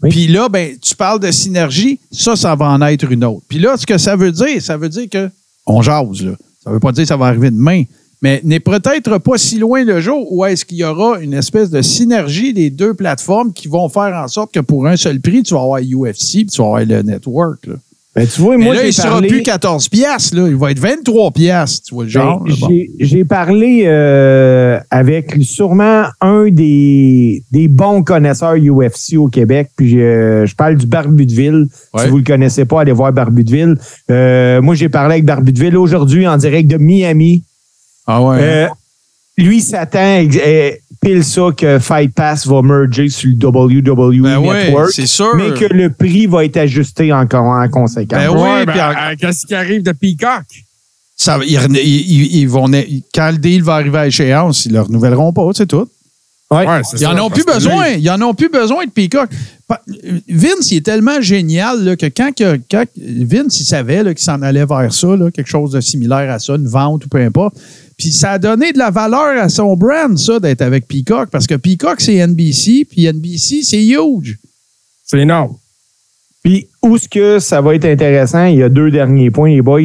[0.01, 0.09] Oui.
[0.09, 3.43] Puis là, ben, tu parles de synergie, ça, ça va en être une autre.
[3.47, 5.29] Puis là, ce que ça veut dire, ça veut dire que
[5.67, 6.33] on jase, là.
[6.63, 7.83] Ça veut pas dire que ça va arriver demain,
[8.23, 11.69] mais n'est peut-être pas si loin le jour où est-ce qu'il y aura une espèce
[11.69, 15.43] de synergie des deux plateformes qui vont faire en sorte que pour un seul prix,
[15.43, 17.67] tu vas avoir UFC puis tu vas avoir le network.
[17.67, 17.75] Là.
[18.15, 20.47] Ben, tu vois, Mais moi, là, il ne sera plus 14 piastres, là.
[20.47, 22.43] Il va être 23 piastres, tu vois le genre.
[22.43, 22.69] Ben, bon.
[22.99, 29.69] j'ai- parlé euh, avec sûrement un des, des bons connaisseurs UFC au Québec.
[29.75, 31.65] Puis euh, je parle du Barbu de Ville.
[31.93, 32.03] Ouais.
[32.03, 33.75] Si vous le connaissez pas, allez voir Barbu de Ville.
[34.11, 37.43] Euh, moi, j'ai parlé avec Barbu de Ville aujourd'hui en direct de Miami.
[38.07, 38.37] Ah ouais.
[38.41, 38.67] Euh,
[39.37, 40.71] lui s'attend euh,
[41.01, 44.91] pile ça que Fight Pass va merger sur le WWE Ben Network.
[44.93, 45.35] c'est sûr.
[45.35, 48.19] Mais que le prix va être ajusté en, en conséquence.
[48.19, 50.43] Ben oui, Ouais, ben, en- euh, qu'est-ce qui arrive de Peacock?
[51.15, 52.69] Ça, ils, ils- ils- ils vont,
[53.13, 55.87] quand le deal va arriver à échéance, ils ne le renouvelleront pas, c'est tout.
[56.51, 56.67] Ouais.
[56.67, 57.87] Ouais, c'est Ils n'en ont plus besoin.
[57.97, 59.29] Ils en ont plus besoin de Peacock.
[60.29, 62.31] Vince, il est tellement génial là, que quand,
[63.19, 66.55] Vince, il savait qu'il s'en allait vers ça, là, quelque chose de similaire à ça,
[66.55, 67.55] une vente ou peu importe.
[67.97, 71.47] Puis ça a donné de la valeur à son brand, ça, d'être avec Peacock, parce
[71.47, 74.37] que Peacock, c'est NBC, puis NBC, c'est huge.
[75.05, 75.55] C'est énorme.
[76.43, 78.45] Puis, où est-ce que ça va être intéressant?
[78.45, 79.81] Il y a deux derniers points, les boys.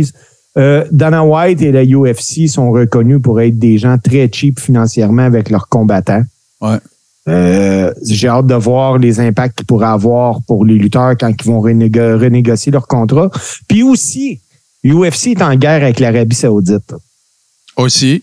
[0.57, 5.23] Euh, Dana White et la UFC sont reconnus pour être des gens très cheap financièrement
[5.23, 6.23] avec leurs combattants.
[6.61, 6.79] Ouais.
[7.29, 11.47] Euh, J'ai hâte de voir les impacts qu'ils pourraient avoir pour les lutteurs quand ils
[11.47, 13.31] vont renégo- renégocier leur contrat.
[13.69, 14.41] Puis aussi,
[14.85, 16.95] UFC est en guerre avec l'Arabie Saoudite.
[17.79, 18.23] Aussi.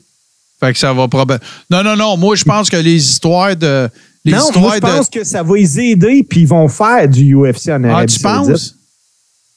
[0.60, 1.40] Fait que ça va probablement.
[1.70, 2.18] Non, non, non.
[2.18, 3.90] Moi, je pense que les histoires de.
[4.24, 4.86] Les non, histoires moi, je de.
[4.86, 8.06] pense que ça va les aider puis ils vont faire du UFC en Arabie ah,
[8.06, 8.52] tu Saoudite.
[8.52, 8.76] penses?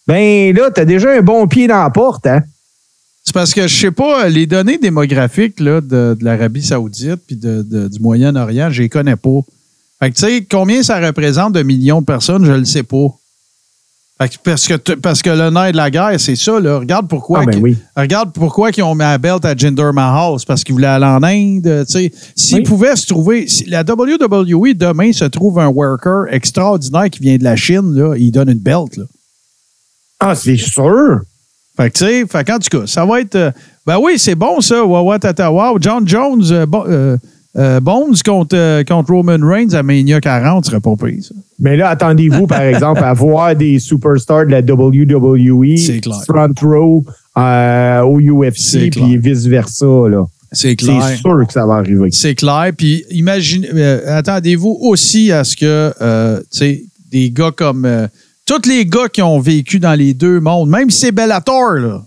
[0.06, 2.42] Ben là, t'as déjà un bon pied dans la porte, hein?
[3.24, 7.36] C'est parce que je sais pas, les données démographiques là, de, de l'Arabie Saoudite puis
[7.36, 9.40] de, de- du Moyen-Orient, je les connais pas.
[10.00, 13.08] Fait que tu sais, combien ça représente de millions de personnes, je le sais pas.
[14.18, 16.58] Parce, que parce que le nerf de la guerre, c'est ça.
[16.58, 16.78] Là.
[16.80, 17.42] Regarde pourquoi.
[17.42, 17.76] Ah, ben oui.
[17.96, 20.36] Regarde pourquoi ils ont mis la belt à Jinder Mahal.
[20.44, 21.84] Parce qu'ils voulaient aller en Inde.
[21.86, 22.10] S'ils
[22.56, 22.62] Oui.
[22.64, 23.46] pouvaient se trouver.
[23.46, 28.16] Si la WWE demain se trouve un worker extraordinaire qui vient de la Chine, là,
[28.16, 28.96] il donne une belt.
[28.96, 29.04] Là.
[30.18, 31.20] Ah, c'est sûr.
[31.76, 33.36] Fait que, tu sais, fait qu'en tout cas, ça va être.
[33.36, 33.52] euh,
[33.86, 34.84] ben oui, c'est bon, ça.
[34.84, 35.78] Wawa Tata Wow.
[35.80, 37.16] John Jones, euh, bon- euh,
[37.58, 41.34] euh, Bones contre, euh, contre Roman Reigns à Mania 40 serait pas pris, ça.
[41.58, 47.04] Mais là, attendez-vous, par exemple, à voir des superstars de la WWE C'est front row
[47.36, 48.20] euh, au
[48.52, 49.86] C'est UFC, puis vice-versa.
[50.08, 50.24] là.
[50.52, 51.18] C'est C'est clair.
[51.18, 52.10] sûr que ça va arriver.
[52.12, 52.70] C'est clair.
[52.76, 53.68] Puis, imaginez.
[54.06, 55.92] attendez-vous aussi à ce que,
[57.10, 58.08] des gars comme.
[58.46, 62.02] tous les gars qui ont vécu dans les deux mondes, même si c'est Bellator, là.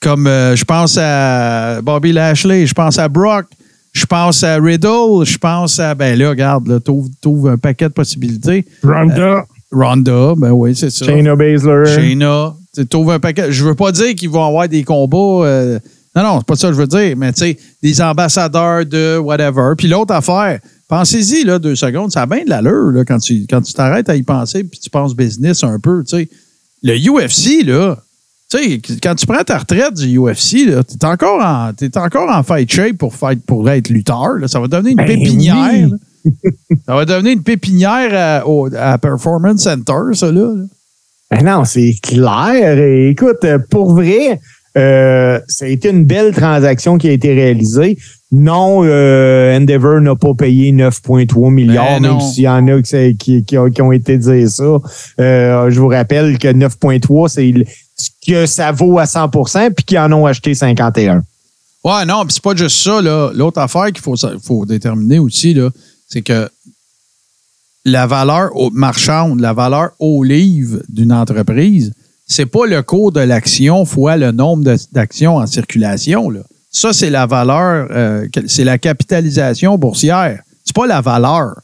[0.00, 3.46] Comme, je pense à Bobby Lashley, je pense à Brock,
[3.96, 5.94] je pense à Riddle, je pense à.
[5.94, 8.66] Ben là, regarde, là, t'ouvres t'ouvres un paquet de possibilités.
[8.82, 9.46] Ronda.
[9.72, 11.06] Ronda, ben oui, c'est ça.
[11.06, 11.86] Shayna Baszler.
[11.86, 12.54] Shayna.
[12.74, 13.50] Tu trouves un paquet.
[13.50, 15.46] Je veux pas dire qu'ils vont avoir des combats.
[15.46, 15.78] euh,
[16.14, 19.16] non, non, c'est pas ça que je veux dire, mais tu sais, des ambassadeurs de
[19.16, 19.72] whatever.
[19.78, 23.46] Puis l'autre affaire, pensez-y, là, deux secondes, ça a bien de l'allure, là, quand tu
[23.48, 26.28] quand tu t'arrêtes à y penser puis tu penses business un peu, tu sais.
[26.82, 27.96] Le UFC, là,
[28.50, 30.66] tu sais, quand tu prends ta retraite du UFC,
[30.98, 34.48] t'es encore en, t'es encore en fight shape pour, fight, pour être lutteur, là.
[34.48, 35.88] Ça va devenir une Ben pépinière,
[36.24, 36.32] oui.
[36.86, 40.52] Ça va devenir une pépinière à, au- à Performance Center, ça, là.
[41.30, 42.78] Ben non, c'est clair.
[42.78, 44.38] Et écoute, euh, pour vrai,
[44.78, 47.96] euh, ça a été une belle transaction qui a été réalisée.
[48.32, 52.88] Non, euh, Endeavor n'a pas payé 9,3 milliards, Ben même s'il y en a qui,
[52.90, 54.78] c'est- qui- qui ont, été dire ça.
[55.20, 57.52] Euh, je vous rappelle que 9,3, c'est
[57.96, 61.22] ce que ça vaut à 100% puis qu'ils en ont acheté 51.
[61.84, 63.00] Ouais, non, puis c'est pas juste ça.
[63.00, 65.56] L'autre affaire qu'il faut, faut déterminer aussi,
[66.08, 66.48] c'est que
[67.84, 71.92] la valeur marchande, la valeur au livre d'une entreprise,
[72.26, 76.28] c'est pas le cours de l'action fois le nombre d'actions en circulation.
[76.28, 76.40] Là.
[76.70, 80.42] Ça, c'est la valeur, euh, c'est la capitalisation boursière.
[80.64, 81.54] C'est pas la valeur.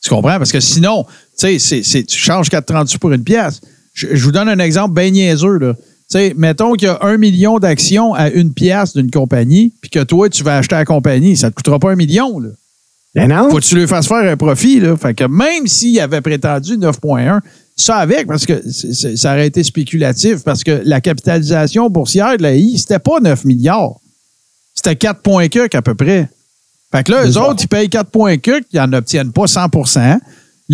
[0.00, 0.38] Tu comprends?
[0.38, 1.04] Parce que sinon,
[1.36, 3.60] tu sais, tu changes 4,38 pour une pièce.
[3.92, 5.58] Je, je vous donne un exemple bien niaiseux.
[5.58, 5.74] Là.
[5.74, 9.90] Tu sais, mettons qu'il y a un million d'actions à une pièce d'une compagnie, puis
[9.90, 11.36] que toi, tu vas acheter la compagnie.
[11.36, 12.38] Ça ne te coûtera pas un million.
[12.38, 12.50] Là.
[13.14, 13.50] Ben non?
[13.50, 14.80] Faut que tu lui fasses faire un profit.
[14.80, 14.96] Là.
[14.96, 17.40] Fait que même s'il avait prétendu 9,1,
[17.76, 22.54] ça avec, parce que ça aurait été spéculatif, parce que la capitalisation boursière de la
[22.54, 23.96] I, c'était pas 9 milliards.
[24.74, 26.28] C'était 4 points quelques à peu près.
[26.94, 29.68] Fait que là, eux autres, ils payent 4 points quelques, ils n'en obtiennent pas 100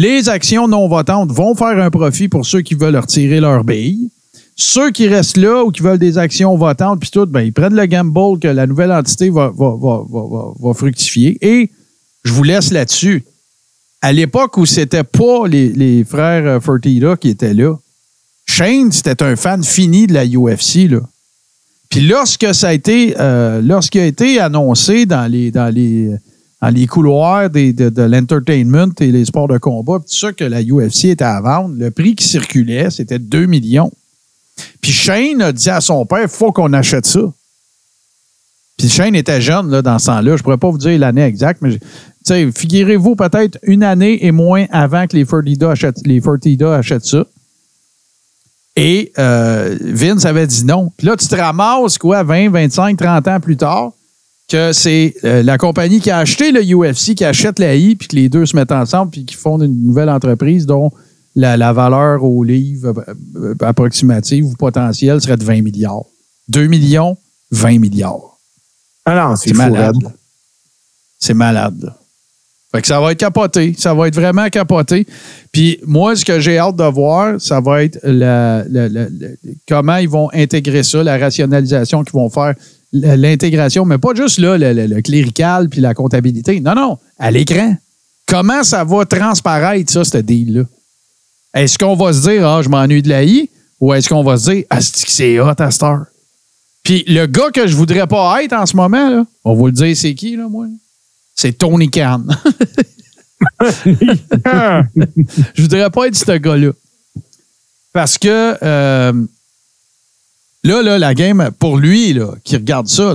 [0.01, 4.13] Les actions non votantes vont faire un profit pour ceux qui veulent retirer leur bille.
[4.55, 7.75] Ceux qui restent là ou qui veulent des actions votantes, puis tout, ben, ils prennent
[7.75, 9.53] le gamble que la nouvelle entité va,
[10.73, 11.37] fructifier.
[11.45, 11.73] Et
[12.23, 13.25] je vous laisse là-dessus.
[14.01, 17.75] À l'époque où c'était pas les, frères euh, Fertitta qui étaient là,
[18.47, 20.89] Shane, c'était un fan fini de la UFC.
[21.91, 25.51] Puis lorsque ça a été, euh, a été annoncé dans les,
[26.61, 31.07] dans les couloirs de, l'entertainment et les sports de combat, tout ça que la UFC
[31.07, 33.93] était à vendre, le prix qui circulait, c'était 2 millions.
[34.81, 37.21] Puis Shane a dit à son père, faut qu'on achète ça.
[38.77, 40.37] Puis Shane était jeune là, dans ce temps-là.
[40.37, 41.79] Je pourrais pas vous dire l'année exacte, mais
[42.53, 46.01] figurez-vous peut-être une année et moins avant que les Fertitta achètent,
[46.63, 47.25] achètent ça.
[48.77, 50.93] Et euh, Vince avait dit non.
[50.97, 53.91] Puis là, tu te ramasses, quoi, 20, 25, 30 ans plus tard,
[54.49, 58.09] que c'est euh, la compagnie qui a acheté le UFC qui achète la I, puis
[58.09, 60.91] que les deux se mettent ensemble, puis qui fondent une nouvelle entreprise dont
[61.37, 66.05] la, la valeur au livre euh, euh, approximative ou potentielle serait de 20 milliards.
[66.49, 67.17] 2 millions,
[67.51, 68.39] 20 milliards.
[69.05, 69.97] Ah non, c'est malade.
[71.19, 71.93] C'est malade.
[72.73, 73.75] Fait que ça va être capoté.
[73.79, 75.07] Ça va être vraiment capoté.
[75.53, 79.29] Puis moi, ce que j'ai hâte de voir, ça va être la- la- la- la-
[79.67, 82.55] comment ils vont intégrer ça, la rationalisation qu'ils vont faire,
[82.93, 86.61] l'intégration, mais pas juste là, le, clérical puis la comptabilité.
[86.61, 87.77] Non, non, à l'écran.
[88.27, 90.65] Comment ça va transparaître, ça, ce deal-là?
[91.55, 93.49] Est-ce qu'on va se dire, ah, je m'ennuie de la I,
[93.81, 95.71] ou est-ce qu'on va se dire, ah, c'est hot à?
[96.83, 99.73] Puis le gars que je voudrais pas être en ce moment, là, on va le
[99.73, 100.67] dire, c'est qui, là, moi?
[101.35, 102.25] C'est Tony Khan.
[103.85, 106.73] je voudrais pas être ce gars-là.
[107.93, 109.13] Parce que euh,
[110.65, 113.15] là, la game, pour lui, qui regarde ça,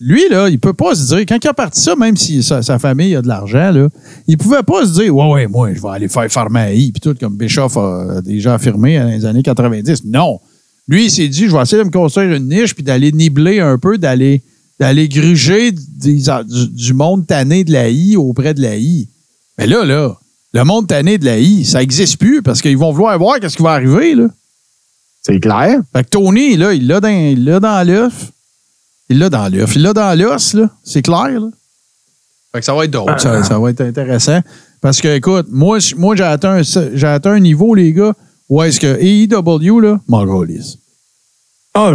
[0.00, 2.78] lui, là, il peut pas se dire, quand il a parti ça, même si sa,
[2.78, 3.88] famille a de l'argent, là,
[4.26, 7.14] il pouvait pas se dire, ouais, ouais, moi, je vais aller faire pharmacie, puis tout,
[7.18, 10.04] comme Bischoff a déjà affirmé dans les années 90.
[10.06, 10.40] Non.
[10.88, 13.60] Lui, il s'est dit, je vais essayer de me construire une niche, puis d'aller nibler
[13.60, 14.42] un peu, d'aller
[14.80, 19.08] d'aller gruger du, monde tanné de la I auprès de la I.
[19.58, 20.18] Mais là, là,
[20.54, 23.58] le monde tanné de la I, ça n'existe plus parce qu'ils vont vouloir voir qu'est-ce
[23.58, 24.16] qui va arriver.
[25.22, 25.80] C'est clair.
[25.94, 28.30] Fait que Tony, là, il l'a dans, l'œuf.
[29.08, 29.76] Il l'a dans l'œuf.
[29.76, 30.70] Il l'a dans l'os, là.
[30.82, 31.48] C'est clair, là.
[32.52, 33.20] Fait que ça va être d'autres.
[33.20, 34.40] Ça, ça va être intéressant.
[34.80, 38.14] Parce que, écoute, moi, moi j'ai atteint, un- j'ai atteint un niveau, les gars,
[38.48, 40.78] où est-ce que AEW, là, m'en calisse.
[41.74, 41.92] Ah,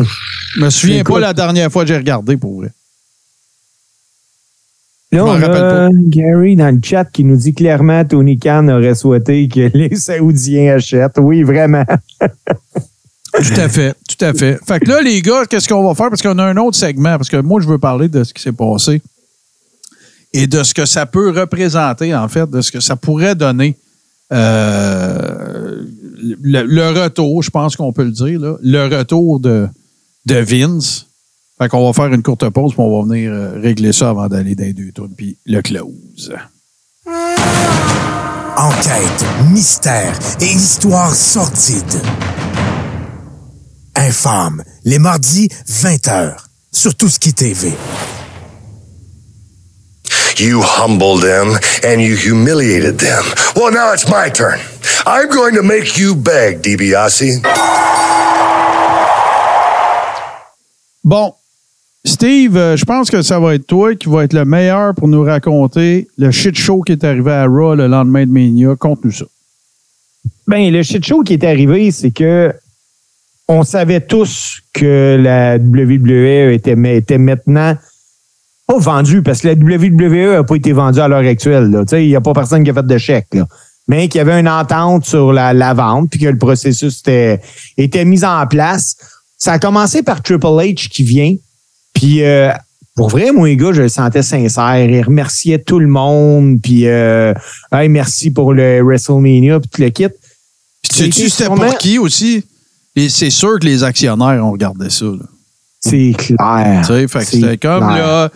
[0.55, 1.15] Je me souviens Écoute.
[1.15, 2.71] pas la dernière fois que j'ai regardé, pour vrai.
[5.11, 9.47] Là, on a Gary dans le chat qui nous dit clairement Tony Khan aurait souhaité
[9.47, 11.17] que les Saoudiens achètent.
[11.17, 11.85] Oui, vraiment.
[13.37, 14.59] Tout à fait, tout à fait.
[14.65, 16.09] Fait que là, les gars, qu'est-ce qu'on va faire?
[16.09, 18.41] Parce qu'on a un autre segment, parce que moi, je veux parler de ce qui
[18.41, 19.01] s'est passé
[20.33, 23.75] et de ce que ça peut représenter, en fait, de ce que ça pourrait donner.
[24.31, 25.83] euh,
[26.41, 29.67] le, retour, je pense qu'on peut le dire, là, le retour de,
[30.25, 31.07] de Vince.
[31.57, 34.27] Fait qu'on va faire une courte pause, puis on va venir euh, régler ça avant
[34.27, 36.33] d'aller dans les deux tours, puis le close.
[38.57, 42.01] Enquête, mystère et histoire sordide.
[43.95, 46.35] Infâme, les mardis, 20h,
[46.71, 47.73] sur Touski TV.
[50.37, 53.23] You humbled them and you humiliated them.
[53.55, 54.59] Well, now it's my turn.
[55.05, 57.41] I'm going to make you beg, DiBiase.
[61.03, 61.33] Bon,
[62.03, 65.07] Steve, euh, je pense que ça va être toi qui va être le meilleur pour
[65.07, 68.75] nous raconter le shit show qui est arrivé à Raw le lendemain de Mania.
[68.75, 69.25] Conte-nous ça.
[70.47, 72.53] Ben, le shit show qui est arrivé, c'est que
[73.47, 77.75] on savait tous que la WWE était, était maintenant
[78.67, 81.69] pas vendue, parce que la WWE n'a pas été vendue à l'heure actuelle.
[81.69, 81.81] là.
[81.85, 83.27] Tu sais, Il n'y a pas personne qui a fait de chèque.
[83.33, 83.45] là.
[83.87, 87.39] Mais qu'il y avait une entente sur la, la vente, puis que le processus était,
[87.77, 88.95] était mis en place.
[89.37, 91.35] Ça a commencé par Triple H qui vient.
[91.93, 92.51] Puis euh,
[92.95, 94.77] pour vrai, moi, les gars, je le sentais sincère.
[94.89, 96.57] Il remerciait tout le monde.
[96.63, 97.33] Puis, euh,
[97.71, 100.07] hey, merci pour le WrestleMania, puis tout le kit.
[100.09, 102.43] Puis sais-tu c'était sûrement- pour qui aussi?
[102.95, 105.05] Et c'est sûr que les actionnaires ont regardé ça.
[105.79, 106.81] C'est clair.
[106.81, 107.97] Tu sais, fait que C'est c'était comme clair.
[107.97, 108.29] là,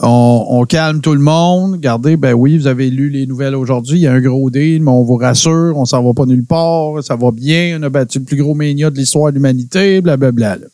[0.00, 1.72] on, on calme tout le monde.
[1.72, 3.98] Regardez, ben oui, vous avez lu les nouvelles aujourd'hui.
[3.98, 6.46] Il y a un gros deal, mais on vous rassure, on s'en va pas nulle
[6.46, 7.02] part.
[7.02, 7.78] Ça va bien.
[7.78, 10.56] On a battu le plus gros mania de l'histoire de l'humanité, blablabla.
[10.56, 10.66] là.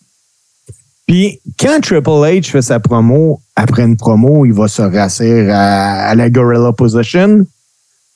[1.07, 6.09] Puis quand Triple H fait sa promo, après une promo, il va se rasser à,
[6.11, 7.45] à la Gorilla Position.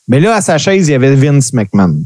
[0.06, 1.96] Mais là, à sa chaise, il y avait Vince McMahon.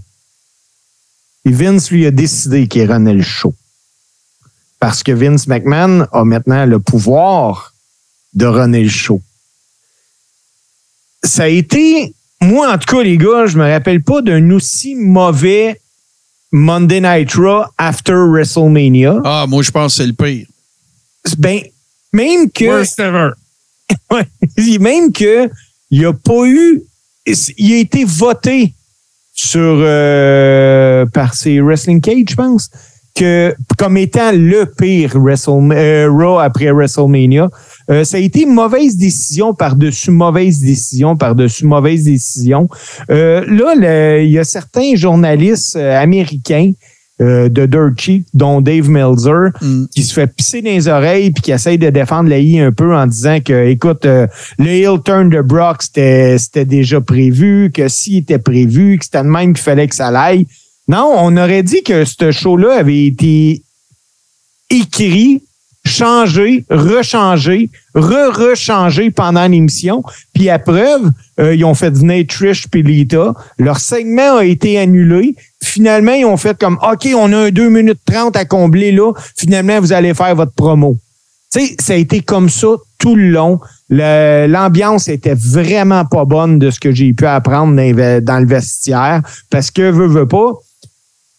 [1.49, 3.55] Et Vince, lui, a décidé qu'il renait le show.
[4.81, 7.73] Parce que Vince McMahon a maintenant le pouvoir
[8.35, 9.23] de runner le show.
[11.25, 14.95] Ça a été, moi, en tout cas, les gars, je me rappelle pas d'un aussi
[14.95, 15.81] mauvais
[16.53, 19.23] Monday Night Raw after WrestleMania.
[19.25, 20.47] Ah, moi, je pense que c'est le pire.
[21.39, 21.63] Ben,
[22.13, 22.67] même que.
[22.67, 23.31] Worst ever.
[24.81, 25.49] Même que
[25.91, 26.83] il n'y a pas eu.
[27.57, 28.75] Il a été voté
[29.41, 32.71] sur euh, par ses Wrestling Cage, je pense,
[33.15, 37.49] que comme étant le pire Wrestle, euh, Raw après WrestleMania.
[37.89, 42.69] Euh, ça a été mauvaise décision par-dessus mauvaise décision par-dessus mauvaise décision.
[43.11, 46.73] Euh, là, il y a certains journalistes américains
[47.21, 49.87] euh, de Dirt Cheap, dont Dave Meltzer, Mm.
[49.95, 52.73] qui se fait pisser dans les oreilles puis qui essaye de défendre la I un
[52.73, 54.27] peu en disant que, écoute, euh,
[54.59, 59.29] le heel turn de Brock, c'était déjà prévu, que s'il était prévu, que c'était de
[59.29, 60.47] même qu'il fallait que ça l'aille.
[60.87, 63.63] Non, on aurait dit que ce show-là avait été
[64.71, 65.43] écrit,
[65.85, 70.03] changé, rechangé, re-rechangé pendant l'émission.
[70.35, 73.35] Puis à preuve, euh, ils ont fait venir Trish puis Lita.
[73.59, 75.35] Leur segment a été annulé.
[75.63, 79.13] Finalement, ils ont fait comme OK, on a un 2 minutes 30 à combler là.
[79.37, 80.97] Finalement, vous allez faire votre promo.
[81.53, 82.69] Tu sais, ça a été comme ça
[82.99, 83.59] tout le long.
[83.89, 89.71] L'ambiance était vraiment pas bonne de ce que j'ai pu apprendre dans, le vestiaire parce
[89.71, 90.53] que, veux, veux pas,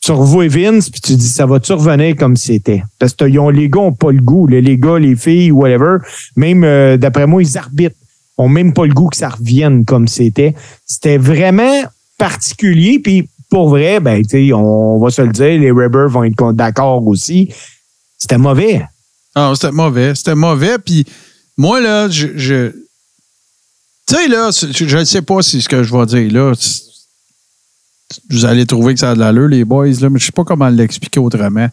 [0.02, 2.84] tu revois Vince puis tu dis, ça va-tu revenir comme c'était?
[2.98, 4.48] Parce que ils ont- les gars ont pas le goût.
[4.48, 5.98] Les gars, les filles, whatever,
[6.36, 7.96] même, euh, d'après moi, ils arbitrent.
[8.38, 10.56] ont même pas le goût que ça revienne comme c'était.
[10.86, 11.84] C'était vraiment
[12.18, 13.00] particulier.
[13.00, 14.24] Puis pour vrai, ben,
[14.54, 17.50] on va se le dire, les Rebels vont être d'accord aussi.
[18.18, 18.86] C'était mauvais.
[19.36, 20.14] Ah, c'était mauvais.
[20.16, 20.78] C'était mauvais.
[20.78, 21.06] Puis
[21.58, 22.28] moi, là, je.
[22.38, 22.72] je-
[24.08, 26.54] tu sais, là, je ne sais pas si ce que je vais dire là.
[28.32, 30.44] Vous allez trouver que ça a de l'allure, les boys, là, mais je sais pas
[30.44, 31.70] comment l'expliquer autrement.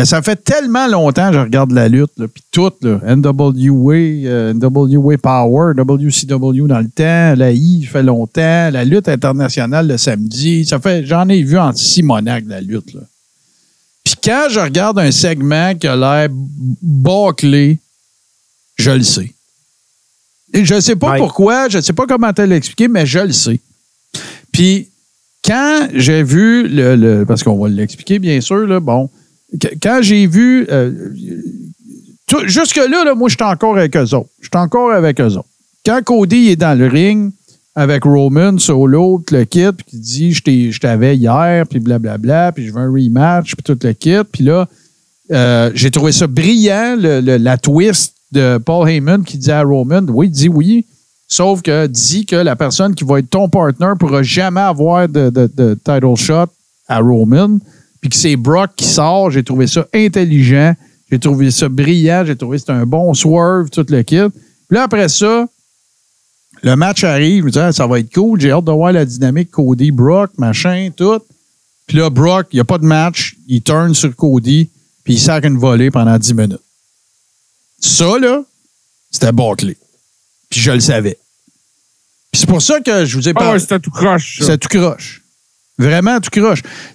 [0.00, 4.54] Mais ça fait tellement longtemps que je regarde la lutte, puis tout, là, NWA, euh,
[4.54, 10.64] NWA Power, WCW dans le temps, la I, fait longtemps, la lutte internationale le samedi,
[10.64, 13.00] ça fait, j'en ai vu en Simonac la lutte, là.
[14.02, 16.28] Puis quand je regarde un segment qui a l'air
[16.80, 17.78] bâclé,
[18.76, 19.34] je le sais.
[20.54, 23.18] Et je ne sais pas pourquoi, je ne sais pas comment te l'expliquer, mais je
[23.18, 23.60] le sais.
[24.50, 24.88] Puis
[25.44, 29.10] quand j'ai vu le, le- parce qu'on va l'expliquer bien sûr là, bon,
[29.82, 30.92] quand j'ai vu euh,
[32.26, 34.28] tout- jusque là, là moi j'étais encore avec eux autres.
[34.40, 35.48] J'étais encore avec eux autres.
[35.84, 37.32] Quand Cody est dans le ring
[37.74, 40.40] avec Roman solo, puis le kit, puis qui dit je
[40.70, 44.44] je t'avais hier, puis blablabla, puis je veux un rematch, puis tout le kit, puis
[44.44, 44.68] là
[45.32, 50.28] euh, j'ai trouvé ça brillant, la twist de Paul Heyman qui dit à Roman, oui,
[50.28, 50.86] dit oui,
[51.28, 55.08] sauf que dit que la personne qui va être ton partner ne pourra jamais avoir
[55.08, 56.46] de- de title shot
[56.88, 57.58] à Roman,
[58.00, 59.30] puis que c'est Brock qui sort.
[59.30, 60.74] J'ai trouvé ça intelligent,
[61.10, 64.28] j'ai trouvé ça brillant, j'ai trouvé que c'était un bon swerve, tout le kit.
[64.68, 65.46] Puis là, après ça,
[66.62, 68.92] le match arrive, je me dis, Ah, ça va être cool, j'ai hâte de voir
[68.92, 71.20] la dynamique Cody-Brock, machin, tout.
[71.86, 74.68] Puis là, Brock, il n'y a pas de match, il turn sur Cody,
[75.02, 76.60] puis il sert une volée pendant 10 minutes.
[77.80, 78.42] Ça, là,
[79.10, 79.76] c'était bâclé.
[80.50, 81.18] Puis je le savais.
[82.30, 83.52] Puis c'est pour ça que je vous ai Ah parlé.
[83.54, 84.40] ouais, c'était tout croche.
[84.44, 85.22] C'est tout croche.
[85.80, 86.20] Vraiment.
[86.20, 86.40] Tu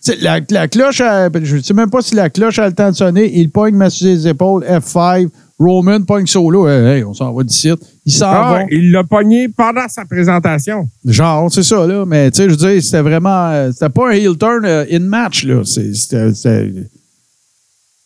[0.02, 2.92] sais, La, la cloche, je ne sais même pas si la cloche a le temps
[2.92, 3.32] de sonner.
[3.40, 5.30] Il pogne ma sur les épaules, F5.
[5.58, 6.68] Roman pogne solo.
[6.68, 7.72] Hey, hey, on s'en va d'ici.
[8.06, 8.64] Il s'en Ah, va.
[8.70, 10.90] il l'a pogné pendant sa présentation.
[11.06, 12.04] Genre, c'est ça, là.
[12.06, 13.48] Mais tu sais, je veux dire, c'était vraiment.
[13.52, 15.64] euh, C'était pas un heel turn euh, in match, là.
[15.64, 16.74] C'est- C'était.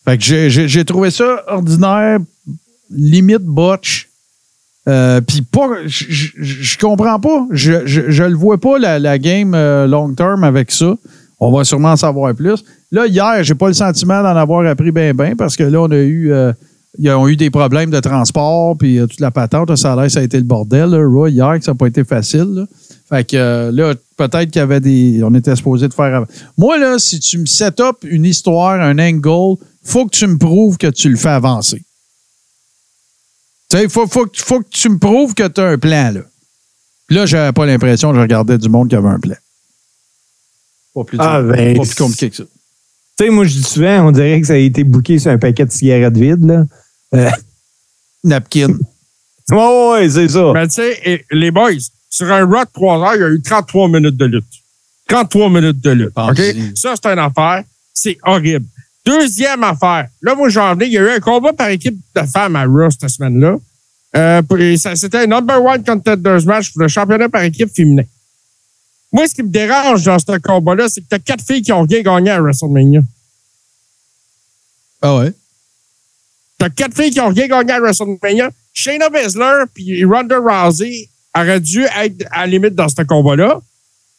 [0.06, 2.20] Fait que j'ai trouvé ça ordinaire,
[2.92, 4.09] limite botch.
[4.88, 5.70] Euh, Puis pas.
[5.86, 7.46] Je comprends pas.
[7.52, 10.96] Je, je, le vois pas, la, game euh, long term avec ça.
[11.40, 12.64] On va sûrement en savoir plus.
[12.92, 15.92] Là, hier, j'ai pas le sentiment d'en avoir appris bien, bien, parce que là, on
[15.92, 16.32] a eu.
[16.32, 16.52] euh,
[16.98, 19.76] ils ont eu des problèmes de transport, puis toute la patente.
[19.76, 22.66] Ça a ça a été le bordel, là, hier, que ça n'a pas été facile.
[23.08, 25.22] Fait que là, peut-être qu'il y avait des.
[25.24, 26.26] On était supposé de faire.
[26.58, 30.38] Moi, là, si tu me set up une histoire, un angle, faut que tu me
[30.38, 31.84] prouves que tu le fais avancer.
[33.70, 35.78] Tu sais, il faut, faut, que- faut que tu me prouves que tu as un
[35.78, 36.22] plan, là.
[37.08, 39.36] Puis là, j'avais pas l'impression que je regardais du monde qui avait un plan.
[40.96, 42.44] Pas plus, Ah, dur- ben, pas plus compliqué que ça.
[43.18, 45.38] Tu sais, moi, je dis souvent, on dirait que ça a été bouqué sur un
[45.38, 46.66] paquet de cigarettes vides, là.
[47.16, 47.30] Euh,
[48.24, 48.68] Napkin.
[49.52, 50.52] ouais, ouais, c'est ça.
[50.54, 51.72] Mais tu sais, les boys,
[52.10, 54.46] sur un de 3 heures, il y a eu 33 minutes de lutte.
[55.08, 56.12] 33 minutes de lutte.
[56.16, 56.42] OK?
[56.76, 57.64] Ça, c'est une affaire.
[57.94, 58.66] C'est horrible.
[59.06, 60.08] Deuxième affaire.
[60.22, 60.88] Là, moi, j'en venais.
[60.88, 63.58] Il y a eu un combat par équipe de femmes à Raw cette semaine-là.
[64.16, 64.42] Euh,
[64.96, 68.04] c'était un number one contenders match pour le championnat par équipe féminin.
[69.12, 71.84] Moi, ce qui me dérange dans ce combat-là, c'est que t'as quatre filles qui ont
[71.84, 73.02] rien gagné à WrestleMania.
[75.02, 75.34] Ah ouais?
[76.58, 78.52] T'as quatre filles qui ont rien gagné à WrestleMania.
[78.74, 83.62] Shayna Baszler puis Ronda Rousey auraient dû être à la limite dans ce combat-là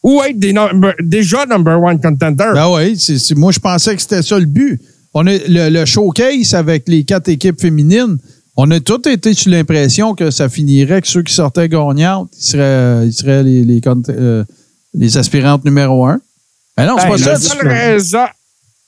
[0.02, 2.50] ou être des number- déjà number one contender.
[2.54, 4.80] Ben oui, c'est- c'est- moi je pensais que c'était ça le but.
[5.14, 8.18] On a le, le showcase avec les quatre équipes féminines.
[8.56, 12.42] On a tous été sur l'impression que ça finirait que ceux qui sortaient gagnantes, ils
[12.44, 14.44] seraient, ils seraient les, les, euh,
[14.94, 16.20] les aspirantes numéro un.
[16.76, 17.54] Ben non, c'est Ben, pas la, ça.
[17.54, 18.24] seule raison,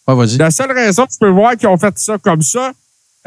[0.06, 0.36] Ah, vas-y.
[0.36, 2.72] la seule raison que tu peux voir qu'ils ont fait ça comme ça,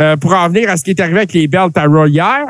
[0.01, 2.45] euh, pour en venir à ce qui est arrivé avec les belts à hier,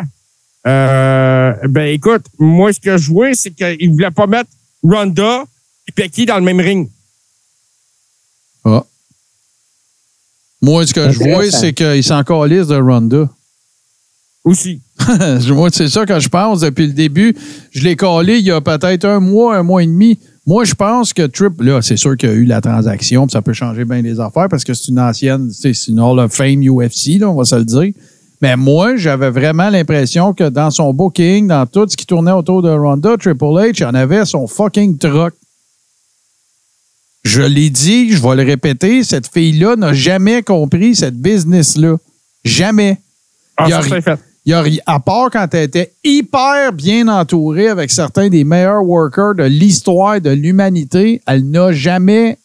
[0.67, 4.49] euh, ben écoute, moi ce que je vois, c'est qu'ils voulaient pas mettre
[4.87, 5.43] Ronda
[5.87, 6.89] et Becky dans le même ring.
[8.63, 8.83] Ah.
[10.61, 13.29] Moi, ce que je vois, c'est qu'ils s'en calissent de Ronda.
[14.43, 14.81] Aussi.
[15.47, 17.35] Moi, c'est ça que je pense depuis le début.
[17.71, 20.19] Je l'ai collé il y a peut-être un mois, un mois et demi.
[20.47, 23.31] Moi, je pense que Trip, là, c'est sûr qu'il y a eu la transaction, puis
[23.31, 26.19] ça peut changer bien les affaires parce que c'est une ancienne, c'est c'est une Hall
[26.19, 27.91] of Fame UFC, là, on va se le dire.
[28.45, 32.61] Mais moi, j'avais vraiment l'impression que dans son booking, dans tout ce qui tournait autour
[32.61, 35.33] de Ronda, Triple H, en avait son fucking truck.
[37.23, 41.95] Je l'ai dit, je vais le répéter, cette fille-là n'a jamais compris cette business-là.
[42.43, 42.99] Jamais.
[43.57, 44.19] Ah, Il y a ça, ri- c'est fait.
[44.45, 48.43] Il y a ri- à part quand elle était hyper bien entourée avec certains des
[48.43, 52.37] meilleurs workers de l'histoire de l'humanité, elle n'a jamais.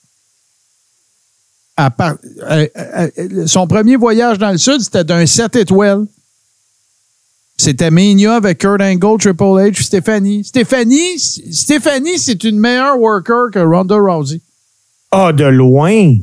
[1.76, 2.16] À part-
[3.47, 6.06] son premier voyage dans le Sud, c'était d'un 7 étoiles.
[7.56, 10.44] C'était Mania avec Kurt Angle, Triple H, Stéphanie.
[10.44, 14.40] Stéphanie, Stéphanie, c'est une meilleure worker que Ronda Rousey.
[15.10, 16.14] Ah, de loin.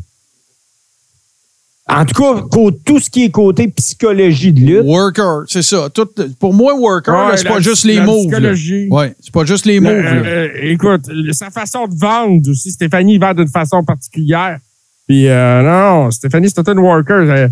[1.89, 2.43] En tout cas,
[2.83, 5.89] tout ce qui est côté psychologie de lutte, Worker, c'est ça.
[5.89, 8.05] Tout- pour moi, worker, Ouais, c'est pas juste les là.
[8.05, 8.89] psychologie.
[9.21, 13.47] C'est pas juste les euh, euh, écoute, sa façon de vendre aussi, Stéphanie vend d'une
[13.47, 14.59] façon particulière.
[15.07, 17.15] Puis euh, non, non, Stéphanie, une worker.
[17.29, 17.47] Euh,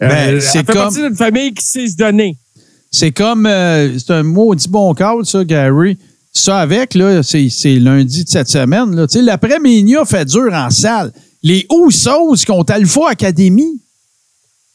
[0.00, 2.36] Ben, euh, c'est elle fait comme- partie d'une famille qui sait se donner.
[2.90, 5.96] C'est comme, euh, c'est un maudit bon cadre, ça, Gary.
[6.32, 8.94] Ça avec, là, c'est c'est lundi de cette semaine.
[8.94, 9.06] là.
[9.06, 11.12] Tu sais, L'après-Mania fait dur en salle.
[11.42, 13.80] Les Usos contre Alpha Academy.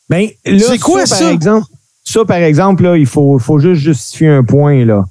[0.10, 1.26] ben, là, C'est quoi ça, ça?
[1.26, 1.66] Par exemple,
[2.04, 5.06] ça, par exemple, là, il faut, faut juste justifier un point, là.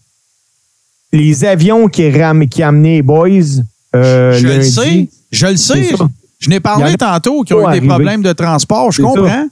[1.13, 3.29] Les avions qui, ram, qui amenaient les boys,
[3.95, 5.09] euh, je le lundi, sais.
[5.33, 5.93] Je le sais.
[6.41, 8.91] Je n'ai parlé tantôt qui ont eu des problèmes de transport.
[8.91, 9.09] Je C'est ça.
[9.09, 9.49] comprends.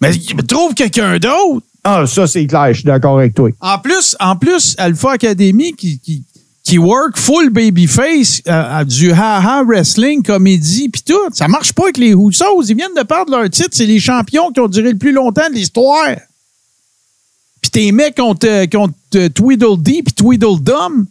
[0.00, 0.12] Mais
[0.46, 1.66] trouve quelqu'un d'autre.
[1.82, 3.50] Ah, ça, c'est clair, je suis d'accord avec toi.
[3.60, 6.24] En plus, en plus, Alpha Academy qui, qui,
[6.62, 11.18] qui work full babyface euh, à du ha-ha wrestling, comédie, puis tout.
[11.32, 12.62] Ça marche pas avec les Houssos.
[12.68, 13.70] Ils viennent de perdre leur titre.
[13.72, 16.16] C'est les champions qui ont duré le plus longtemps de l'histoire.
[17.62, 21.06] Puis tes mecs contre, euh, contre euh, Tweedledee puis Tweedledum.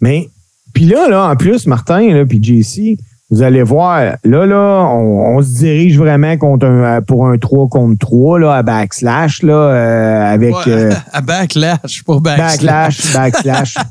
[0.00, 0.28] Mais,
[0.74, 2.98] puis là, là, en plus, Martin, puis JC,
[3.30, 7.68] vous allez voir, là, là, on, on se dirige vraiment contre un, pour un 3
[7.68, 13.12] contre 3, là, à backslash, là, euh, avec euh, à Backlash, pas Backslash.
[13.12, 13.74] backlash, backslash.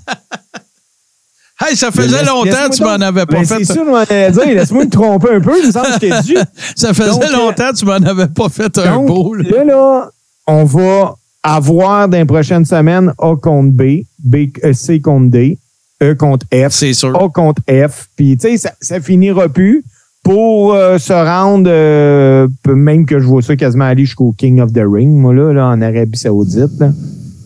[1.58, 3.64] Hey, ça faisait Laisse- longtemps que tu m'en avais pas Ben, fait.
[3.64, 4.56] C'est je m'en dire.
[4.56, 5.54] Laisse-moi me tromper un peu.
[5.62, 6.36] Il me semble que dû.
[6.76, 9.34] Ça faisait Donc, euh, longtemps que tu m'en avais pas fait un beau.
[9.36, 9.50] là.
[9.50, 10.10] là, là,
[10.48, 15.58] on va avoir dans les prochaines semaines A contre B, B C contre D,
[16.04, 17.16] E contre F, C'est sûr.
[17.16, 18.08] A contre F.
[18.16, 19.84] Puis, tu sais, ça, ça finira plus
[20.24, 24.74] pour euh, se rendre, euh, même que je vois ça quasiment aller jusqu'au King of
[24.74, 26.80] the Ring, moi, là, là en Arabie Saoudite.
[26.80, 26.92] là.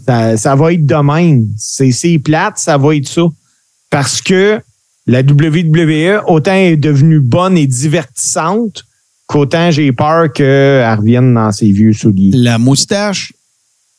[0.07, 1.45] Ça, ça va être de même.
[1.57, 3.23] C'est plate, ça va être ça.
[3.89, 4.59] Parce que
[5.05, 8.85] la WWE, autant est devenue bonne et divertissante,
[9.27, 12.31] qu'autant j'ai peur qu'elle revienne dans ses vieux souliers.
[12.34, 13.34] La moustache.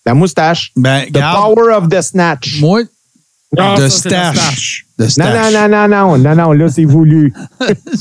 [0.06, 0.72] La moustache.
[0.74, 2.60] Ben, The power of the snatch.
[2.60, 2.82] Moi,
[3.56, 4.86] Non, de ça, c'est le stash.
[4.98, 5.52] De Non, stash.
[5.54, 7.32] non, non, non, non, non, non, là, c'est voulu.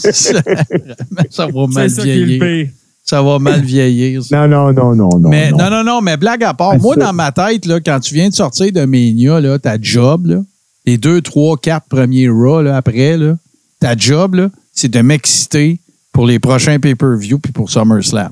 [1.29, 2.67] ça va mal C'est ça qui est le vieillir.
[3.03, 4.23] Ça va mal vieillir.
[4.23, 4.47] ça.
[4.47, 5.29] Non, non, non, non, non.
[5.29, 5.69] mais non.
[5.69, 8.13] non, non, mais blague à part, Ah, moi, ça- dans ma tête, là, quand tu
[8.13, 10.41] viens de sortir de Mania, là, ta job, là,
[10.85, 13.35] les deux, trois, quatre premiers Raw là, après, là,
[13.79, 15.79] ta job, là, c'est de m'exciter
[16.11, 18.31] pour les prochains pay-per-view puis pour SummerSlam.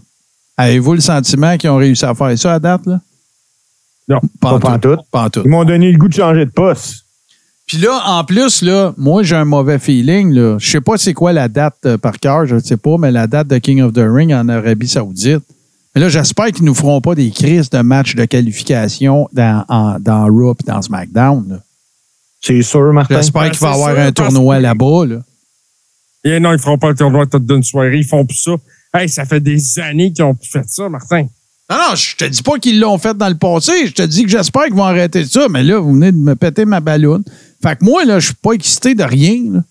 [0.58, 2.86] Avez-vous le sentiment qu'ils ont réussi à faire ça à date?
[2.86, 3.00] Là?
[4.10, 4.96] Non, pas en pas en tout.
[4.96, 5.02] tout.
[5.12, 5.42] Pas en tout.
[5.44, 7.04] Ils m'ont donné le goût de changer de poste.
[7.68, 10.32] Puis là, en plus, là, moi, j'ai un mauvais feeling.
[10.32, 10.58] Là.
[10.58, 13.12] Je sais pas c'est quoi la date euh, par cœur, je ne sais pas, mais
[13.12, 15.44] la date de King of the Ring en Arabie Saoudite.
[15.94, 20.00] Mais là, j'espère qu'ils nous feront pas des crises de matchs de qualification dans, en-
[20.00, 21.46] dans Raw et dans SmackDown.
[21.50, 21.60] là.
[22.40, 23.16] C'est sûr, Martin.
[23.18, 25.06] J'espère Ben, qu'il va y c'est avoir sûr, un tournoi là-bas.
[25.08, 25.16] Là.
[26.24, 27.98] Et non, ils feront pas le tournoi toute d'une soirée.
[27.98, 28.52] Ils font plus ça.
[28.94, 31.24] Hey, ça fait des années qu'ils ont plus fait ça, Martin.
[31.70, 33.88] Non, non, je te dis pas qu'ils l'ont fait dans le passé.
[33.88, 35.48] Je te dis que j'espère qu'ils vont arrêter ça.
[35.50, 37.24] Mais là, vous venez de me péter ma balloune.
[37.62, 39.54] Fait que moi, là, je suis pas excité de rien.
[39.54, 39.64] là.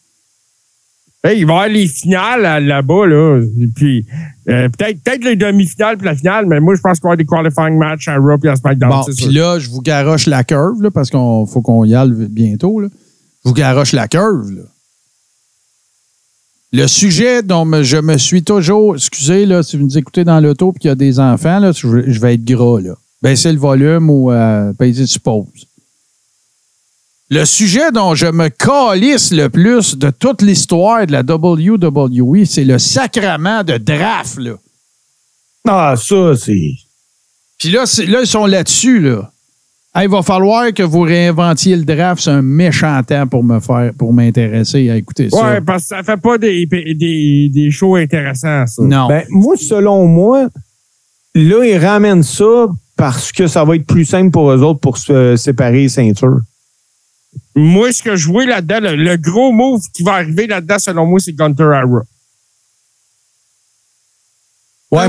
[1.24, 3.40] Hey, il va y avoir les finales là- là-bas, là.
[3.74, 4.04] Puis,
[4.48, 7.22] euh, peut-être peut les demi-finales puis la finale, mais moi, je pense qu'il va y
[7.24, 8.90] avoir des qualifying matchs à Raw et à SmackDown.
[8.90, 12.12] Bon, puis là, je vous garoche la curve, là, parce qu'on faut qu'on y aille
[12.28, 12.78] bientôt.
[12.80, 12.88] Là.
[13.44, 14.50] Je vous garoche la curve.
[14.52, 14.62] Là.
[16.72, 18.96] Le sujet dont je me suis toujours.
[18.96, 21.72] Excusez, là, si vous nous écoutez dans l'auto et qu'il y a des enfants, là,
[21.72, 21.88] je,
[22.20, 22.80] vais- être gras.
[22.80, 22.94] Là.
[23.22, 25.66] Baissez le volume ou euh, baissez sur pause.
[27.28, 32.62] Le sujet dont je me calisse le plus de toute l'histoire de la WWE, c'est
[32.65, 34.39] le sacrement de draft.
[34.39, 34.53] Là.
[35.66, 36.70] Ah, ça, c'est.
[37.59, 39.32] Puis là, là, ils sont là-dessus, là.
[39.94, 42.23] Hey, il va falloir que vous réinventiez le draft.
[42.23, 45.43] C'est un méchant temps pour me faire, pour m'intéresser à écouter ça.
[45.43, 48.82] Ouais, parce que ça fait pas des, des, des shows intéressants, ça.
[48.82, 49.09] non.
[49.09, 50.48] Ben, moi, selon moi,
[51.35, 52.66] là, ils ramènent ça
[52.97, 56.40] parce que ça va être plus simple pour eux autres pour se séparer les ceintures.
[57.54, 61.06] Moi, ce que je vois là-dedans, le, le gros move qui va arriver là-dedans, selon
[61.06, 62.00] moi, c'est Gunter à Raw.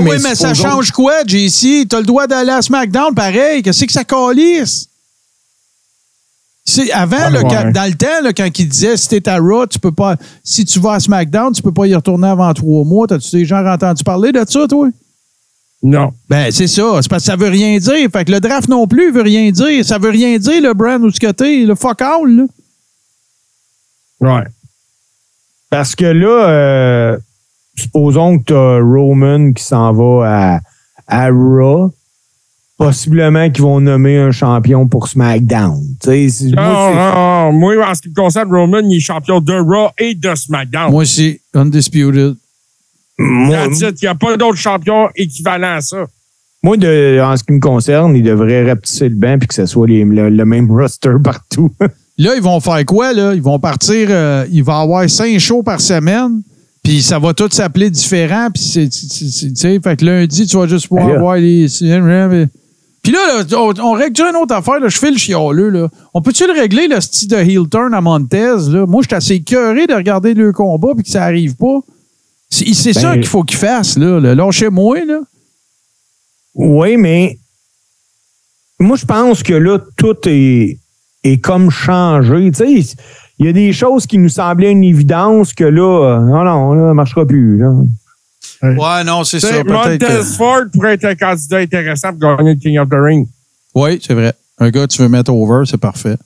[0.02, 1.86] oui, mais ça change quoi, JC?
[1.88, 3.62] T'as le droit d'aller à SmackDown, pareil.
[3.62, 4.88] Qu'est-ce que ça calisse?
[6.64, 7.48] C'est avant, Ah, là, ouais.
[7.48, 10.16] quand- dans le temps, là, quand il disait si t'es à Raw, tu peux pas.
[10.44, 13.06] Si tu vas à SmackDown, tu peux pas y retourner avant trois mois.
[13.06, 14.88] T'as-tu déjà entendu parler de ça, toi?
[15.82, 16.12] Non.
[16.28, 16.98] Ben, c'est ça.
[17.02, 18.08] C'est parce que ça veut rien dire.
[18.12, 19.84] Fait que le draft non plus veut rien dire.
[19.84, 21.64] Ça veut rien dire, le brand ou ce que t'es.
[21.64, 22.44] Le fuck all, là.
[24.20, 24.44] Ouais.
[25.70, 27.18] Parce que là, euh,
[27.76, 30.60] supposons que tu as Roman qui s'en va à,
[31.26, 31.92] à Raw.
[32.76, 35.80] Possiblement qu'ils vont nommer un champion pour SmackDown.
[36.00, 37.52] Tu sais, c'est- Non, moi, c'est- non, non.
[37.58, 40.92] Moi, en ce qui me concerne, Roman, il est champion de Raw et de SmackDown.
[40.92, 42.36] Moi aussi, undisputed.
[43.18, 43.66] Moi.
[43.70, 46.06] Il n'y a pas d'autre champion équivalent à ça.
[46.62, 49.66] moi, de, en ce qui me concerne, ils devraient rapetisser le banc puis que ce
[49.66, 51.70] soit les- le, le même roster partout.
[52.20, 53.32] Là, ils vont faire quoi, là?
[53.34, 56.42] Ils vont partir, euh, il va y avoir cinq shows par semaine,
[56.82, 60.66] puis ça va tout s'appeler différent, puis c'est, tu sais, fait que lundi, tu vas
[60.66, 61.66] juste pouvoir avoir les...
[61.68, 65.68] Puis là, là, on, on règle déjà une autre affaire, là, je fais le chialeux,
[65.70, 65.88] là.
[66.12, 68.84] On peut-tu le régler, le style de heel turn à Montez, là?
[68.86, 71.78] Moi, je suis assez cœuré de regarder le combat, puis que ça arrive pas.
[72.50, 74.20] C'est, c'est Ben- ça qu'il faut qu'il fasse, là.
[74.20, 74.34] là.
[74.34, 75.20] Lâchez-moi, là.
[76.54, 77.38] Oui, mais
[78.80, 80.78] moi, je pense que là, tout est,
[81.24, 82.50] est comme changé.
[82.52, 82.96] Tu sais,
[83.38, 86.72] il y a des choses qui nous semblaient une évidence que là, euh, non, non,
[86.72, 87.58] là, ça ne marchera plus.
[87.58, 87.72] Là.
[88.62, 89.62] Ouais, non, c'est ça.
[89.62, 90.22] Montez que...
[90.22, 93.28] Ford pourrait être un candidat intéressant pour gagner le King of the Ring.
[93.74, 94.32] Oui, c'est vrai.
[94.58, 96.16] Un gars, tu veux mettre over, c'est parfait.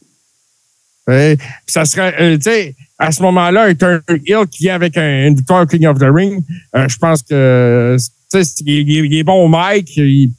[1.66, 5.26] Ça serait, euh, tu sais, à ce moment-là, un Turn Hill qui vient avec un-
[5.26, 6.44] une victoire King of the Ring,
[6.76, 9.96] euh, je pense que, tu sais, c'est- il, est bon au mic.
[9.96, 10.30] il-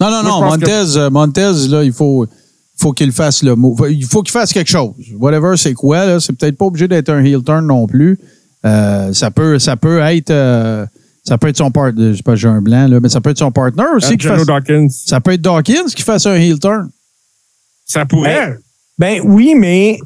[0.00, 0.40] Non, non, Moi, non.
[0.50, 2.26] Montez, euh, Montez, là, il faut,
[2.78, 3.76] faut qu'il fasse le mot.
[3.88, 4.94] Il faut qu'il fasse quelque chose.
[5.18, 6.18] Whatever, c'est quoi, là.
[6.20, 8.18] C'est peut-être pas obligé d'être un heel turn non plus.
[8.64, 10.30] Euh, ça, peut, ça peut être.
[10.30, 10.86] euh,
[11.24, 12.12] ça peut être son partner.
[12.12, 14.16] Je sais pas, j'ai un blanc, là, mais ça peut être son partner aussi.
[14.16, 14.88] qui Angelo fasse, Dawkins.
[14.88, 16.88] ça peut être Dawkins qui fasse un heel turn.
[17.84, 18.56] Ça pourrait.
[18.98, 19.98] Ben oui, mais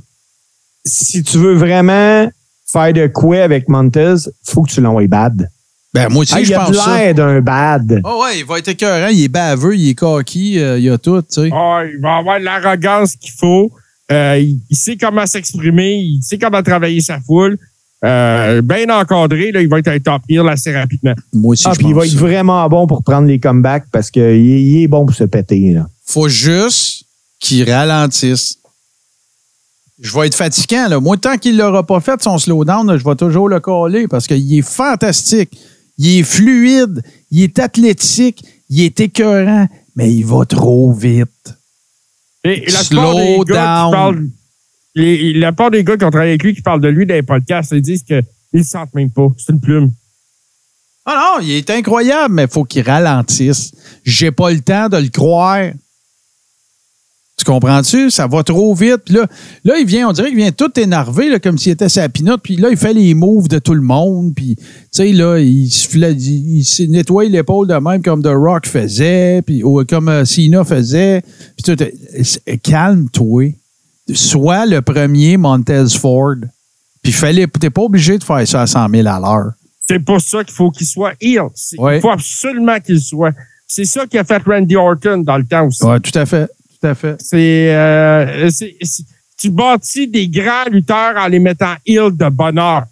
[0.84, 2.28] si tu veux vraiment
[2.70, 5.50] faire de quoi avec Montez, il faut que tu l'envoies bad.
[5.94, 8.02] Ben, moi aussi, Ah, je il a pense l'air d'un bad.
[8.04, 9.08] Oh, ouais, il va être écœurant.
[9.08, 11.50] Il est baveux, il est cocky, euh, il a tout, tu sais.
[11.52, 13.70] Ah, il va avoir l'arrogance qu'il faut.
[14.12, 17.56] Euh, il, sait comment s'exprimer, il sait comment travailler sa foule.
[18.04, 21.14] Euh, bien encadré, là, il va être un top heel assez rapidement.
[21.32, 22.18] Moi aussi, Ah, je puis il pense va être ça.
[22.20, 25.72] vraiment bon pour prendre les comebacks parce qu'il est, il est bon pour se péter.
[25.72, 25.86] Là.
[26.04, 27.04] faut juste
[27.40, 28.58] qu'il ralentisse.
[30.00, 30.88] Je vais être fatigant.
[30.88, 31.00] Là.
[31.00, 34.06] Moi, tant qu'il ne l'aura pas fait, son slowdown, là, je vais toujours le coller
[34.08, 35.56] parce qu'il est fantastique.
[35.98, 41.54] Il est fluide, il est athlétique, il est écœurant, mais il va trop vite.
[42.44, 43.86] Et, et la Slow plupart des gars down.
[43.88, 44.28] qui parlent,
[44.94, 47.14] les- la part des gars qui ont travaillé avec lui, qui parlent de lui dans
[47.14, 48.16] les podcasts, ils disent qu'ils
[48.52, 49.28] ne le sentent même pas.
[49.38, 49.90] C'est une plume.
[51.06, 53.72] Ah non, il est incroyable, mais il faut qu'il ralentisse.
[54.04, 55.70] J'ai pas le temps de le croire.
[57.38, 58.10] Tu comprends-tu?
[58.10, 59.02] Ça va trop vite.
[59.04, 59.26] Puis là,
[59.64, 62.40] là, il vient, on dirait qu'il vient tout énervé, là, comme s'il était sa pinotte.
[62.42, 64.34] Puis là, il fait les moves de tout le monde.
[64.34, 68.22] Puis, tu sais, là, il se, fla- il, il se nettoie l'épaule de même comme
[68.22, 71.22] The Rock faisait, puis ou comme euh, Cena faisait.
[71.62, 71.84] Puis tout,
[72.62, 73.52] calme-toi.
[74.14, 76.36] Sois le premier Montez Ford.
[77.02, 79.52] Puis fallait, t'es pas obligé de faire ça à 100 000 à l'heure.
[79.88, 81.12] C'est pour ça qu'il faut qu'il soit
[81.78, 81.98] Ouais.
[81.98, 83.32] Il faut absolument qu'il soit.
[83.68, 85.84] C'est ça qui a fait Randy Orton dans le temps aussi.
[85.84, 86.48] Ouais, tout à fait.
[86.86, 87.16] Tout à fait.
[87.20, 89.04] C'est, euh, c'est- c'est-
[89.38, 92.84] tu bâtis des grands lutteurs en les mettant heel de bonheur.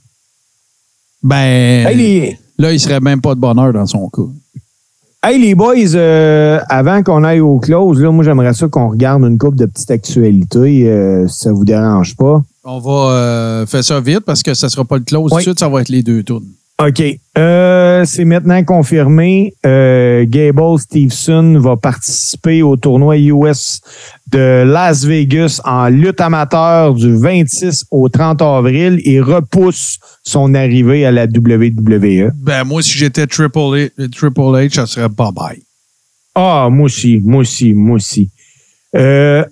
[1.22, 4.22] Ben, Hey, les, là, il serait même pas de bonheur dans son cas.
[5.22, 9.22] hey, les boys, euh, avant qu'on aille au close, là, moi, j'aimerais ça qu'on regarde
[9.22, 12.42] une couple de petites actualités, euh, si ça vous dérange pas.
[12.64, 15.42] On va euh, faire ça vite parce que ça sera pas le close tout Oui.
[15.42, 16.42] de suite, ça va être les deux tours.
[16.82, 17.02] OK.
[17.38, 19.54] Euh, c'est maintenant confirmé.
[19.64, 23.80] Euh, Gable Stevenson va participer au tournoi US
[24.32, 31.06] de Las Vegas en lutte amateur du 26 au 30 avril et repousse son arrivée
[31.06, 32.32] à la WWE.
[32.42, 35.62] Ben, moi, si j'étais Triple H, Triple H, ça serait bye-bye.
[36.34, 38.30] Ah, moi aussi, moi aussi, moi aussi.
[38.96, 39.44] Euh,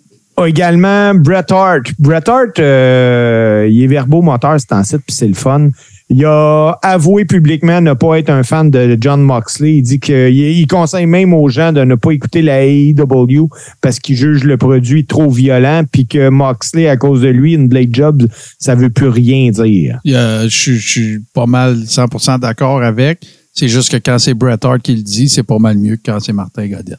[0.45, 1.85] également, Bret Hart.
[2.01, 5.71] Bret Hart, il est verbomoteur, c'est en site, puis c'est le fun.
[6.15, 9.77] Il a avoué publiquement ne pas être un fan de John Moxley.
[9.77, 13.49] Il dit qu'il il conseille même aux gens de ne pas écouter la AEW
[13.81, 17.67] parce qu'il juge le produit trop violent, puis que Moxley, à cause de lui, une
[17.69, 18.27] Blade Job,
[18.59, 20.01] ça veut plus rien dire.
[20.07, 23.27] Euh, je suis- je suis pas mal 100% d'accord avec.
[23.55, 26.03] C'est juste que quand c'est Bret Hart qui le dit, c'est pas mal mieux que
[26.11, 26.99] quand c'est Martin Godette.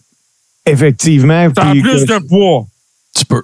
[0.66, 1.52] Effectivement.
[1.52, 2.66] T'as plus que- de poids.
[3.16, 3.44] Tu peux.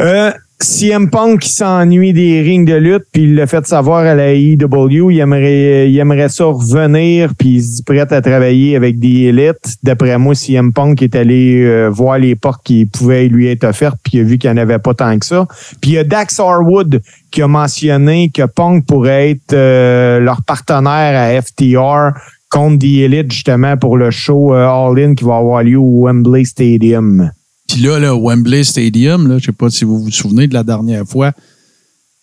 [0.00, 4.34] Euh, CM Punk s'ennuie des rings de lutte, puis il l'a fait savoir à la
[4.34, 8.98] AEW, il aimerait, il aimerait ça revenir, puis il se dit prêt à travailler avec
[8.98, 9.76] des élites.
[9.84, 13.98] D'après moi, CM Punk est allé euh, voir les portes qui pouvaient lui être offertes,
[14.02, 15.46] puis il a vu qu'il n'y en avait pas tant que ça.
[15.80, 20.42] Puis il y a Dax Harwood qui a mentionné que Punk pourrait être euh, leur
[20.42, 22.18] partenaire à FTR
[22.50, 26.06] contre The Elite, justement, pour le show euh, All In qui va avoir lieu au
[26.06, 27.30] Wembley Stadium.
[27.68, 30.62] Puis là, le Wembley Stadium, là, je sais pas si vous vous souvenez de la
[30.64, 31.32] dernière fois.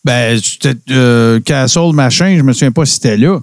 [0.04, 3.40] Ben, c'était euh, Castle machin, je me souviens pas si c'était là.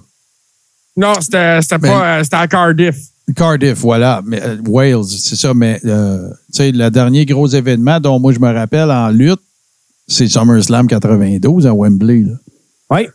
[0.95, 2.17] Non, c'était c'était Ben- pas.
[2.19, 2.95] euh, C'était à Cardiff.
[3.35, 4.21] Cardiff, voilà.
[4.25, 5.53] Mais, euh, Wales, c'est ça.
[5.53, 9.39] Mais, euh, tu sais, le dernier gros événement dont moi je me rappelle en lutte,
[10.07, 12.23] c'est SummerSlam 92 à Wembley.
[12.23, 12.33] Là.
[12.89, 13.09] Ouais.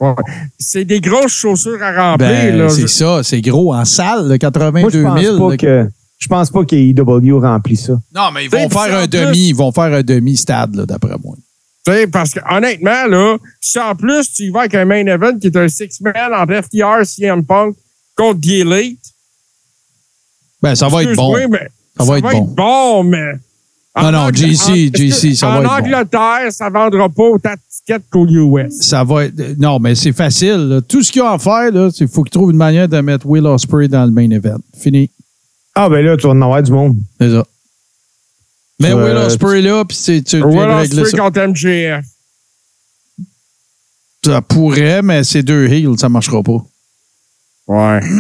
[0.59, 2.29] C'est des grosses chaussures à remplir.
[2.29, 2.69] Ben, là.
[2.71, 5.39] c'est ça, c'est gros en salle, le 82 Moi, je 000.
[5.39, 5.57] pense pas là.
[5.85, 7.93] que je pense pas qu'AEW remplit ça.
[8.15, 10.75] Non, mais ils T'sais, vont faire en un plus- demi, ils vont faire un demi-stade,
[10.75, 11.37] là, d'après moi.
[11.87, 15.07] Tu sais, parce que honnêtement, là, si en plus tu y vas avec un main
[15.07, 17.77] event qui est un six-man entre FTR, CM Punk
[18.17, 19.01] contre The Elite.
[20.63, 21.35] Ben, ça va être bon.
[21.49, 22.41] mais Ça va être bon.
[22.43, 23.33] bon, mais.
[23.97, 25.75] Non, en non, en- JC, ça va En être bon.
[25.95, 28.73] Angleterre, ça vendra pas autant de tickets qu'au US.
[28.81, 29.59] Ça va être.
[29.59, 30.69] Non, mais c'est facile.
[30.69, 30.81] là.
[30.81, 33.01] Tout ce qu'il y a à faire, c'est qu'il faut qu'ils trouvent une manière de
[33.01, 34.59] mettre Will Ospreay dans le main event.
[34.77, 35.11] Fini.
[35.75, 36.97] Ah ben là, tu vas en avoir du monde.
[37.21, 37.45] C'est ça.
[38.81, 41.19] Mais Will Ospreay là, puis c'est- tu Will Ospreay ça.
[41.19, 42.05] contre MJF.
[44.25, 46.63] Ça pourrait, mais c'est deux heels, ça marchera pas.
[47.69, 48.01] Ouais.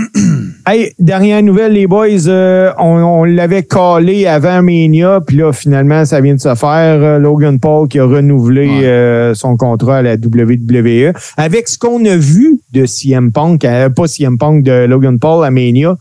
[0.66, 6.04] Hey, dernière nouvelle, les boys, euh, on, on l'avait collé avant Mania, puis là, finalement,
[6.04, 7.00] ça vient de se faire.
[7.02, 8.84] Euh, Logan Paul qui a renouvelé Ouais.
[8.84, 11.14] euh, son contrat à la WWE.
[11.38, 15.50] Avec ce qu'on a vu de CM Punk, pas CM Punk, de Logan Paul à
[15.50, 15.96] Mania,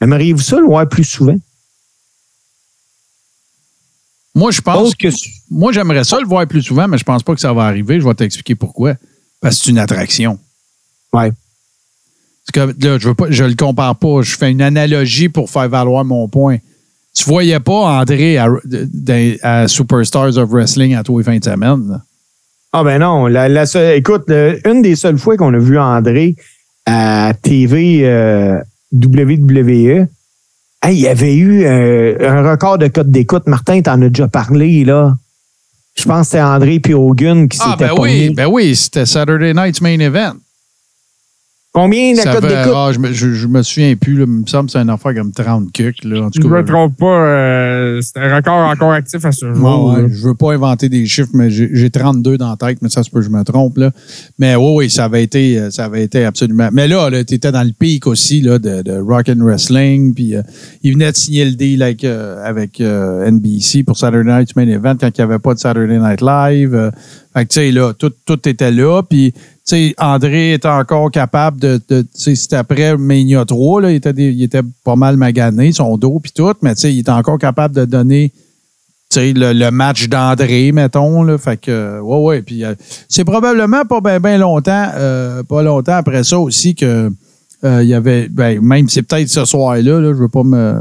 [0.00, 1.36] aimeriez-vous ça le voir plus souvent?
[4.34, 5.08] Moi, je pense que...
[5.50, 8.00] Moi, j'aimerais ça le voir plus souvent, mais je pense pas que ça va arriver.
[8.00, 8.94] Je vais t'expliquer pourquoi.
[9.40, 10.38] Parce que c'est une attraction.
[11.12, 11.32] Ouais.
[12.44, 14.20] C'est que, là, je veux pas, je le compare pas.
[14.22, 16.58] Je fais une analogie pour faire valoir mon point.
[17.14, 21.88] Tu voyais pas André à, Superstars of Wrestling à tous les fins de semaine.
[21.88, 22.02] là.
[22.72, 26.36] Ah ben non, la, la seule- écoute, une des seules fois qu'on a vu André
[26.84, 28.60] à TV euh,
[28.92, 30.06] WWE,
[30.82, 33.46] hey, il y avait eu euh, un record de code d'écoute.
[33.46, 35.14] Martin, t'en as déjà parlé, là.
[35.96, 39.06] Je pense que c'était André puis Hogan qui Ah, s'était ben oui, ben oui, c'était
[39.06, 40.34] Saturday Night's Main Event.
[41.76, 42.72] Combien la Ça cote fait- d'écoute?
[42.74, 44.14] ah, je, me, je, je me souviens plus.
[44.16, 46.04] Là, il me semble que c'est une affaire comme 30 cucs.
[46.04, 49.22] Là, en tout Je cas, ne me trompe pas, euh, c'est un record encore actif
[49.26, 49.62] à ce jour.
[49.62, 50.04] Ouais, là.
[50.04, 52.88] ouais, je veux pas inventer des chiffres, mais j'ai j'ai 32 dans la tête, mais
[52.88, 53.76] ça se peut que je me trompe.
[53.76, 53.90] Là.
[54.38, 56.70] Mais oui, oui, ça avait été, euh, ça avait été absolument.
[56.72, 60.14] Mais là, tu étais dans le pic aussi là, de, de rock and wrestling.
[60.14, 60.42] Puis euh,
[60.82, 64.68] il venait de signer le deal avec, euh, avec euh, NBC pour Saturday Night Main
[64.68, 66.74] Event quand il n'y avait pas de Saturday Night Live.
[66.74, 66.90] Euh,
[67.34, 69.02] fait que, tu sais, là, tout, tout était là.
[69.02, 69.34] Puis,
[69.66, 71.80] sais, André était encore capable de.
[71.88, 75.96] de c'était après Mania 3, là, il, était des- il était pas mal magané, son
[75.96, 78.32] dos, puis tout, mais tu il était encore capable de donner
[79.14, 81.22] le, le match d'André, mettons.
[81.22, 82.42] Là, fait que, ouais, ouais.
[82.42, 82.74] Puis euh,
[83.08, 87.10] c'est probablement pas bien ben longtemps, euh, pas longtemps après ça aussi que
[87.64, 90.74] euh, il y avait, ben, même c'est peut-être ce soir-là, là, je veux pas me,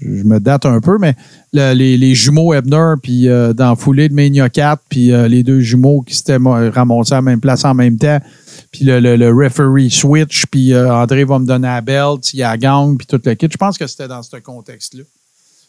[0.00, 1.14] je me date un peu, mais
[1.52, 5.42] le- les, les jumeaux Ebner, puis euh, dans foulée de Mania 4, puis euh, les
[5.42, 8.18] deux jumeaux qui s'étaient ramassés à la même place en même temps,
[8.70, 12.38] puis le, le, le referee switch, puis euh, André va me donner la belt, il
[12.38, 13.48] y a la gang, puis tout le kit.
[13.50, 15.02] Je pense que c'était dans ce contexte-là.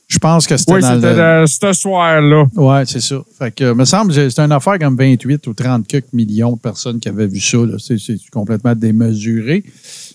[0.07, 1.47] Je pense que c'était Oui, dans c'était le...
[1.47, 2.45] ce soir-là.
[2.55, 3.15] Ouais, c'est ça.
[3.39, 6.59] Fait que, me semble, que c'était une affaire comme 28 ou 30 quelques millions de
[6.59, 7.57] personnes qui avaient vu ça.
[7.57, 7.77] là.
[7.79, 9.63] C'est, c'est complètement démesuré.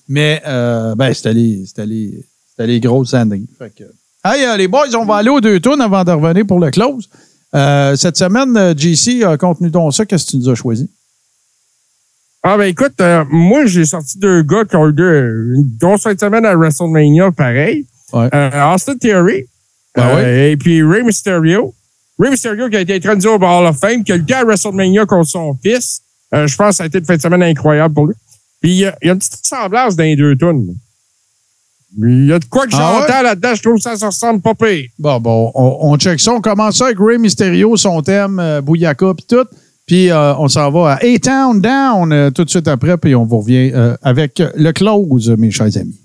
[0.09, 3.45] Mais, ben, c'était les, c'était les, c'était les grosses années.
[3.59, 3.85] Fait que,
[4.25, 6.71] hey, euh, les boys, on va aller aux deux tours avant de revenir pour le
[6.71, 7.09] close.
[7.55, 10.91] Euh, cette semaine, euh, JC, contenu ton ça, qu'est-ce que tu nous as choisi?
[12.43, 16.03] Ah ben écoute, euh, moi j'ai sorti deux gars qui ont eu deux- une grosse
[16.03, 17.87] fin de semaine à WrestleMania, pareil.
[18.13, 18.29] Ouais.
[18.33, 19.45] Euh, Austin Theory.
[19.97, 21.75] Ben euh, Et puis Rey Mysterio.
[22.19, 25.05] Rey Mysterio qui a été introduit au Hall of Fame, qui a lutté à WrestleMania
[25.07, 26.03] contre son fils.
[26.33, 28.15] Je pense que ça a été une fin de semaine incroyable pour lui.
[28.61, 30.75] Puis il y a, il y a une petite ressemblance dans les deux tunes.
[31.97, 34.41] Il y a de quoi que Ah j'entends là-dedans, je trouve que ça se ressemble
[34.43, 34.89] pas pire.
[34.99, 36.33] Bon, bon, on, on check ça.
[36.33, 39.47] On commence ça avec Ray Mysterio, son thème, euh, Bouyaka, puis tout.
[39.87, 43.25] Puis euh, on s'en va à A-Town Down euh, tout de suite après, puis on
[43.25, 45.99] vous revient euh, avec le close, mes chers amis.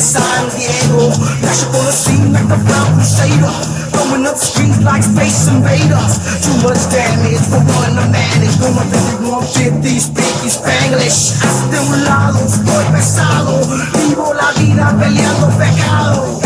[0.00, 1.10] San Diego.
[1.42, 3.50] Dash up on the scene like a brown crusader.
[3.90, 6.22] Throwing up streets like space invaders.
[6.44, 8.54] Too much damage for one to manage.
[8.62, 11.34] Como te digo, 50 speaking Spanglish.
[11.42, 13.60] Hasta un lado estoy pesado.
[13.98, 16.38] Vivo la vida peleando pecado.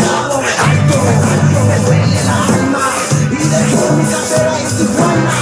[0.63, 0.99] Alto,
[1.67, 2.85] me duele el alma.
[3.29, 5.33] Y dejé mi cartera en Tijuana.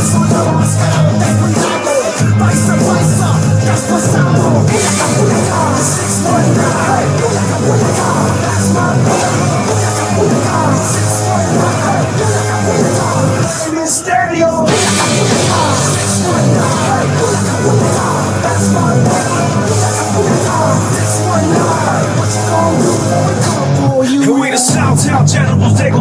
[0.00, 1.90] Eso no mascarado, ten cuidado.
[2.38, 3.28] Paisa, paisa,
[10.80, 11.19] Six,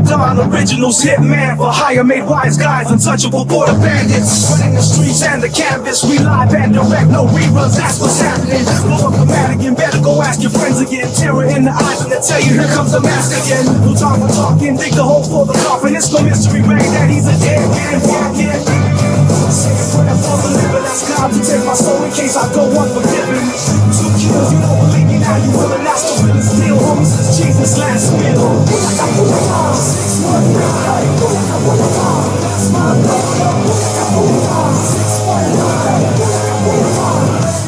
[0.09, 0.39] Down.
[0.51, 4.57] Originals, hitman for hire, made wise guys, untouchable border bandits.
[4.57, 8.65] Running the streets and the canvas, we live and direct, no reruns, that's what's happening.
[8.89, 11.13] Blow up the Madigan, better go ask your friends again.
[11.13, 13.65] Terror in the eyes and they tell you, here comes the mask again.
[13.85, 15.95] No time for talking, dig the hole for the coffin.
[15.95, 19.18] It's no mystery, man, that he's a dead man walking.
[19.49, 22.45] Say a prayer for the living, that's God to take my soul in case I
[22.53, 23.41] go unforgiven.
[23.89, 26.77] Two kills, you don't believe me now, you willing, that's the real deal.
[26.77, 28.37] Homie, since Jesus' last meal.
[28.37, 31.17] Booyaka, booyaka, 619.
[31.17, 32.09] Booyaka, booyaka,
[32.45, 33.53] that's my brother.
[33.65, 36.13] Booyaka, booyaka, 619.
[36.13, 37.09] Booyaka, booyaka,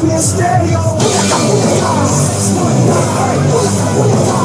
[0.06, 0.82] Mysterio.
[1.02, 3.42] Booyaka, booyaka, 619.
[3.50, 4.41] Booyaka, booyaka, that's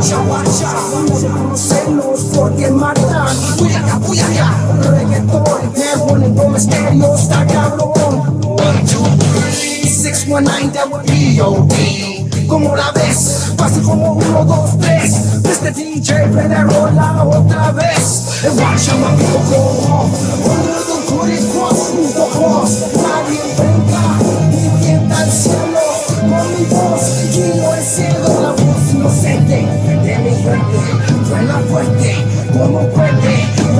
[0.00, 0.70] guacha, guacha.
[0.70, 3.36] A conocerlos porque matan.
[3.58, 4.56] Booyaka, booyaka,
[4.90, 5.72] reggaetón.
[5.76, 8.40] Me poniendo misterio, está cabrón.
[8.42, 9.04] One, two,
[9.34, 11.66] three, six, one, nine, that would be your
[12.48, 13.52] ¿Cómo la ves?
[13.56, 15.42] Fácil como uno, dos, tres.
[15.42, 15.72] Mr.
[15.72, 18.44] DJ, that rola otra vez.
[18.44, 19.60] And watch how my people go
[19.92, 20.10] off.
[20.50, 23.09] Under the hooded cross?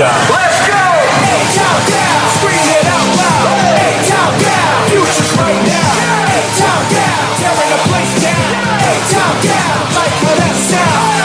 [0.00, 0.32] A-Town.
[0.32, 0.80] Let's go!
[0.80, 3.52] A-Town down, scream it out loud.
[3.84, 5.92] A-Town down, future's right now.
[6.40, 8.80] A-Town down, tearing the place down.
[8.80, 11.20] A-Town down, like how that sound.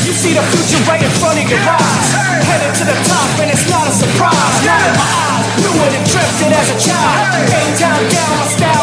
[0.00, 2.08] You see the future right in front of your eyes.
[2.48, 4.64] Headed to the top, and it's not a surprise.
[4.64, 7.36] Not in my eyes, knew it and dreamt it as a child.
[7.36, 8.81] A-Town down, my style's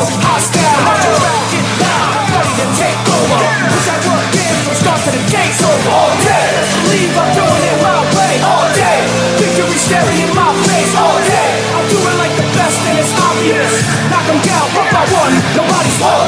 [6.99, 8.33] believe I'm doing it my way.
[8.43, 8.99] All day,
[9.39, 10.91] victory staring in my face.
[10.99, 13.71] All day, I'm doing like the best and it's obvious.
[14.11, 16.23] Knock 'em down one by one, nobody's all.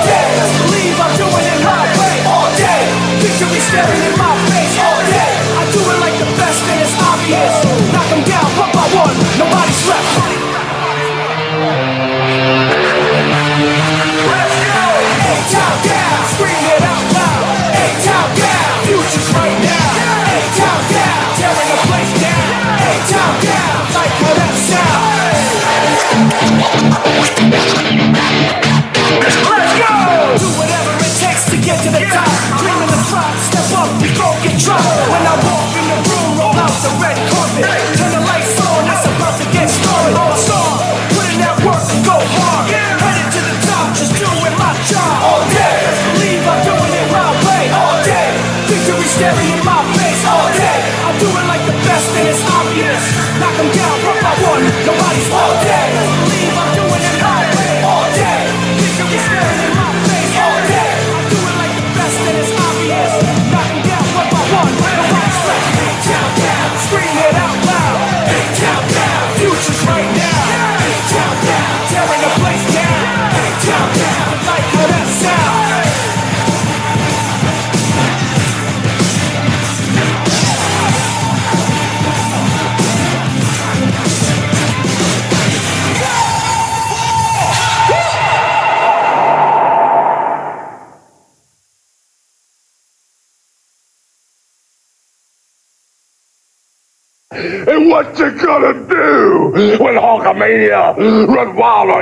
[0.63, 2.15] Believe I'm doing it my way.
[2.23, 2.81] All day,
[3.19, 4.75] victory staring in my face.
[4.79, 7.53] All day, I do it like the best and it's obvious.
[7.91, 8.50] Knock Knock 'em down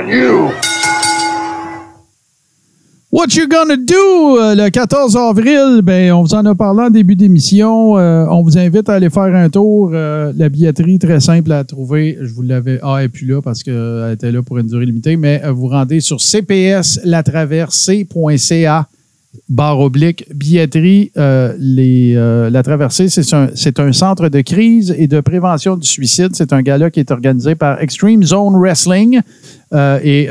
[0.08, 0.50] You?
[3.12, 5.82] What you gonna do euh, le 14 avril?
[5.84, 7.96] Ben, on vous en a parlé en début d'émission.
[7.96, 9.92] Euh, on vous invite à aller faire un tour.
[9.92, 12.18] Euh, la billetterie, très simple à trouver.
[12.20, 12.80] Je vous l'avais.
[12.82, 15.68] Ah, n'est plus là parce qu'elle était là pour une durée limitée, mais euh, vous
[15.68, 18.88] rendez sur cpslatraversée.ca
[19.48, 21.12] barre oblique billetterie.
[21.16, 23.32] Euh, euh, la traversée, c'est
[23.80, 26.30] un, centre de crise et de prévention du suicide.
[26.34, 29.20] C'est un gala qui est organisé par Extreme Zone Wrestling.
[29.72, 30.28] Euh, et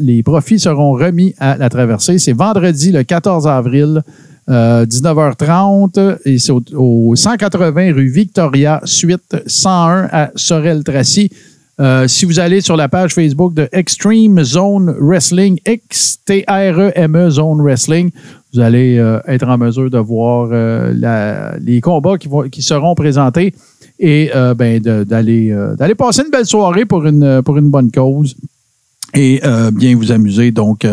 [0.00, 2.18] les, profits seront remis à la traversée.
[2.18, 4.02] C'est vendredi, le 14 avril,
[4.48, 6.18] euh, 19h30.
[6.24, 11.30] Et c'est au, au 180 rue Victoria, suite 101 à Sorel-Tracy.
[11.80, 17.62] Euh, si vous allez sur la page Facebook de Extreme Zone Wrestling, X-T-R-E-M-E E Zone
[17.62, 18.10] Wrestling,
[18.52, 23.54] vous allez euh, être en mesure de voir euh, les combats qui, qui seront présentés
[23.98, 28.34] et ben, d'aller passer une belle soirée pour une, pour une bonne cause
[29.14, 29.42] et
[29.74, 30.52] bien vous amuser.
[30.52, 30.86] Donc,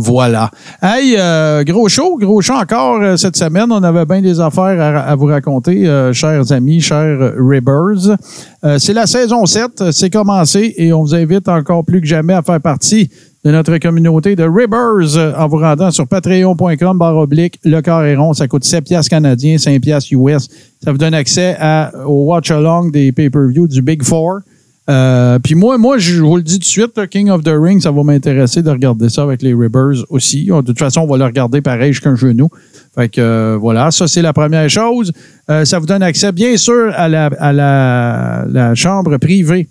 [0.00, 0.52] voilà.
[0.80, 3.66] Hey, euh, gros show, gros show encore euh, cette semaine.
[3.68, 8.16] On avait bien des affaires à, à vous raconter, euh, chers amis, chers Ribbers.
[8.64, 12.32] Euh, c'est la saison 7, c'est commencé et on vous invite encore plus que jamais
[12.32, 13.10] à faire partie
[13.44, 18.34] de notre communauté de Ribbers en vous rendant sur patreon.com barre oblique le carré rond.
[18.34, 20.48] Ça coûte 7 piastres canadiens, 5 piastres US.
[20.84, 24.42] Ça vous donne accès à, au watch-along des pay-per-view du Big Four.
[24.88, 27.80] Euh, puis moi, moi, je vous le dis tout de suite, King of the Ring,
[27.80, 30.46] ça va m'intéresser de regarder ça avec les Ribbers aussi.
[30.46, 32.48] De toute façon, on va le regarder pareil jusqu'un genou.
[32.94, 35.12] Fait que euh, voilà, ça c'est la première chose.
[35.50, 39.68] Euh, ça vous donne accès, bien sûr, à la, à la, la chambre privée,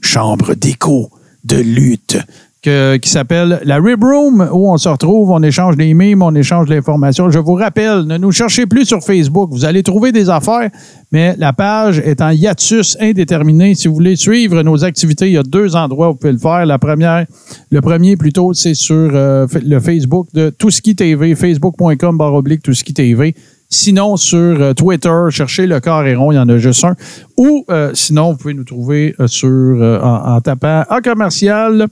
[0.00, 1.10] chambre d'écho
[1.42, 2.16] de lutte,
[2.64, 6.68] qui s'appelle la Rib Room, où on se retrouve, on échange des mimes, on échange
[6.68, 7.30] l'information.
[7.30, 9.50] Je vous rappelle, ne nous cherchez plus sur Facebook.
[9.52, 10.70] Vous allez trouver des affaires,
[11.12, 13.74] mais la page est en hiatus indéterminé.
[13.74, 16.38] Si vous voulez suivre nos activités, il y a deux endroits où vous pouvez le
[16.38, 16.66] faire.
[16.66, 17.26] La première,
[17.70, 22.94] le premier plutôt, c'est sur euh, le Facebook de Touski TV, facebook.com barre oblique Touski
[22.94, 23.34] TV.
[23.68, 26.94] Sinon, sur euh, Twitter, cherchez le carré rond, il y en a juste un.
[27.36, 31.88] Ou euh, sinon, vous pouvez nous trouver sur en, en tapant en commercial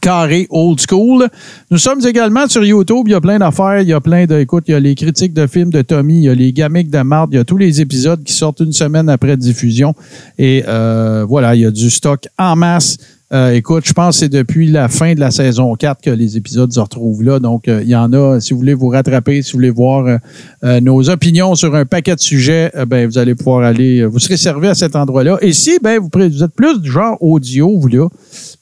[0.00, 1.28] carré old school.
[1.70, 3.04] Nous sommes également sur YouTube.
[3.06, 3.80] Il y a plein d'affaires.
[3.80, 4.38] Il y a plein de.
[4.38, 6.18] Écoute, il y a les critiques de films de Tommy.
[6.18, 7.30] Il y a les gamiques de Marthe.
[7.32, 9.94] Il y a tous les épisodes qui sortent une semaine après diffusion.
[10.38, 12.98] Et euh, voilà, il y a du stock en masse.
[13.32, 16.36] Euh, écoute, je pense que c'est depuis la fin de la saison 4 que les
[16.36, 17.40] épisodes se retrouvent là.
[17.40, 20.06] Donc, euh, il y en a, si vous voulez vous rattraper, si vous voulez voir
[20.06, 20.16] euh,
[20.62, 24.20] euh, nos opinions sur un paquet de sujets, euh, ben, vous allez pouvoir aller, vous
[24.20, 25.38] serez servi à cet endroit-là.
[25.40, 28.08] Et si ben, vous, êtes plus du genre audio, vous là,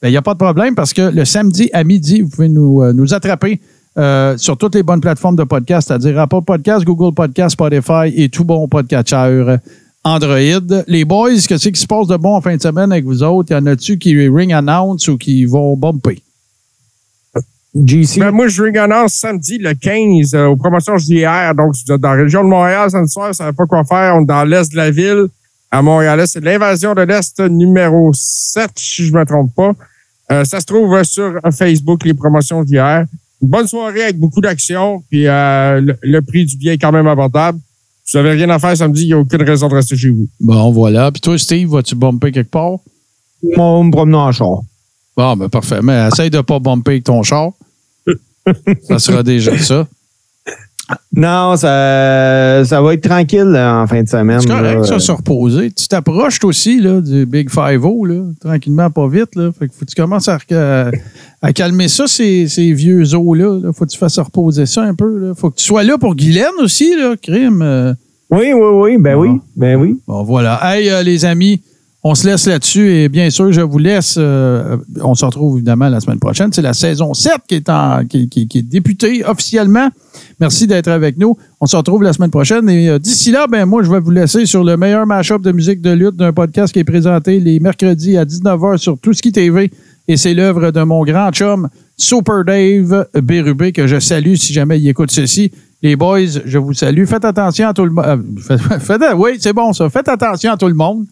[0.01, 2.49] ben, il n'y a pas de problème parce que le samedi à midi, vous pouvez
[2.49, 3.61] nous, nous attraper
[3.97, 8.27] euh, sur toutes les bonnes plateformes de podcast, c'est-à-dire Apple Podcast, Google Podcast, Spotify et
[8.27, 9.55] tout bon podcatcher
[10.05, 10.83] Android.
[10.87, 13.51] Les boys, qu'est-ce qui se passe de bon en fin de semaine avec vous autres?
[13.51, 16.21] Y en a-tu qui ring announce ou qui vont bumper?
[17.73, 18.19] GC.
[18.19, 21.55] Ben, moi, je ring annonce samedi le 15 euh, aux promotions JR.
[21.57, 23.83] Donc, si vous êtes dans la région de Montréal, samedi soir, vous savez pas quoi
[23.83, 24.15] faire.
[24.15, 25.25] On est dans l'est de la ville.
[25.71, 29.73] À Montréal, c'est l'invasion de l'Est numéro 7, si je me trompe pas.
[30.31, 33.05] Euh, ça se trouve sur Facebook, les promotions JR.
[33.41, 35.03] Une bonne soirée avec beaucoup d'action.
[35.09, 37.59] Puis euh, le, le prix du billet est quand même abordable.
[38.05, 40.09] Si vous avez rien à faire samedi, il n'y a aucune raison de rester chez
[40.09, 40.27] vous.
[40.39, 41.11] Bon, voilà.
[41.11, 42.77] Puis toi, Steve, vas-tu bumper quelque part?
[43.57, 44.61] Mon me promener en char.
[45.17, 45.81] Bon, ben parfait.
[45.81, 47.51] Mais essaye de pas bumper avec ton char.
[48.87, 49.87] ça sera déjà ça.
[51.15, 54.39] Non, ça, ça va être tranquille là, en fin de semaine.
[54.41, 54.83] C'est correct, là.
[54.83, 55.71] ça, se reposer.
[55.71, 58.05] Tu t'approches aussi là, du Big Five-O,
[58.39, 59.35] tranquillement, pas vite.
[59.35, 59.49] Là.
[59.57, 60.91] Fait que faut que tu commences à, à-
[61.41, 63.59] à calmer ça, ces, ces vieux os-là.
[63.63, 63.71] Là.
[63.73, 65.17] Faut que tu fasses reposer ça un peu.
[65.17, 65.33] Là.
[65.35, 67.61] Faut que tu sois là pour Guylaine aussi, là, crime.
[67.63, 67.93] euh.
[68.31, 68.97] Oui, oui, oui.
[68.99, 69.29] Ben oui.
[69.55, 69.99] Ben oui.
[70.07, 70.59] Bon, voilà.
[70.63, 71.61] Hey, euh, les amis,
[72.03, 74.15] on se laisse là-dessus et bien sûr, je vous laisse.
[74.17, 76.51] euh, on se retrouve évidemment la semaine prochaine.
[76.51, 79.89] C'est la saison 7 qui est, en, qui, qui- qui est débutée officiellement.
[80.39, 81.37] Merci d'être avec nous.
[81.61, 84.11] On se retrouve la semaine prochaine et euh, d'ici là, ben moi, je vais vous
[84.11, 87.59] laisser sur le meilleur mashup de musique de lutte d'un podcast qui est présenté les
[87.59, 89.71] mercredis à 19h sur Tout TV
[90.07, 94.79] et c'est l'œuvre de mon grand chum Super Dave Bérubé que je salue si jamais
[94.79, 95.51] il écoute ceci.
[95.81, 97.05] Les boys, je vous salue.
[97.05, 98.25] Faites attention à tout le monde.
[99.17, 99.89] oui, c'est bon ça.
[99.89, 101.05] Faites attention à tout le monde.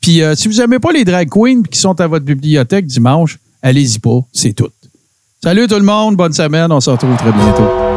[0.00, 3.38] Puis euh, si vous n'aimez pas les drag queens qui sont à votre bibliothèque dimanche,
[3.62, 4.70] allez-y pas, c'est tout.
[5.42, 7.85] Salut tout le monde, bonne semaine, on se retrouve très bientôt.